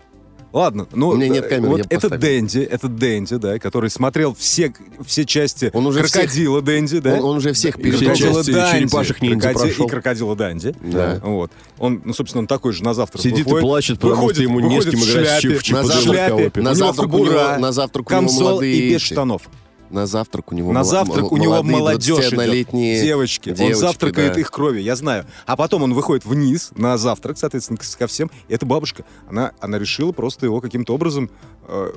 Ладно, 0.53 0.87
ну 0.93 1.09
У 1.09 1.15
меня 1.15 1.29
нет 1.29 1.47
камеры, 1.47 1.67
вот 1.71 1.79
это 1.81 1.95
поставил. 2.09 2.21
Дэнди, 2.21 2.59
это 2.59 2.87
Дэнди, 2.87 3.35
да, 3.37 3.57
который 3.57 3.89
смотрел 3.89 4.35
все, 4.37 4.71
все 5.03 5.25
части 5.25 5.71
Он 5.73 5.87
уже 5.87 6.03
крокодила 6.03 6.61
Дэнди, 6.61 6.99
да. 6.99 7.15
Он, 7.15 7.23
он 7.23 7.37
уже 7.37 7.53
всех 7.53 7.79
И 7.79 7.89
все 7.91 8.15
части 8.15 8.51
Данди, 8.51 8.77
черепашек-ниндзя 8.87 9.49
крокоди- 9.49 9.53
прошел. 9.59 9.85
и 9.85 9.89
крокодила 9.89 10.35
Данди. 10.35 10.75
Да. 10.81 11.19
Вот. 11.23 11.51
Он, 11.79 12.03
ну, 12.05 12.13
собственно, 12.13 12.41
он 12.41 12.47
такой 12.47 12.71
же 12.73 12.83
на 12.83 12.93
завтрак 12.93 13.23
Сидит 13.23 13.39
и 13.39 13.43
выходит, 13.43 13.61
плачет, 13.61 13.95
потому 13.99 14.13
выходит- 14.13 14.35
что 14.35 14.43
ему 14.43 14.59
не 14.59 14.79
с 14.79 14.85
кем 14.85 14.93
играть 14.99 15.05
в 15.05 15.41
шляпе, 15.41 15.55
чип- 15.57 15.61
чип- 15.63 15.73
На 16.61 16.75
завтрак- 16.75 17.13
у 17.13 17.17
него 17.25 17.57
на 17.57 17.71
завтрак 17.71 18.11
у 18.11 18.13
него 18.13 18.31
молодые 18.31 18.75
и 18.75 18.93
без 18.93 19.01
штанов. 19.01 19.41
На 19.89 20.07
завтрак 20.07 20.51
у 20.51 20.55
него 20.55 20.71
На 20.71 20.83
завтрак 20.83 21.31
у 21.31 21.37
него 21.37 21.61
молодежь 21.63 22.29
идет. 22.29 22.33
21-летние 22.33 23.01
Девочки. 23.01 23.49
он 23.49 23.55
девочки, 23.55 23.79
завтракает 23.79 24.33
да. 24.33 24.39
их 24.39 24.51
кровью, 24.51 24.81
я 24.81 24.95
знаю. 24.95 25.25
А 25.45 25.55
потом 25.55 25.83
он 25.83 25.93
выходит 25.93 26.25
вниз 26.25 26.71
на 26.75 26.97
завтрак, 26.97 27.37
соответственно, 27.37 27.77
ко 27.97 28.07
всем. 28.07 28.31
И 28.47 28.53
эта 28.53 28.65
бабушка, 28.65 29.05
она, 29.27 29.51
она 29.59 29.77
решила 29.77 30.11
просто 30.11 30.45
его 30.45 30.61
каким-то 30.61 30.93
образом, 30.95 31.29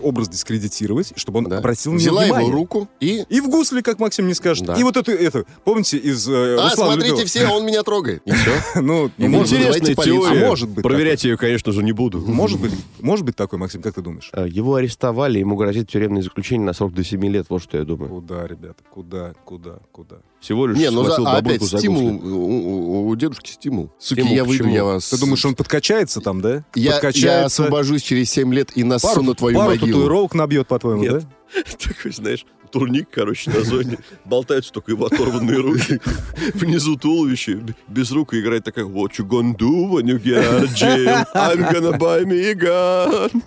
образ 0.02 0.28
дискредитировать, 0.28 1.12
чтобы 1.16 1.38
он 1.38 1.44
Да. 1.44 1.58
обратил 1.58 1.92
на 1.92 1.98
Взяла 1.98 2.22
внимание. 2.22 2.48
его 2.48 2.56
руку 2.58 2.88
и... 3.00 3.24
И 3.28 3.40
в 3.40 3.48
гусли, 3.48 3.80
как 3.80 3.98
Максим 3.98 4.26
не 4.28 4.34
скажет. 4.34 4.64
Да. 4.66 4.74
И 4.74 4.82
вот 4.82 4.96
это, 4.96 5.12
это 5.12 5.44
помните, 5.64 5.96
из 5.98 6.28
э, 6.28 6.56
А, 6.58 6.68
Руслана 6.70 6.92
смотрите 6.92 7.08
Людмила? 7.08 7.26
все, 7.26 7.46
он 7.48 7.66
меня 7.66 7.82
трогает. 7.82 8.22
И 8.24 8.30
все. 8.32 8.50
Ну, 8.80 9.10
Ну, 9.16 9.26
интересно. 9.42 9.78
Интересная 9.78 9.94
теория. 9.94 10.42
А 10.44 10.46
может 10.48 10.68
быть 10.68 10.82
Проверять 10.82 11.24
ее, 11.24 11.36
конечно 11.36 11.72
же, 11.72 11.82
не 11.82 11.92
буду. 11.92 12.20
может 12.20 12.60
быть, 12.60 12.72
может 13.00 13.24
быть 13.24 13.36
такой, 13.36 13.58
Максим, 13.58 13.82
как 13.82 13.94
ты 13.94 14.02
думаешь? 14.02 14.30
А, 14.32 14.46
Его 14.46 14.74
арестовали, 14.76 15.38
ему 15.38 15.56
грозит 15.56 15.88
тюремное 15.90 16.22
заключение 16.22 16.66
на 16.66 16.72
срок 16.72 16.92
до 16.94 17.02
7 17.04 17.24
лет, 17.26 17.46
вот 17.48 17.62
что 17.62 17.78
я 17.78 17.84
думаю. 17.84 18.08
Куда, 18.10 18.46
ребята, 18.46 18.82
куда, 18.90 19.32
куда, 19.44 19.78
куда? 19.92 20.16
Всего 20.46 20.68
лишь 20.68 20.78
Не, 20.78 20.92
ну 20.92 21.02
за- 21.02 21.16
а 21.28 21.38
опять 21.38 21.60
стимул, 21.60 22.06
у, 22.06 22.36
у- 22.36 23.08
у 23.08 23.16
дедушки 23.16 23.50
стимул. 23.50 23.90
Суки, 23.98 24.20
Стимул 24.20 24.36
я 24.36 24.44
выйду, 24.44 24.68
я 24.68 24.84
вас... 24.84 25.08
Ты 25.08 25.18
думаешь, 25.18 25.44
он 25.44 25.56
подкачается 25.56 26.20
там, 26.20 26.40
да? 26.40 26.64
я, 26.76 26.84
я 26.84 26.92
подкачается, 26.92 27.64
освобожусь 27.64 28.02
через 28.02 28.30
7 28.30 28.54
лет 28.54 28.70
и 28.76 28.82
пару, 28.84 28.90
насуну 28.90 29.34
твою 29.34 29.56
пару 29.56 29.70
могилу. 29.70 29.86
татуировок 29.88 30.34
набьет, 30.34 30.68
по-твоему, 30.68 31.02
Нет. 31.02 31.26
да? 31.54 31.62
Такой, 31.88 32.12
знаешь, 32.12 32.46
турник, 32.70 33.08
короче, 33.10 33.50
на 33.50 33.62
зоне. 33.62 33.98
Болтаются 34.24 34.72
только 34.72 34.92
его 34.92 35.06
оторванные 35.06 35.58
руки. 35.58 36.00
Внизу 36.54 36.94
туловище. 36.94 37.60
Без 37.88 38.12
рук 38.12 38.32
играет 38.34 38.62
такая 38.62 38.84
What 38.84 39.14
you 39.18 39.26
gonna 39.26 39.52
do 39.52 39.90
when 39.90 40.04
you 40.04 40.22
get 40.22 40.72
jail? 40.76 41.26
I'm 41.34 41.58
gonna 41.72 41.98
buy 41.98 42.24
me 42.24 42.50
a 42.50 42.54
gun. 42.54 43.42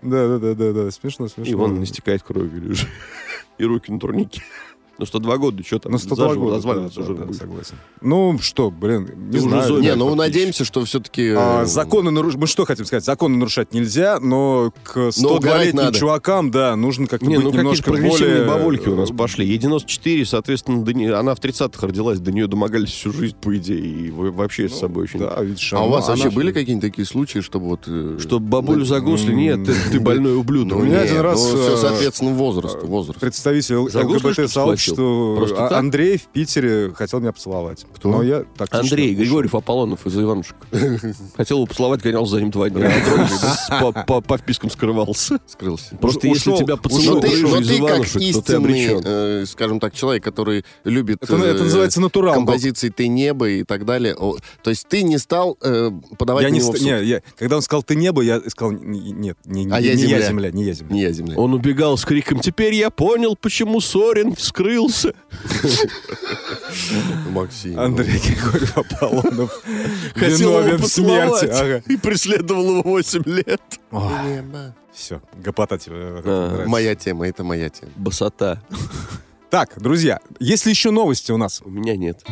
Да, 0.00 0.28
да, 0.28 0.38
да, 0.38 0.54
да, 0.54 0.72
да. 0.72 0.90
Смешно, 0.90 1.28
смешно. 1.28 1.52
И 1.52 1.54
он 1.54 1.84
истекает 1.84 2.22
кровью 2.22 2.62
лежит. 2.62 2.88
И 3.58 3.64
руки 3.64 3.92
на 3.92 4.00
турнике. 4.00 4.42
Ну, 4.98 5.06
102 5.06 5.36
года, 5.38 5.62
что 5.64 5.78
там? 5.80 5.92
Ну, 5.92 5.98
102 5.98 6.16
заживо 6.28 6.44
года. 6.44 6.56
разваливаться 6.56 7.00
да, 7.00 7.04
уже 7.04 7.14
да, 7.14 7.24
будет. 7.24 7.36
согласен. 7.36 7.74
Ну, 8.00 8.38
что, 8.40 8.70
блин, 8.70 9.08
не 9.26 9.32
Ты 9.32 9.38
уже 9.38 9.48
знаю. 9.48 9.66
зомби. 9.68 9.82
Не, 9.82 9.88
Да, 9.90 9.96
ну 9.96 10.14
надеемся, 10.14 10.64
что 10.64 10.84
все-таки... 10.84 11.34
А, 11.36 11.64
законы 11.64 12.10
нарушать. 12.12 12.40
Мы 12.40 12.46
что 12.46 12.64
хотим 12.64 12.84
сказать? 12.84 13.04
Законы 13.04 13.36
нарушать 13.36 13.72
нельзя, 13.74 14.20
но 14.20 14.72
к 14.84 14.96
угорать 14.96 15.16
102-летним 15.16 15.76
надо. 15.76 15.98
чувакам, 15.98 16.50
да, 16.52 16.76
нужно 16.76 17.06
как-то 17.08 17.26
Не, 17.26 17.36
быть 17.36 17.44
ну 17.44 17.50
немножко 17.52 17.90
прогрессивные 17.90 18.44
более... 18.44 18.48
бабульки 18.48 18.88
у 18.88 18.94
нас 18.96 19.10
пошли. 19.10 19.46
Ей 19.46 19.58
94, 19.58 20.24
соответственно, 20.26 20.84
до 20.84 20.92
не- 20.94 21.08
она 21.08 21.34
в 21.34 21.40
30-х 21.40 21.86
родилась, 21.86 22.20
до 22.20 22.30
нее 22.30 22.46
домогались 22.46 22.90
всю 22.90 23.12
жизнь, 23.12 23.34
по 23.40 23.56
идее, 23.56 23.80
и 23.80 24.10
вы- 24.10 24.30
вообще 24.30 24.68
с 24.68 24.78
собой 24.78 25.04
очень... 25.04 25.18
Ну, 25.20 25.26
Да, 25.28 25.42
видишь, 25.42 25.72
А 25.72 25.84
у 25.84 25.90
вас 25.90 26.06
вообще 26.08 26.30
были 26.30 26.52
какие-нибудь 26.52 26.88
такие 26.88 27.04
случаи, 27.06 27.40
чтобы 27.40 27.66
вот... 27.66 27.80
э, 27.88 28.18
Чтобы 28.20 28.46
бабулю 28.46 28.84
за 28.84 29.00
гусли? 29.00 29.32
Нет, 29.34 29.60
ты, 29.90 29.98
больной 29.98 30.36
ублюдок. 30.36 30.78
Ну, 30.78 30.84
У 30.84 30.86
меня 30.86 31.00
один 31.00 31.20
раз, 31.20 31.42
ну, 31.52 31.58
э, 31.58 31.62
все, 31.62 31.76
соответственно, 31.78 32.30
возраст, 32.34 32.80
возраст. 32.82 33.18
Представитель 33.18 33.76
гусли, 33.76 34.46
что 34.92 35.34
Просто 35.36 35.66
а- 35.66 35.68
так? 35.68 35.78
Андрей 35.78 36.18
в 36.18 36.22
Питере 36.24 36.92
хотел 36.94 37.20
меня 37.20 37.32
поцеловать. 37.32 37.84
Кто? 37.94 38.08
Но 38.10 38.22
я 38.22 38.44
так 38.56 38.68
Андрей 38.74 39.08
слышно, 39.08 39.22
Григорьев 39.22 39.54
Аполлонов 39.54 40.06
из 40.06 40.16
Иванушек. 40.16 40.56
Хотел 41.36 41.58
его 41.58 41.66
поцеловать, 41.66 42.02
гонялся 42.02 42.32
за 42.32 42.40
ним 42.40 42.50
два 42.50 42.70
дня. 42.70 42.90
По, 43.80 43.92
по- 43.92 44.20
по 44.20 44.38
впискам 44.38 44.70
скрывался. 44.70 45.38
Скрылся. 45.46 45.96
Просто 45.96 46.28
Ушел, 46.28 46.54
если 46.54 46.64
тебя 46.64 46.76
поцелуют 46.76 47.24
ты, 47.24 47.42
но 47.42 47.58
из 47.58 47.68
ты 47.68 47.74
как 47.78 47.80
Иванушек, 47.90 48.12
то 48.12 48.18
ты 48.18 48.24
истинный, 48.24 48.56
обречен. 48.58 49.02
э, 49.04 49.44
скажем 49.46 49.80
так, 49.80 49.94
человек, 49.94 50.22
который 50.24 50.64
любит 50.84 51.22
Это, 51.22 51.36
это 51.36 51.60
э, 51.60 51.62
называется 51.64 52.00
натурал. 52.00 52.34
композиции 52.34 52.88
«Ты 52.88 53.08
небо» 53.08 53.48
и 53.48 53.64
так 53.64 53.84
далее. 53.84 54.14
О, 54.16 54.36
то 54.62 54.70
есть 54.70 54.86
ты 54.88 55.02
не 55.02 55.18
стал 55.18 55.56
э, 55.62 55.90
подавать 56.18 56.42
Я 56.44 56.48
на 56.50 56.52
не, 56.52 56.58
него 56.60 56.68
ст- 56.72 56.78
в 56.78 56.82
суд? 56.82 56.86
не, 56.90 57.04
я, 57.04 57.22
когда 57.36 57.56
он 57.56 57.62
сказал 57.62 57.82
«ты 57.82 57.96
небо», 57.96 58.22
я 58.22 58.40
сказал 58.48 58.72
«Н- 58.72 58.80
нет, 59.20 59.36
не, 59.44 59.68
А 59.70 59.80
я 59.80 59.92
не 59.94 60.02
земля». 60.02 60.18
я 60.18 60.28
земля, 60.28 60.50
не 60.50 60.64
я 60.64 60.72
земля. 60.72 60.94
Не 60.94 61.02
я 61.02 61.12
земля. 61.12 61.36
Он 61.36 61.54
убегал 61.54 61.96
с 61.96 62.04
криком 62.04 62.40
«Теперь 62.40 62.74
я 62.74 62.90
понял, 62.90 63.36
почему 63.36 63.80
Сорин 63.80 64.34
вскрылся». 64.74 65.14
Максим. 67.30 67.78
Андрей 67.78 68.18
Григорьев 68.18 68.76
Аполлонов 68.76 69.62
виновен 70.16 70.78
в 70.78 70.86
смерти. 70.86 71.82
и 71.90 71.96
преследовал 71.96 72.78
его 72.78 72.82
8 72.82 73.22
лет. 73.26 73.62
Все, 74.92 75.20
гопота 75.34 75.78
тебе. 75.78 76.66
Моя 76.66 76.94
тема, 76.94 77.26
это 77.26 77.44
моя 77.44 77.68
тема. 77.68 77.90
Басота. 77.96 78.62
Так, 79.50 79.80
друзья, 79.80 80.20
есть 80.40 80.66
ли 80.66 80.70
еще 80.70 80.90
новости 80.90 81.32
у 81.32 81.36
нас? 81.36 81.62
У 81.64 81.70
меня 81.70 81.96
нет. 81.96 82.22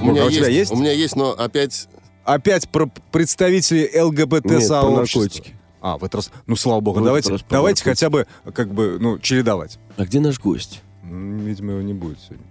У 0.00 0.06
меня, 0.06 0.24
есть? 0.48 0.72
У 0.72 0.76
меня 0.76 0.92
есть, 0.92 1.14
но 1.16 1.32
опять... 1.32 1.88
Опять 2.24 2.68
про 2.70 2.90
представителей 3.12 4.00
ЛГБТ-сообщества. 4.00 5.44
А, 5.84 5.98
в 5.98 6.04
этот 6.04 6.14
раз, 6.14 6.30
ну, 6.46 6.56
слава 6.56 6.80
богу, 6.80 7.00
В 7.00 7.04
давайте, 7.04 7.36
давайте 7.50 7.84
хотя 7.84 8.08
бы, 8.08 8.26
как 8.54 8.72
бы, 8.72 8.96
ну, 8.98 9.18
чередовать. 9.18 9.78
А 9.98 10.06
где 10.06 10.18
наш 10.18 10.40
гость? 10.40 10.80
Видимо, 11.10 11.72
его 11.72 11.82
не 11.82 11.94
будет 11.94 12.18
сегодня. 12.20 12.44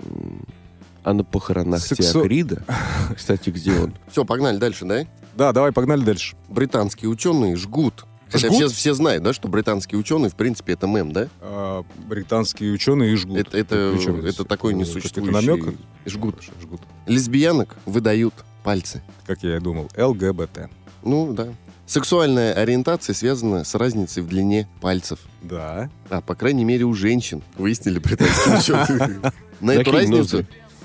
А 1.04 1.14
на 1.14 1.24
похоронах 1.24 1.82
Сексу- 1.82 2.14
Теокрида? 2.14 2.64
Кстати, 3.16 3.50
где 3.50 3.78
он? 3.78 3.94
Все, 4.10 4.24
погнали 4.24 4.58
дальше, 4.58 4.86
да? 4.86 5.06
Да, 5.36 5.52
давай, 5.52 5.72
погнали 5.72 6.04
дальше. 6.04 6.36
Британские 6.48 7.10
ученые 7.10 7.56
жгут. 7.56 8.06
Хотя 8.30 8.48
Жгут? 8.48 8.58
все, 8.58 8.68
все 8.70 8.94
знают, 8.96 9.22
да, 9.24 9.32
что 9.32 9.48
британские 9.48 10.00
ученые, 10.00 10.30
в 10.32 10.36
принципе, 10.36 10.74
это 10.74 10.88
мем, 10.88 11.12
да? 11.12 11.28
А, 11.40 11.84
британские 12.08 12.72
ученые 12.74 13.14
и 13.14 13.16
жгут. 13.16 13.38
Это, 13.38 13.58
это, 13.58 13.94
Причем 13.96 14.26
это 14.26 14.44
такой 14.44 14.74
несуществующий... 14.74 15.32
какой-то 15.32 15.48
намек? 15.48 15.76
Жгут. 16.08 16.42
Жгут. 16.62 16.82
Лесбиянок 17.06 17.76
выдают 17.86 18.34
пальцы. 18.64 19.04
Как 19.28 19.44
я 19.44 19.58
и 19.58 19.60
думал. 19.60 19.88
ЛГБТ. 19.96 20.70
Ну, 21.04 21.34
да. 21.34 21.54
Сексуальная 21.94 22.54
ориентация 22.54 23.14
связана 23.14 23.64
с 23.64 23.76
разницей 23.76 24.24
в 24.24 24.28
длине 24.28 24.68
пальцев. 24.82 25.20
Да. 25.44 25.92
А, 26.10 26.22
по 26.22 26.34
крайней 26.34 26.66
мере, 26.66 26.86
у 26.86 26.94
женщин. 26.96 27.44
Выяснили 27.56 28.00
британские 28.00 28.58
ученые. 28.58 29.20
На 29.62 29.72
эту 29.76 29.92
разницу... 29.92 30.38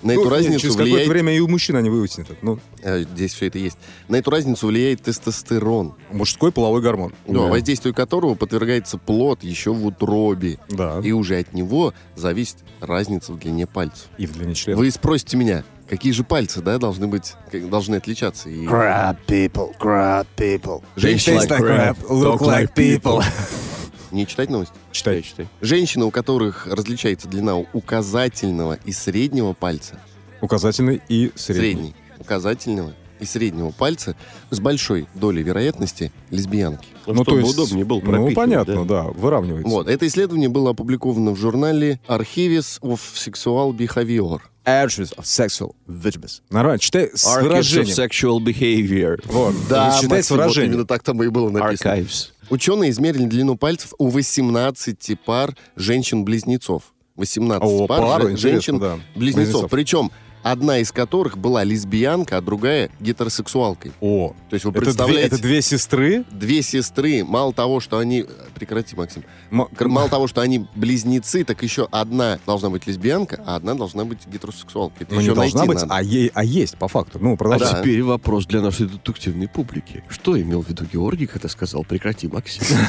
На 0.03 0.13
Ну, 0.13 0.21
эту 0.21 0.25
нет, 0.25 0.33
разницу 0.33 0.61
через 0.61 0.75
какое-то 0.75 0.93
влияет... 0.93 1.09
время 1.09 1.35
и 1.35 1.41
у 1.41 1.49
мужчин 1.49 1.77
они 1.77 1.89
выяснят 1.89 2.31
это. 2.31 2.39
Ну, 2.43 2.59
А, 2.85 3.01
Здесь 3.01 3.33
все 3.33 3.47
это 3.47 3.59
есть. 3.59 3.79
На 4.09 4.17
эту 4.17 4.31
разницу 4.31 4.67
влияет 4.67 5.01
тестостерон, 5.03 5.95
мужской 6.13 6.53
половой 6.53 6.83
гормон. 6.83 7.15
ну, 7.27 7.45
Да. 7.45 7.49
воздействию 7.53 7.95
которого 7.95 8.35
подвергается 8.35 8.99
плод 8.99 9.43
еще 9.43 9.73
в 9.73 9.87
утробе. 9.87 10.59
Да. 10.69 11.01
И 11.03 11.13
уже 11.13 11.39
от 11.39 11.55
него 11.55 11.95
зависит 12.17 12.59
разница 12.81 13.33
в 13.33 13.39
длине 13.39 13.67
пальцев. 13.67 14.09
И 14.19 14.27
в 14.27 14.35
длине 14.35 14.55
члена. 14.55 14.79
Вы 14.79 14.91
спросите 14.91 15.39
меня, 15.39 15.65
какие 15.89 16.13
же 16.13 16.25
пальцы, 16.25 16.61
да, 16.61 16.79
должны 16.79 17.09
быть, 17.09 17.35
должны 17.53 17.97
отличаться? 17.97 18.49
И 18.49 18.65
Crab 18.67 19.17
people, 19.27 19.73
crab 19.79 20.27
people. 20.37 20.83
женщины 20.97 21.37
like 21.37 21.49
crab, 21.49 21.97
look 22.09 22.41
like 22.41 22.75
people. 22.75 23.23
не 24.11 24.27
читать 24.27 24.51
новости? 24.51 24.75
Читай. 24.93 25.23
читай. 25.23 25.49
Женщины, 25.61 26.05
у 26.05 26.11
которых 26.11 26.67
различается 26.67 27.29
длина 27.29 27.57
указательного 27.57 28.79
и 28.85 28.93
среднего 28.93 29.53
пальца, 29.53 30.01
Указательный 30.41 31.03
и 31.09 31.33
средний. 31.35 31.63
средний, 31.63 31.95
указательного 32.19 32.93
и 33.21 33.25
среднего 33.25 33.71
пальца 33.71 34.17
с 34.51 34.61
большой 34.61 35.07
долей 35.15 35.43
вероятности 35.43 36.13
лесбиянки. 36.31 36.87
Ну, 37.07 37.23
чтобы 37.25 37.43
удобнее 37.43 37.85
было 37.85 38.01
Ну, 38.01 38.33
понятно, 38.33 38.85
да. 38.85 39.05
да, 39.05 39.11
выравнивается. 39.11 39.69
Вот, 39.71 39.89
это 39.89 40.07
исследование 40.07 40.49
было 40.49 40.71
опубликовано 40.71 41.31
в 41.33 41.37
журнале 41.37 42.01
Archives 42.09 42.81
of 42.83 43.01
Sexual 43.15 43.73
Behavior. 43.77 44.41
Actions 44.67 45.17
of 45.17 45.23
sexual 45.25 45.75
vigilance. 45.89 46.43
Нормально, 46.51 46.79
читай 46.79 47.11
с 47.15 47.25
Archives 47.27 47.61
of 47.61 47.85
sexual 47.87 48.39
behavior. 48.39 49.19
Вот, 49.25 49.55
читай 49.65 49.91
с 49.91 50.03
Максим, 50.03 50.37
вот 50.37 50.43
выражением. 50.43 50.73
именно 50.75 50.87
так 50.87 51.03
там 51.03 51.23
и 51.23 51.29
было 51.29 51.49
написано. 51.49 51.93
Archives. 51.95 52.29
Ученые 52.51 52.91
измерили 52.91 53.25
длину 53.25 53.57
пальцев 53.57 53.95
у 53.99 54.09
18 54.09 55.17
пар 55.25 55.57
женщин-близнецов. 55.77 56.83
18 57.17 57.63
О, 57.67 57.87
пар 57.87 58.01
пары, 58.01 58.25
же- 58.27 58.33
интересно, 58.33 58.79
да. 58.79 58.87
женщин-близнецов. 58.91 59.13
Близнецов. 59.17 59.71
Причем 59.71 60.11
одна 60.53 60.79
из 60.79 60.93
которых 60.93 61.37
была 61.39 61.65
лесбиянка, 61.65 62.37
а 62.39 62.41
другая 62.41 62.91
гетеросексуалкой. 63.01 63.93
О, 64.01 64.35
То 64.51 64.55
есть 64.55 64.65
вы 64.65 64.71
это 64.71 64.81
две, 64.81 64.85
представляете, 64.87 65.27
это 65.27 65.43
две 65.43 65.63
сестры? 65.63 66.25
две 66.31 66.63
сестры, 66.63 67.25
мало 67.25 67.53
того, 67.53 67.81
что 67.81 67.99
они... 67.99 68.25
Прекрати, 68.55 68.97
Максим. 68.97 69.23
М- 69.53 69.69
Мало 69.79 70.09
того, 70.09 70.27
что 70.27 70.41
они 70.41 70.67
близнецы, 70.75 71.45
так 71.45 71.63
еще 71.63 71.87
одна 71.93 72.41
должна 72.45 72.71
быть 72.71 72.87
лесбиянка, 72.89 73.41
а 73.47 73.55
одна 73.55 73.75
должна 73.75 74.05
быть 74.05 74.27
гетеросексуалкой. 74.27 75.03
Это 75.07 75.15
Ну, 75.15 75.21
не 75.21 75.27
еще 75.27 75.35
должна 75.37 75.61
найти 75.65 75.69
быть, 75.69 75.81
надо. 75.83 75.95
а, 75.95 76.03
е- 76.03 76.31
а 76.35 76.43
есть, 76.45 76.77
по 76.77 76.89
факту. 76.89 77.19
Ну, 77.21 77.35
А 77.35 77.37
продолжай. 77.37 77.73
Да. 77.73 77.81
теперь 77.81 78.03
вопрос 78.03 78.47
для 78.47 78.61
нашей 78.61 78.87
детективной 78.89 79.47
публики. 79.49 80.03
Что 80.09 80.41
имел 80.41 80.63
в 80.65 80.69
виду 80.69 80.85
Георгий, 80.93 81.27
когда 81.27 81.49
сказал 81.49 81.85
«прекрати, 81.85 82.27
Максим»? 82.27 82.65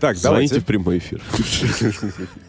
Так, 0.00 0.16
Звоните 0.16 0.22
давайте. 0.22 0.60
в 0.60 0.64
прямой 0.64 0.98
эфир. 0.98 1.22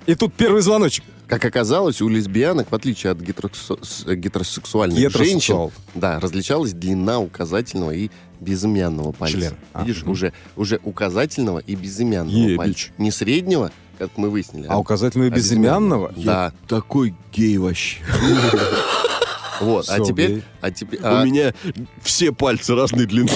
И 0.07 0.15
тут 0.15 0.33
первый 0.33 0.61
звоночек. 0.61 1.03
Как 1.33 1.45
оказалось, 1.45 1.99
у 1.99 2.07
лесбиянок, 2.09 2.71
в 2.71 2.75
отличие 2.75 3.11
от 3.11 3.17
гетеросексу- 3.17 4.13
гетеросексуальных 4.15 4.99
женщин, 4.99 5.17
Гетеросексуал. 5.19 5.71
да, 5.95 6.19
различалась 6.19 6.73
длина 6.73 7.19
указательного 7.19 7.89
и 7.89 8.11
безымянного 8.39 9.13
пальца. 9.13 9.37
Члена. 9.37 9.55
А, 9.73 9.81
Видишь, 9.83 10.03
мгм. 10.03 10.11
уже, 10.11 10.33
уже 10.55 10.79
указательного 10.83 11.57
и 11.57 11.73
безымянного 11.75 12.35
Ебич. 12.37 12.57
пальца. 12.57 12.89
Не 12.99 13.09
среднего, 13.09 13.71
как 13.97 14.11
мы 14.17 14.29
выяснили. 14.29 14.67
А 14.69 14.77
указательного 14.77 15.29
и 15.29 15.31
а 15.31 15.35
безымянного? 15.35 16.13
Да. 16.17 16.53
Такой 16.67 17.15
гей 17.33 17.57
вообще. 17.57 17.97
Вот. 19.61 19.87
А 19.89 19.99
теперь, 20.01 20.43
а 20.61 20.71
теперь, 20.71 20.99
У 21.01 21.05
а- 21.05 21.23
меня 21.25 21.53
все 22.01 22.31
пальцы 22.33 22.75
разной 22.75 23.05
длины. 23.05 23.29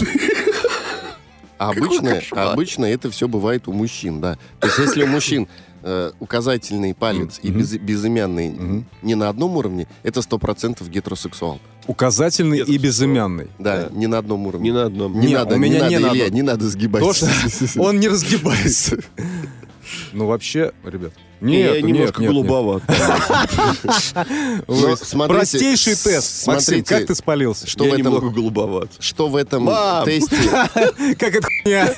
а 1.57 1.69
обычно, 1.71 2.21
обычно 2.31 2.85
это 2.85 3.09
все 3.11 3.27
бывает 3.27 3.67
у 3.67 3.71
мужчин, 3.73 4.19
да. 4.19 4.37
То 4.59 4.67
есть 4.67 4.79
если 4.79 5.03
у 5.03 5.07
мужчин 5.07 5.47
э, 5.89 6.11
указательный 6.19 6.93
палец 6.93 7.39
и 7.41 7.49
Мгм. 7.49 7.59
без- 7.59 7.77
безымянный 7.77 8.49
Мгм. 8.49 8.85
не 9.01 9.15
на 9.15 9.29
одном 9.29 9.55
уровне, 9.55 9.87
это 10.03 10.21
сто 10.21 10.37
процентов 10.37 10.89
гетеросексуал. 10.89 11.59
Указательный 11.87 12.57
и 12.57 12.61
Гетеросексуал. 12.61 12.83
безымянный. 12.83 13.47
Да, 13.59 13.87
Да. 13.87 13.89
не 13.95 14.07
на 14.07 14.17
одном 14.17 14.45
уровне. 14.47 14.69
Не 14.69 14.75
на 14.75 14.83
одном. 14.85 15.17
Не 15.19 15.27
Не, 15.27 15.33
надо, 15.35 15.55
у 15.55 15.57
меня 15.57 15.79
не 15.79 15.89
не 15.89 15.95
надо, 15.99 16.07
надо. 16.07 16.17
Илья, 16.19 16.29
не 16.29 16.41
надо 16.41 16.67
сгибать. 16.69 17.01
То, 17.03 17.13
что 17.13 17.27
он 17.81 17.99
не 18.01 18.09
разгибается. 18.09 18.97
Ну, 20.17 20.25
вообще, 20.25 20.71
ребят. 20.83 21.13
Нет, 21.41 21.75
Я 21.75 21.81
нет, 21.81 21.83
немножко 21.83 22.21
нет, 22.21 22.31
голубоват. 22.31 22.81
Простейший 25.27 25.93
тест. 25.93 26.47
Максим, 26.47 26.63
смотрите, 26.63 26.95
как 26.95 27.05
ты 27.05 27.13
спалился? 27.13 27.67
Что 27.67 27.83
Я 27.83 27.91
в 27.91 27.93
этом- 27.93 28.05
немного 28.05 28.29
голубоват. 28.31 28.89
Что 28.97 29.27
в 29.27 29.35
этом 29.35 29.69
тесте, 30.05 30.35
Как 31.19 31.35
это 31.35 31.47
хуйня? 31.61 31.93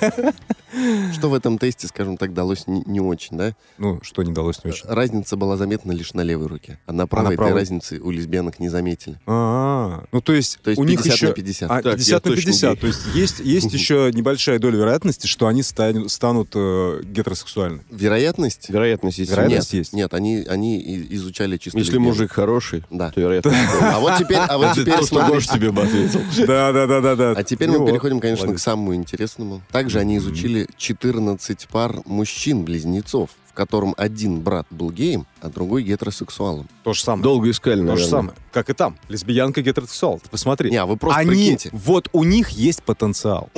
что 1.14 1.30
в 1.30 1.34
этом 1.34 1.58
тесте, 1.58 1.88
скажем 1.88 2.18
так, 2.18 2.34
далось 2.34 2.66
не, 2.68 3.00
очень, 3.00 3.38
да? 3.38 3.54
Ну, 3.78 4.00
что 4.04 4.24
не 4.24 4.34
далось 4.34 4.64
не 4.64 4.72
очень. 4.72 4.88
Разница 4.88 5.36
была 5.36 5.58
заметна 5.58 5.92
лишь 5.92 6.14
на 6.14 6.22
левой 6.22 6.48
руке, 6.48 6.80
а 6.86 6.94
на 6.94 7.08
правой 7.08 7.36
этой 7.36 7.54
разницы 7.54 8.00
у 8.00 8.12
лесбиянок 8.12 8.60
не 8.60 8.70
заметили. 8.70 9.20
А, 9.26 10.04
ну 10.12 10.22
то 10.22 10.34
есть, 10.34 10.60
То 10.62 10.72
есть 10.72 10.80
у 10.80 10.84
них 10.84 11.02
50 11.02 11.16
еще... 11.16 11.28
на 11.28 11.34
50. 11.34 11.72
А, 11.72 11.82
Так, 11.82 11.96
50 11.96 12.10
я 12.10 12.16
на 12.16 12.22
точно 12.22 12.52
50. 12.52 12.74
гей. 12.74 12.82
То 12.82 12.88
есть 12.88 13.42
есть, 13.44 13.74
еще 13.74 14.12
небольшая 14.14 14.60
доля 14.60 14.78
вероятности, 14.78 15.28
что 15.28 15.48
они 15.48 15.64
станут, 15.64 16.12
станут 16.12 16.52
э, 16.56 17.02
гетеросексуальны. 17.04 17.82
Вероятность? 18.10 18.70
Вероятность 18.70 19.18
есть. 19.20 19.32
Вероятность 19.32 19.74
нет, 19.74 19.80
есть. 19.80 19.94
нет, 19.94 20.14
они, 20.14 20.44
они 20.50 20.80
изучали 21.12 21.58
чисто 21.58 21.78
Если 21.78 21.92
лесбиянок. 21.92 22.16
мужик 22.18 22.32
хороший, 22.32 22.84
Да. 22.90 23.12
то 23.12 23.22
вероятность. 23.22 23.58
А 23.82 24.00
вот 24.00 24.18
теперь, 24.18 24.38
а 24.38 24.58
вот 24.58 24.74
теперь 24.76 24.96
то, 24.96 25.06
что. 25.06 25.26
Гоша 25.28 25.54
тебе 25.54 25.72
бы 25.72 25.84
ответил. 25.84 26.22
Да, 26.48 26.72
да, 26.72 26.88
да, 26.88 27.02
да, 27.02 27.16
да. 27.16 27.32
А 27.38 27.44
теперь 27.44 27.70
мы 27.70 27.86
переходим, 27.86 28.20
конечно, 28.20 28.52
к 28.54 28.60
самому 28.60 28.96
интересному. 28.96 29.62
Также 29.72 30.00
они 30.00 30.18
изучили 30.18 30.68
14 30.78 31.68
пар 31.68 32.02
мужчин-близнецов, 32.06 33.30
в 33.48 33.54
котором 33.54 33.94
один 33.98 34.40
брат 34.42 34.66
был 34.70 34.90
геем, 34.92 35.26
а 35.42 35.50
другой 35.50 35.84
гетеросексуалом. 35.84 36.68
То 36.84 36.94
же 36.94 37.02
самое. 37.04 37.24
Долго 37.24 37.50
искали, 37.50 37.76
То 37.76 37.84
наверное. 37.84 38.04
же 38.04 38.10
самое. 38.10 38.34
Как 38.52 38.70
и 38.70 38.74
там. 38.74 38.98
Лесбиянка, 39.10 39.62
гетеросексуал. 39.62 40.20
Ты 40.20 40.30
посмотри. 40.30 40.72
Не, 40.72 40.78
а 40.78 40.86
вы 40.86 40.98
просто 40.98 41.20
Они, 41.20 41.32
прикиньте. 41.32 41.70
вот 41.74 42.10
у 42.14 42.24
них 42.24 42.50
есть 42.50 42.84
потенциал. 42.84 43.50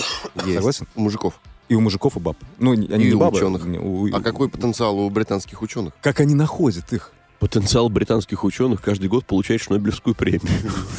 Есть. 0.44 0.56
Согласен? 0.56 0.88
У 0.96 1.02
мужиков. 1.02 1.40
И 1.70 1.76
у 1.76 1.80
мужиков, 1.82 2.18
и 2.18 2.20
баб. 2.20 2.38
Ну, 2.60 2.72
они 2.74 2.86
И 2.88 3.08
не 3.08 3.14
у 3.14 3.20
бабы. 3.20 3.38
ученых. 3.38 3.66
не, 3.66 3.80
у- 3.80 4.14
А 4.14 4.22
какой 4.22 4.50
потенциал 4.50 4.98
у 5.00 5.10
британских 5.10 5.62
ученых? 5.62 5.94
Как 6.02 6.20
они 6.20 6.36
находят 6.36 6.92
их? 6.92 7.12
Потенциал 7.40 7.90
британских 7.90 8.44
ученых 8.44 8.82
каждый 8.82 9.08
год 9.10 9.26
получает 9.26 9.62
Шнобелевскую 9.62 10.16
премию. 10.16 10.42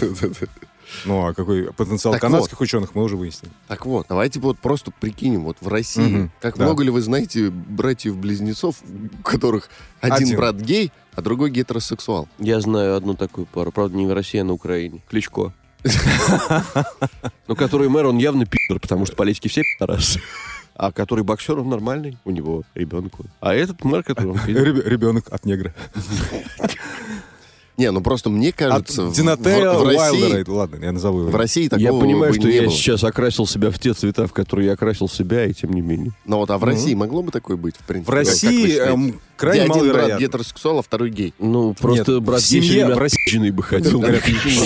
Ну, 1.07 1.27
а 1.27 1.33
какой 1.33 1.73
потенциал 1.73 2.13
Так 2.13 2.21
канадских 2.21 2.61
ученых, 2.61 2.95
мы 2.95 3.05
уже 3.05 3.17
выяснили. 3.17 3.53
Так 3.67 3.87
вот, 3.87 4.07
давайте 4.09 4.41
вот 4.41 4.59
просто 4.59 4.91
прикинем, 4.91 5.45
вот 5.45 5.57
в 5.61 5.69
России, 5.69 6.31
как 6.41 6.59
да. 6.59 6.65
много 6.65 6.83
ли 6.85 6.91
вы 6.91 7.01
знаете 7.01 7.49
братьев-близнецов, 7.51 8.77
у 8.83 9.23
которых 9.23 9.69
один, 10.01 10.27
Один. 10.27 10.37
брат 10.37 10.57
гей, 10.57 10.93
а 11.15 11.23
другой 11.23 11.51
гетеросексуал? 11.51 12.29
Я 12.39 12.61
знаю 12.61 12.97
одну 12.97 13.15
такую 13.15 13.47
пару. 13.47 13.73
Правда, 13.73 13.97
не 13.97 14.07
в 14.07 14.13
России, 14.13 14.39
а 14.41 14.45
на 14.45 14.53
Украине. 14.53 15.01
Кличко. 15.09 15.55
Ну, 17.49 17.57
который 17.57 17.89
мэр, 17.89 18.07
он 18.07 18.19
явно 18.19 18.47
пидор, 18.47 18.81
потому 18.81 19.07
что 19.07 19.17
политики 19.17 19.49
все 19.49 19.63
пидорасы. 19.63 20.21
А 20.75 20.91
который 20.91 21.23
боксер, 21.23 21.59
он 21.59 21.69
нормальный. 21.69 22.17
У 22.25 22.31
него 22.31 22.63
ребенок. 22.75 23.13
А 23.41 23.55
этот 23.55 23.85
мэр, 23.85 24.03
который 24.03 24.33
он 24.33 24.39
пидор. 24.39 24.65
Ребенок 24.87 25.27
от 25.31 25.45
негра. 25.45 25.75
Не, 27.79 27.91
ну 27.91 28.01
просто 28.03 28.29
мне 28.31 28.51
От 28.51 28.57
кажется, 28.57 29.05
в, 29.07 29.15
Динотея 29.15 29.73
в- 29.73 29.79
в 29.79 29.87
Уайлдера. 29.87 30.33
России, 30.39 30.45
Ладно, 30.51 30.85
я 30.85 30.93
назову 30.93 31.21
его. 31.21 31.31
в 31.31 31.37
России 31.37 31.69
такого 31.69 31.83
Я 31.83 31.93
понимаю, 31.93 32.33
бы 32.33 32.39
что 32.39 32.49
не 32.49 32.55
я 32.57 32.63
было. 32.63 32.71
сейчас 32.71 33.03
окрасил 33.03 33.47
себя 33.47 33.71
в 33.71 33.79
те 33.79 33.95
цвета, 33.95 34.27
в 34.27 34.33
которые 34.33 34.67
я 34.67 34.73
окрасил 34.75 35.09
себя, 35.09 35.47
и 35.47 35.55
тем 35.55 35.73
не 35.73 35.81
менее. 35.81 36.13
Но 36.27 36.39
вот 36.39 36.51
а 36.51 36.59
в 36.59 36.61
Ну. 36.61 36.67
России 36.67 36.95
могло 36.95 37.23
бы 37.23 37.31
такое 37.31 37.57
быть, 37.57 37.77
в 37.77 37.85
принципе? 37.85 38.13
В 38.13 38.15
России 38.15 38.77
эм, 38.79 39.21
крайне 39.37 39.65
один 39.65 39.91
брат 39.91 40.21
гетеросексуал, 40.21 40.81
а 40.81 40.83
второй 40.83 41.11
гей. 41.11 41.33
Ну, 41.39 41.73
просто 41.75 42.13
Нет, 42.13 42.23
брат 42.23 42.41
в 42.43 42.47
семье, 42.47 42.69
Гей 42.87 42.95
в 42.95 42.99
России- 42.99 43.51
бы 43.51 43.65
Ну 43.71 44.01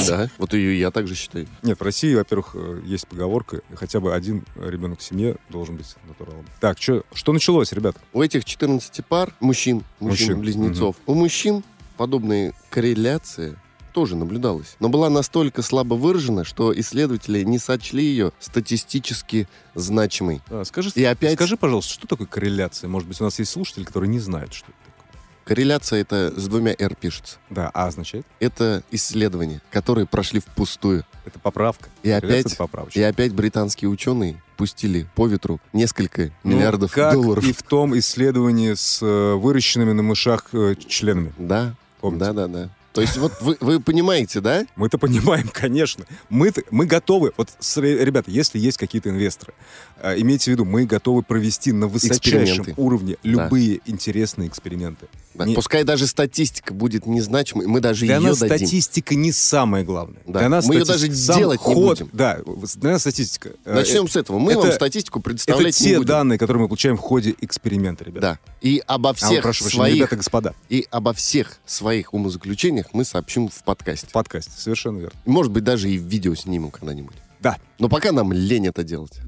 да, 0.06 0.30
вот 0.38 0.54
и 0.54 0.76
я 0.78 0.90
также 0.90 1.14
считаю. 1.14 1.46
Нет, 1.62 1.78
в 1.78 1.82
России, 1.84 2.14
во-первых, 2.14 2.50
э, 2.54 2.80
есть 2.84 3.06
поговорка, 3.06 3.60
хотя 3.74 4.00
бы 4.00 4.14
один 4.14 4.42
ребенок 4.60 4.98
в 4.98 5.02
семье 5.02 5.36
должен 5.48 5.76
быть 5.76 5.86
натуралом. 6.08 6.44
Так, 6.60 6.78
что 6.80 7.32
началось, 7.32 7.72
ребят? 7.72 7.96
У 8.12 8.20
этих 8.22 8.44
14 8.44 9.02
пар 9.02 9.32
мужчин, 9.40 9.84
Мужчин, 10.00 10.36
мужчин-близнецов, 10.36 10.96
у 11.06 11.14
мужчин 11.14 11.62
подобная 11.96 12.52
корреляция 12.70 13.56
тоже 13.92 14.14
наблюдалась. 14.14 14.76
Но 14.78 14.88
была 14.90 15.08
настолько 15.08 15.62
слабо 15.62 15.94
выражена, 15.94 16.44
что 16.44 16.78
исследователи 16.78 17.42
не 17.44 17.58
сочли 17.58 18.04
ее 18.04 18.32
статистически 18.40 19.48
значимой. 19.74 20.42
А, 20.50 20.64
скажи, 20.64 20.90
И 20.94 21.02
опять- 21.04 21.34
скажи, 21.34 21.56
пожалуйста, 21.56 21.92
что 21.94 22.06
такое 22.06 22.26
корреляция? 22.26 22.88
Может 22.88 23.08
быть, 23.08 23.20
у 23.20 23.24
нас 23.24 23.38
есть 23.38 23.50
слушатели, 23.52 23.84
которые 23.84 24.10
не 24.10 24.18
знают, 24.20 24.52
что 24.52 24.66
это 24.66 24.74
такое. 24.92 25.20
Корреляция 25.44 26.00
это 26.00 26.32
с 26.36 26.46
двумя 26.48 26.74
«р» 26.78 26.94
пишется. 26.94 27.38
Да, 27.48 27.70
а 27.72 27.86
означает? 27.86 28.26
Это 28.38 28.82
исследования, 28.90 29.62
которые 29.70 30.04
прошли 30.06 30.40
впустую. 30.40 31.04
Это 31.24 31.38
поправка. 31.38 31.88
И 32.02 32.10
опять, 32.10 32.54
и 32.94 33.02
опять 33.02 33.32
британские 33.32 33.88
ученые 33.88 34.42
пустили 34.58 35.06
по 35.14 35.26
ветру 35.26 35.58
несколько 35.72 36.32
Ну, 36.44 36.56
миллиардов 36.56 36.92
как 36.92 37.14
долларов. 37.14 37.44
и 37.44 37.52
в 37.52 37.62
том 37.62 37.96
исследовании 37.98 38.74
с 38.74 39.00
э, 39.02 39.34
выращенными 39.34 39.92
на 39.92 40.02
мышах 40.02 40.48
э, 40.52 40.74
членами. 40.86 41.32
Да, 41.38 41.74
Помните? 42.00 42.24
да, 42.26 42.32
да, 42.32 42.46
да. 42.48 42.70
То 42.92 43.02
есть 43.02 43.18
вот 43.18 43.32
вы, 43.42 43.58
вы 43.60 43.78
понимаете, 43.78 44.40
да? 44.40 44.64
Мы-то 44.74 44.96
понимаем, 44.96 45.50
конечно. 45.52 46.06
Мы, 46.30 46.50
мы 46.70 46.86
готовы, 46.86 47.32
вот, 47.36 47.50
с- 47.58 47.76
ребята, 47.78 48.30
если 48.30 48.58
есть 48.58 48.78
какие-то 48.78 49.10
инвесторы, 49.10 49.52
э, 50.00 50.18
имейте 50.18 50.44
в 50.44 50.54
виду, 50.54 50.64
мы 50.64 50.86
готовы 50.86 51.22
провести 51.22 51.72
на 51.72 51.88
высочайшем 51.88 52.66
уровне 52.78 53.16
Да. 53.22 53.28
любые 53.28 53.80
интересные 53.84 54.48
эксперименты. 54.48 55.08
Да. 55.36 55.44
Не- 55.44 55.54
Пускай 55.54 55.84
даже 55.84 56.06
статистика 56.06 56.72
будет 56.74 57.06
незначимой, 57.06 57.66
мы 57.66 57.80
даже 57.80 58.06
Для 58.06 58.16
ее 58.16 58.28
нас 58.28 58.38
дадим. 58.38 58.56
статистика 58.56 59.14
не 59.14 59.32
самое 59.32 59.84
главное. 59.84 60.20
Да. 60.26 60.40
Для 60.40 60.48
нас 60.48 60.66
Мы 60.66 60.74
статистика- 60.84 60.98
даже 61.08 61.14
сам 61.16 61.38
делать 61.38 61.60
не 61.66 61.74
ход- 61.74 61.98
будем. 61.98 62.10
Да, 62.12 62.38
для 62.76 62.90
нас 62.92 63.00
статистика. 63.02 63.50
э, 63.64 63.74
Начнем 63.74 64.08
с 64.08 64.16
этого. 64.16 64.38
Мы 64.38 64.52
это- 64.52 64.60
вам 64.62 64.72
статистику 64.72 65.18
Это 65.20 65.24
представлять 65.28 65.78
не 65.80 65.86
те 65.86 65.96
будем. 65.98 66.08
данные, 66.08 66.38
которые 66.38 66.62
мы 66.62 66.68
получаем 66.68 66.96
в 66.96 67.00
ходе 67.00 67.34
эксперимента, 67.40 68.04
ребята. 68.04 68.38
Да. 68.42 68.52
И 68.60 68.82
обо 68.86 69.10
А, 69.10 69.14
всех 69.14 69.42
прошу 69.42 69.64
прощения, 69.64 69.82
своих 69.82 69.94
ребята, 69.96 70.16
господа, 70.16 70.54
и 70.68 70.86
обо 70.90 71.12
всех 71.12 71.58
своих 71.66 72.14
умозаключениях 72.14 72.86
мы 72.92 73.04
сообщим 73.04 73.48
в 73.48 73.62
подкасте. 73.64 74.06
в 74.06 74.12
подкасте, 74.12 74.52
совершенно 74.56 74.98
верно. 74.98 75.18
Может 75.26 75.52
быть, 75.52 75.64
даже 75.64 75.90
и 75.90 75.96
видео 75.96 76.34
снимем 76.34 76.70
когда-нибудь. 76.70 77.16
Да. 77.40 77.58
Но 77.78 77.88
пока 77.88 78.12
нам 78.12 78.32
лень 78.32 78.66
это 78.68 78.82
делать. 78.82 79.20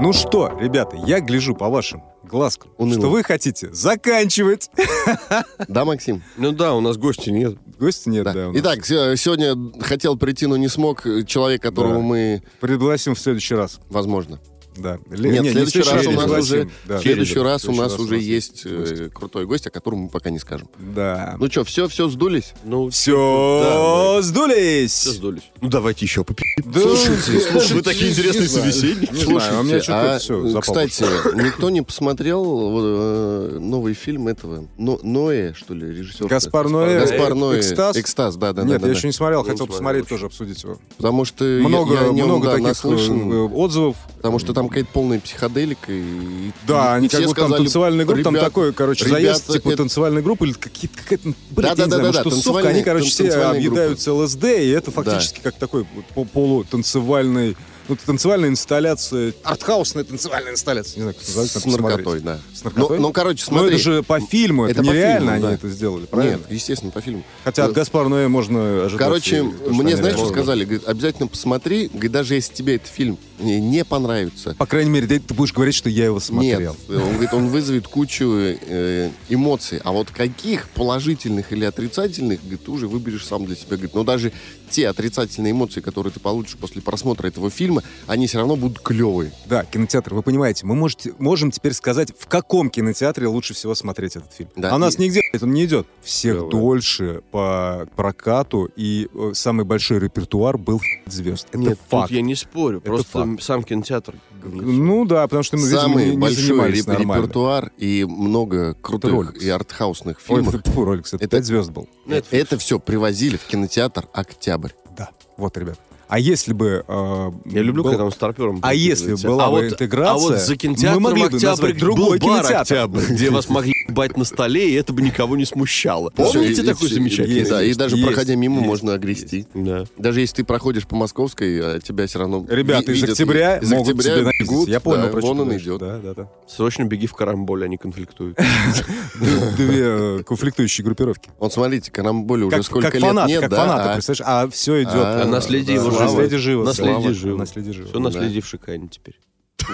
Ну 0.00 0.12
что, 0.14 0.56
ребята, 0.58 0.96
я 0.96 1.20
гляжу 1.20 1.54
по 1.54 1.68
вашим 1.68 2.02
глазку, 2.24 2.68
Уныло. 2.78 2.98
что 3.00 3.10
вы 3.10 3.22
хотите 3.22 3.72
заканчивать. 3.72 4.70
Да, 5.68 5.84
Максим? 5.84 6.22
Ну 6.36 6.52
да, 6.52 6.74
у 6.74 6.80
нас 6.80 6.96
гостей 6.96 7.32
нет. 7.32 7.56
Гости 7.78 8.08
нет, 8.08 8.24
Да. 8.24 8.32
да. 8.32 8.50
Итак, 8.54 8.84
се- 8.84 9.16
сегодня 9.16 9.54
хотел 9.82 10.16
прийти, 10.16 10.46
но 10.46 10.56
не 10.56 10.68
смог. 10.68 11.02
Человек, 11.26 11.62
которого 11.62 11.94
Да. 11.94 12.00
мы, 12.00 12.42
Пригласим 12.60 13.14
в 13.14 13.18
следующий 13.18 13.54
раз. 13.54 13.78
возможно. 13.90 14.40
Да. 14.76 14.98
Нет, 15.10 15.42
не, 15.42 15.48
в 15.50 15.52
следующий 15.52 15.78
раз 15.80 16.06
у 16.06 16.10
нас 16.12 16.22
пригласим. 16.24 16.38
уже, 16.38 16.70
Да. 16.86 16.98
в 16.98 17.02
следующий 17.02 17.38
раз 17.38 17.64
у 17.66 17.72
нас 17.72 17.92
раз 17.92 18.00
уже 18.00 18.18
есть 18.18 18.64
гость. 18.66 18.92
э, 19.00 19.08
крутой 19.12 19.46
гость, 19.46 19.66
о 19.66 19.70
котором 19.70 20.00
мы 20.00 20.08
пока 20.08 20.30
не 20.30 20.38
скажем. 20.38 20.68
Да. 20.78 21.36
Ну 21.38 21.50
что, 21.50 21.64
все, 21.64 21.88
все 21.88 22.08
сдулись? 22.08 22.52
Ну, 22.64 22.88
Все, 22.90 23.60
да, 23.62 24.22
сдулись. 24.22 24.92
все 24.92 25.10
сдулись. 25.10 25.42
Ну 25.60 25.68
давайте 25.68 26.04
еще 26.04 26.24
попи. 26.24 26.44
Да, 26.64 26.80
Слушайте, 26.80 27.40
слушайте, 27.50 27.74
Вы 27.74 27.82
такие 27.82 28.04
не 28.06 28.10
интересные 28.12 28.46
знаю. 28.48 28.72
собеседники. 28.72 29.12
Не 29.12 29.24
знаю, 29.24 29.56
а 29.56 29.60
у 29.60 29.62
меня 29.64 29.80
Слушайте, 29.80 29.82
что-то 29.82 30.14
а, 30.14 30.18
всё, 30.18 30.46
запал 30.48 30.62
Кстати, 30.62 31.04
никто 31.44 31.70
не 31.70 31.82
посмотрел 31.82 32.44
э, 32.82 33.58
новый 33.58 33.94
фильм 33.94 34.28
этого 34.28 34.66
Но- 34.78 34.98
Ноэ, 35.02 35.52
что 35.54 35.74
ли, 35.74 35.86
режиссер? 35.88 36.26
Гаспар 36.26 36.68
Ноэ, 36.68 37.00
Гаспар 37.00 37.34
Ноэ. 37.34 37.58
«Экстаз»? 37.60 37.96
Экстаз, 37.96 38.36
да, 38.36 38.52
да, 38.52 38.62
Нет, 38.62 38.80
да, 38.80 38.86
я 38.86 38.92
да, 38.92 38.98
еще 38.98 39.06
не 39.08 39.12
смотрел, 39.12 39.42
Не 39.44 39.50
хотел 39.50 39.66
посмотреть 39.66 40.08
тоже, 40.08 40.26
обсудить 40.26 40.62
его. 40.62 40.78
Потому 40.96 41.24
что 41.24 41.44
Много, 41.44 41.94
я, 41.94 42.12
много 42.12 42.46
да, 42.46 42.52
таких 42.52 42.68
наслышан, 42.68 43.32
э, 43.32 43.36
отзывов. 43.48 43.96
потому 44.16 44.38
что 44.38 44.52
там 44.60 44.68
какая-то 44.68 44.90
полная 44.92 45.20
психоделика. 45.20 45.92
И, 45.92 46.50
Да, 46.66 46.94
и 46.94 46.98
они 46.98 47.08
все 47.08 47.18
как 47.18 47.26
там 47.26 47.34
сказали, 47.48 47.56
танцевальная 47.64 48.04
группа, 48.04 48.22
там 48.22 48.34
«Ребята, 48.34 48.46
такой, 48.50 48.72
короче, 48.72 49.04
ребята, 49.06 49.22
заезд, 49.22 49.46
типа 49.52 49.68
это- 49.68 49.76
танцевальная 49.78 50.22
группа 50.22 50.44
или 50.44 50.52
какие-то, 50.52 50.96
какая-то, 50.98 51.32
блядь, 51.50 51.78
я 51.78 51.84
не 51.84 51.90
знаю, 51.90 52.02
Да-да-да-да, 52.02 52.06
может, 52.06 52.22
тусовка, 52.24 52.68
они, 52.68 52.82
короче, 52.82 53.08
все 53.08 53.30
объедаются 53.42 54.12
ЛСД, 54.14 54.44
и 54.44 54.68
это 54.68 54.90
фактически 54.90 55.40
как 55.42 55.54
такой 55.56 55.86
вот 55.94 56.04
по- 56.14 56.24
полутанцевальный, 56.24 57.56
ну, 57.90 57.96
танцевальная 58.06 58.48
инсталляция, 58.48 59.34
артхаусная 59.42 60.04
танцевальная 60.04 60.52
инсталляция, 60.52 60.96
не 60.96 61.02
знаю, 61.02 61.14
как 61.16 61.26
называется, 61.26 61.60
С 61.60 61.66
наркотой, 61.66 62.20
да. 62.20 62.38
С 62.54 62.64
наркотой? 62.64 62.98
Ну, 62.98 63.02
ну, 63.08 63.12
короче, 63.12 63.44
Но 63.48 63.58
смотри. 63.58 63.74
это 63.74 63.84
же 63.84 64.02
по 64.02 64.20
фильму, 64.20 64.64
это, 64.64 64.72
Это 64.72 64.82
по 64.82 64.86
нереально 64.86 65.18
фильму, 65.18 65.32
они 65.32 65.42
да. 65.42 65.52
это 65.52 65.68
сделали, 65.68 66.06
правильно? 66.06 66.36
Нет, 66.36 66.46
естественно, 66.50 66.92
по 66.92 67.00
фильму. 67.00 67.24
Хотя 67.44 67.64
от 67.64 67.70
Ну, 67.70 67.74
Гаспара 67.74 68.08
Ноэ 68.08 68.28
можно 68.28 68.84
ожидать. 68.84 69.06
Короче, 69.06 69.38
и 69.38 69.42
то, 69.42 69.72
что 69.72 69.82
мне, 69.82 69.96
знаешь, 69.96 70.16
что 70.16 70.28
сказали? 70.28 70.64
Говорит, 70.64 70.86
обязательно 70.86 71.28
посмотри. 71.28 71.88
Говорит, 71.88 72.12
даже 72.12 72.34
если 72.34 72.54
тебе 72.54 72.76
этот 72.76 72.88
фильм 72.88 73.18
не, 73.38 73.60
не 73.60 73.84
понравится, 73.84 74.54
По 74.58 74.66
крайней 74.66 74.90
мере, 74.90 75.06
ты 75.06 75.18
ты 75.20 75.34
будешь 75.34 75.52
говорить, 75.52 75.74
что 75.74 75.88
я 75.88 76.06
его 76.06 76.20
смотрел. 76.20 76.60
Нет, 76.60 76.76
он 76.88 77.12
говорит, 77.12 77.34
он 77.34 77.48
вызовет 77.48 77.88
кучу 77.88 78.24
э, 78.36 79.10
эмоций. 79.28 79.80
А 79.84 79.92
вот 79.92 80.10
каких 80.10 80.68
положительных 80.70 81.52
или 81.52 81.64
отрицательных, 81.64 82.40
говорит, 82.40 82.64
ты 82.64 82.70
уже 82.70 82.86
выберешь 82.88 83.26
сам 83.26 83.46
для 83.46 83.56
себя. 83.56 83.76
Говорит, 83.76 83.94
но 83.94 84.04
даже 84.04 84.32
те 84.70 84.88
отрицательные 84.88 85.52
эмоции, 85.52 85.80
которые 85.80 86.12
ты 86.12 86.20
получишь 86.20 86.56
после 86.56 86.80
просмотра 86.80 87.26
этого 87.26 87.50
фильма, 87.50 87.79
они 88.06 88.26
все 88.26 88.38
равно 88.38 88.56
будут 88.56 88.80
клевые. 88.80 89.32
Да, 89.46 89.64
кинотеатр, 89.64 90.14
вы 90.14 90.22
понимаете, 90.22 90.66
мы 90.66 90.74
можете, 90.74 91.12
можем 91.18 91.50
теперь 91.50 91.72
сказать, 91.72 92.12
в 92.18 92.26
каком 92.26 92.70
кинотеатре 92.70 93.26
лучше 93.26 93.54
всего 93.54 93.74
смотреть 93.74 94.16
этот 94.16 94.32
фильм. 94.32 94.50
Да, 94.56 94.70
а 94.70 94.74
у 94.76 94.78
нас 94.78 94.98
и- 94.98 95.02
нигде 95.02 95.20
он 95.40 95.52
не 95.52 95.64
идет. 95.64 95.86
Всех 96.02 96.36
Давай. 96.36 96.50
дольше 96.50 97.22
по 97.30 97.86
прокату, 97.96 98.68
и 98.76 99.08
э, 99.14 99.32
самый 99.34 99.64
большой 99.64 99.98
репертуар 100.00 100.58
был 100.58 100.80
звезд. 101.06 101.46
Это 101.50 101.58
Нет, 101.58 101.78
факт. 101.88 102.08
тут 102.08 102.16
я 102.16 102.22
не 102.22 102.34
спорю. 102.34 102.78
Это 102.78 102.86
Просто 102.86 103.10
факт. 103.26 103.42
сам 103.42 103.62
кинотеатр. 103.62 104.14
Ну 104.42 105.04
да, 105.04 105.22
потому 105.24 105.42
что 105.42 105.56
мы, 105.56 105.64
видимо, 105.64 105.80
Самый 105.82 106.04
не, 106.06 106.10
не 106.12 106.16
большой 106.16 106.42
занимались 106.44 106.78
реп- 106.84 106.88
нормально. 106.88 107.22
репертуар 107.22 107.72
и 107.76 108.04
много 108.08 108.74
крутых 108.74 109.10
Роликс. 109.12 109.42
и 109.42 109.48
артхаусных 109.50 110.18
Ой, 110.28 110.36
фильмов. 110.36 110.54
это, 110.54 110.70
фу, 110.70 110.84
Роликс, 110.84 111.12
это, 111.14 111.24
Это- 111.24 111.36
5 111.36 111.44
звезд 111.46 111.70
был. 111.70 111.88
Netflix. 112.06 112.24
Это 112.30 112.58
все 112.58 112.78
привозили 112.78 113.36
в 113.36 113.44
кинотеатр 113.44 114.06
«Октябрь». 114.12 114.70
Да, 114.96 115.10
вот, 115.36 115.56
ребят. 115.58 115.78
А 116.10 116.18
если 116.18 116.52
бы... 116.52 116.84
э, 116.88 117.30
Я 117.44 117.62
люблю, 117.62 117.84
был- 117.84 117.90
когда 117.92 118.04
он 118.04 118.10
старпером 118.10 118.58
А 118.62 118.74
если 118.74 119.14
была 119.14 119.46
а 119.46 119.50
бы 119.50 119.56
вот, 119.58 119.64
интеграция, 119.66 120.12
А 120.12 120.18
вот 120.18 120.38
за 120.40 120.56
мы 120.94 121.00
могли 121.00 121.22
бы 121.22 121.26
«Октябрь» 121.28 121.46
назвать 121.50 121.78
другой 121.78 122.18
кинотеатр. 122.18 122.56
«Октябрь», 122.62 123.04
где 123.10 123.30
вас 123.30 123.48
могли 123.48 123.74
бать 123.90 124.16
на 124.16 124.24
столе, 124.24 124.70
и 124.70 124.74
это 124.74 124.92
бы 124.92 125.02
никого 125.02 125.36
не 125.36 125.44
смущало. 125.44 126.10
Помните 126.10 126.62
и- 126.62 126.66
такой 126.66 126.88
и- 126.88 126.94
замечательный? 126.94 127.38
есть, 127.38 127.50
Да, 127.50 127.62
и 127.62 127.74
даже 127.74 127.96
есть, 127.96 128.06
проходя 128.06 128.34
мимо 128.34 128.56
есть, 128.56 128.66
можно 128.66 128.94
огрести. 128.94 129.46
Да. 129.54 129.84
Даже 129.98 130.20
если 130.20 130.36
ты 130.36 130.44
проходишь 130.44 130.86
по 130.86 130.96
Московской, 130.96 131.76
а 131.76 131.80
тебя 131.80 132.06
все 132.06 132.18
равно 132.20 132.44
Ребята 132.48 132.92
из 132.92 133.02
октября 133.04 133.58
из 133.58 133.70
могут 133.70 133.96
октября 133.96 134.16
тебе 134.20 134.30
бегут, 134.40 134.68
Я 134.68 134.80
понял, 134.80 135.02
да, 135.04 135.08
про 135.08 135.20
вон 135.20 135.40
он 135.40 135.56
идет. 135.56 135.80
Да, 135.80 135.98
да, 135.98 136.14
да. 136.14 136.28
Срочно 136.48 136.84
беги 136.84 137.06
в 137.06 137.14
карамболь, 137.14 137.64
они 137.64 137.76
конфликтуют. 137.76 138.38
Две 139.56 139.82
э, 139.84 140.22
конфликтующие 140.26 140.84
группировки. 140.84 141.30
Вот 141.38 141.52
смотрите, 141.52 141.90
Карамболе 141.90 142.44
уже 142.46 142.62
сколько 142.62 142.96
лет 142.98 143.14
нет, 143.26 143.40
как 143.42 143.50
фанаты, 143.50 143.88
а- 143.90 143.94
представляешь? 143.94 144.22
А 144.26 144.50
все 144.50 144.82
идет. 144.82 144.92
А, 144.94 145.22
А 145.22 145.26
наследие 145.26 145.78
да, 145.78 145.82
его 145.84 145.90
живо. 145.90 146.00
Наследие. 146.04 146.62
Наследие 146.64 147.14
живо. 147.14 147.36
Наследие 147.36 147.72
живо. 147.74 147.88
Все 147.88 147.98
наследие 147.98 148.42
в 148.42 148.46
Шикане 148.46 148.88
теперь. 148.88 149.18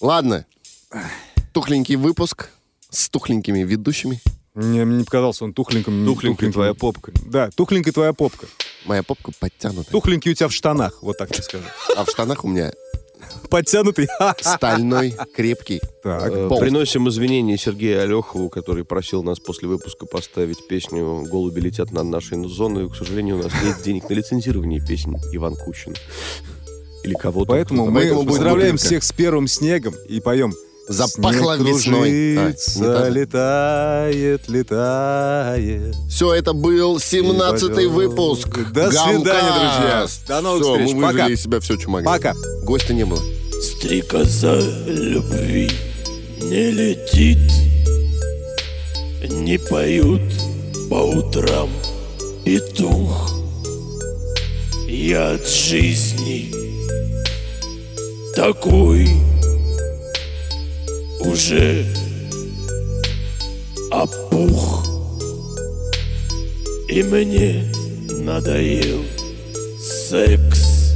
Ладно. 0.00 0.46
Тухленький 1.58 1.96
выпуск 1.96 2.50
с 2.88 3.08
тухленькими 3.08 3.64
ведущими. 3.64 4.20
Не, 4.54 4.84
мне 4.84 4.98
не 4.98 5.04
показался 5.04 5.42
он 5.42 5.52
тухленьким. 5.52 6.04
не 6.04 6.06
Тухленькая 6.06 6.52
твоя 6.52 6.72
попка. 6.72 7.10
Да, 7.26 7.50
тухленькая 7.50 7.92
твоя 7.92 8.12
попка. 8.12 8.46
Моя 8.84 9.02
попка 9.02 9.32
подтянута. 9.40 9.90
Тухленький 9.90 10.30
у 10.30 10.34
тебя 10.34 10.46
в 10.46 10.52
штанах, 10.52 11.02
вот 11.02 11.18
так 11.18 11.32
тебе 11.32 11.42
скажу. 11.42 11.64
А 11.96 12.04
в 12.04 12.10
штанах 12.10 12.44
у 12.44 12.48
меня 12.48 12.70
Подтянутый. 13.50 14.06
стальной, 14.40 15.16
крепкий. 15.34 15.80
Так. 16.04 16.30
Э, 16.30 16.48
Пол. 16.48 16.60
Приносим 16.60 17.08
извинения 17.08 17.58
Сергею 17.58 18.02
Алехову, 18.04 18.50
который 18.50 18.84
просил 18.84 19.24
нас 19.24 19.40
после 19.40 19.66
выпуска 19.66 20.06
поставить 20.06 20.64
песню 20.68 21.26
«Голуби 21.28 21.58
летят 21.58 21.90
над 21.90 22.04
нашей 22.04 22.48
зоной». 22.48 22.86
И, 22.86 22.88
к 22.88 22.94
сожалению, 22.94 23.40
у 23.40 23.42
нас 23.42 23.52
нет 23.64 23.82
денег 23.84 24.08
на 24.08 24.14
лицензирование 24.14 24.80
песен 24.80 25.16
Иван 25.32 25.56
Кучин. 25.56 25.96
Или 27.02 27.14
кого-то. 27.14 27.50
Поэтому 27.50 27.90
мы 27.90 28.24
поздравляем 28.24 28.76
всех 28.76 29.02
с 29.02 29.10
первым 29.10 29.48
снегом 29.48 29.96
и 30.08 30.20
поем. 30.20 30.54
Запахло 30.88 31.56
весной. 31.56 32.38
А, 32.80 33.08
летает, 33.08 34.48
летает. 34.48 35.94
Все, 36.08 36.34
это 36.34 36.52
был 36.54 36.96
17-й 36.96 37.74
пойдем. 37.74 37.92
выпуск. 37.92 38.48
До 38.72 38.90
свидания, 38.90 39.22
друзья. 39.22 39.88
Гамкаст. 39.90 40.26
До 40.26 40.40
новых 40.40 40.62
Всё, 40.62 40.72
встреч. 40.72 40.94
мы 40.94 41.00
выжили 41.06 41.18
Пока. 41.18 41.28
из 41.32 41.42
себя 41.42 41.60
все, 41.60 41.78
что 41.78 41.90
могли. 41.90 42.06
Пока. 42.06 42.34
Гостя 42.64 42.94
не 42.94 43.04
было. 43.04 43.22
Стрекоза 43.62 44.60
любви 44.86 45.70
не 46.40 46.70
летит, 46.70 47.38
не 49.28 49.58
поют 49.58 50.22
по 50.88 50.94
утрам 50.94 51.68
петух. 52.44 53.34
Я 54.88 55.32
от 55.32 55.46
жизни 55.46 56.50
такой 58.34 59.08
уже 61.20 61.86
опух. 63.90 64.86
И 66.88 67.02
мне 67.02 67.72
надоел 68.10 69.04
секс 69.78 70.94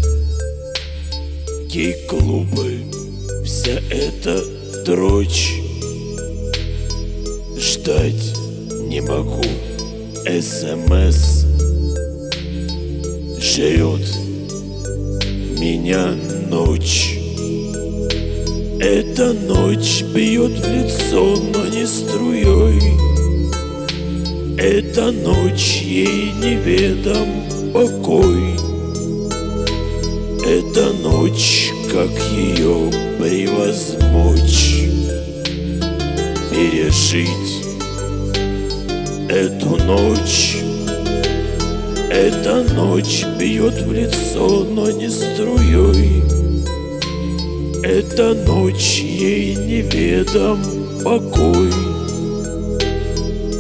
гей-клубы, 1.67 2.85
вся 3.45 3.81
эта 3.91 4.43
дрочь. 4.85 5.53
Ждать 7.57 8.35
не 8.89 9.01
могу, 9.01 9.43
СМС 10.25 11.45
жрет 13.39 14.07
меня 15.59 16.15
ночь. 16.49 17.12
Эта 18.85 19.33
ночь 19.33 20.03
бьет 20.13 20.59
в 20.59 20.69
лицо, 20.69 21.37
но 21.55 21.67
не 21.67 21.87
струей. 21.87 22.83
Эта 24.59 25.13
ночь 25.13 25.83
ей 25.83 26.33
неведом 26.33 27.29
покой. 27.73 28.57
Эта 30.45 30.93
ночь, 30.95 31.71
как 31.93 32.11
ее 32.37 32.91
превозмочь, 33.21 34.89
пережить 36.51 37.65
эту 39.29 39.77
ночь. 39.85 40.57
Эта 42.11 42.65
ночь 42.75 43.25
бьет 43.39 43.81
в 43.83 43.93
лицо, 43.93 44.65
но 44.65 44.91
не 44.91 45.09
струей. 45.09 46.42
Эта 47.85 48.33
ночь 48.33 49.01
ей 49.01 49.57
неведом 49.57 50.63
покой. 51.03 51.73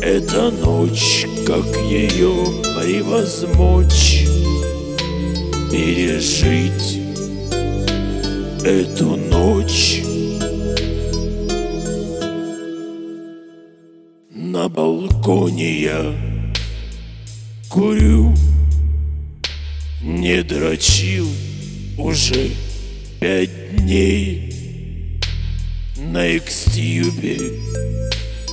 Эта 0.00 0.52
ночь, 0.52 1.26
как 1.44 1.66
ее 1.90 2.32
превозмочь, 2.76 4.28
пережить 5.72 7.00
эту 8.64 9.16
ночь. 9.16 10.02
На 14.30 14.68
балконе 14.68 15.82
я 15.82 16.14
курю, 17.68 18.32
не 20.00 20.44
дрочил 20.44 21.26
уже 21.98 22.50
пять 23.22 23.51
дней. 23.82 24.48
на 25.96 26.36
Xtube 26.36 27.58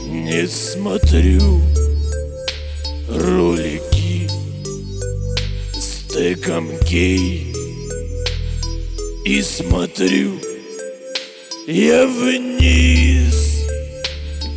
не 0.07 0.47
смотрю 0.47 1.61
ролики 3.09 4.29
с 5.73 6.11
тегом 6.11 6.69
гей 6.89 7.53
и 9.25 9.41
смотрю 9.41 10.39
я 11.67 12.07
вниз. 12.07 13.65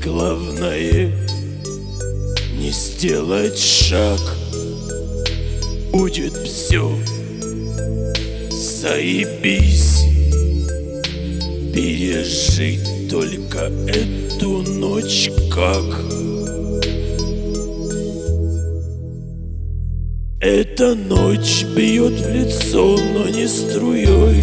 Главное 0.03 1.13
не 2.59 2.71
сделать 2.71 3.59
шаг, 3.59 4.21
будет 5.93 6.37
все 6.37 6.91
заебись. 8.51 9.92
Пережить 11.73 13.09
только 13.11 13.71
эту 13.89 14.63
ночь 14.63 15.31
как 15.51 15.85
Эта 20.45 20.97
ночь 20.97 21.65
бьет 21.77 22.21
в 22.21 22.29
лицо, 22.35 22.99
но 23.15 23.29
не 23.29 23.47
струей. 23.47 24.43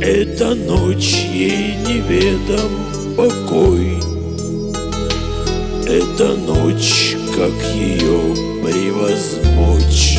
Эта 0.00 0.54
ночь 0.54 1.12
ей 1.30 1.76
неведом 1.86 3.14
покой. 3.14 3.98
Эта 5.86 6.34
ночь, 6.36 7.16
как 7.36 7.52
ее 7.74 8.34
превозмочь. 8.64 10.18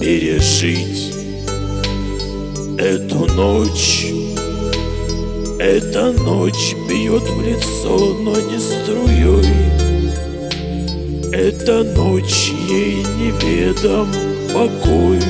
Пережить 0.00 1.19
эту 2.80 3.26
ночь 3.34 4.06
Эта 5.58 6.12
ночь 6.12 6.74
бьет 6.88 7.22
в 7.22 7.42
лицо, 7.42 8.14
но 8.14 8.34
не 8.40 8.58
струей. 8.58 9.44
Эта 11.30 11.84
ночь 11.84 12.50
ей 12.68 13.04
неведом 13.18 14.08
покой. 14.54 15.20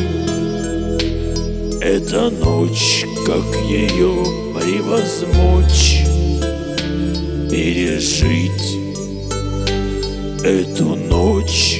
Эта 1.80 2.30
ночь, 2.30 3.05
как 3.26 3.44
ее 3.68 4.14
превозмочь 4.55 6.05
Пережить. 7.51 8.78
Эту 10.44 10.94
ночь 10.94 11.80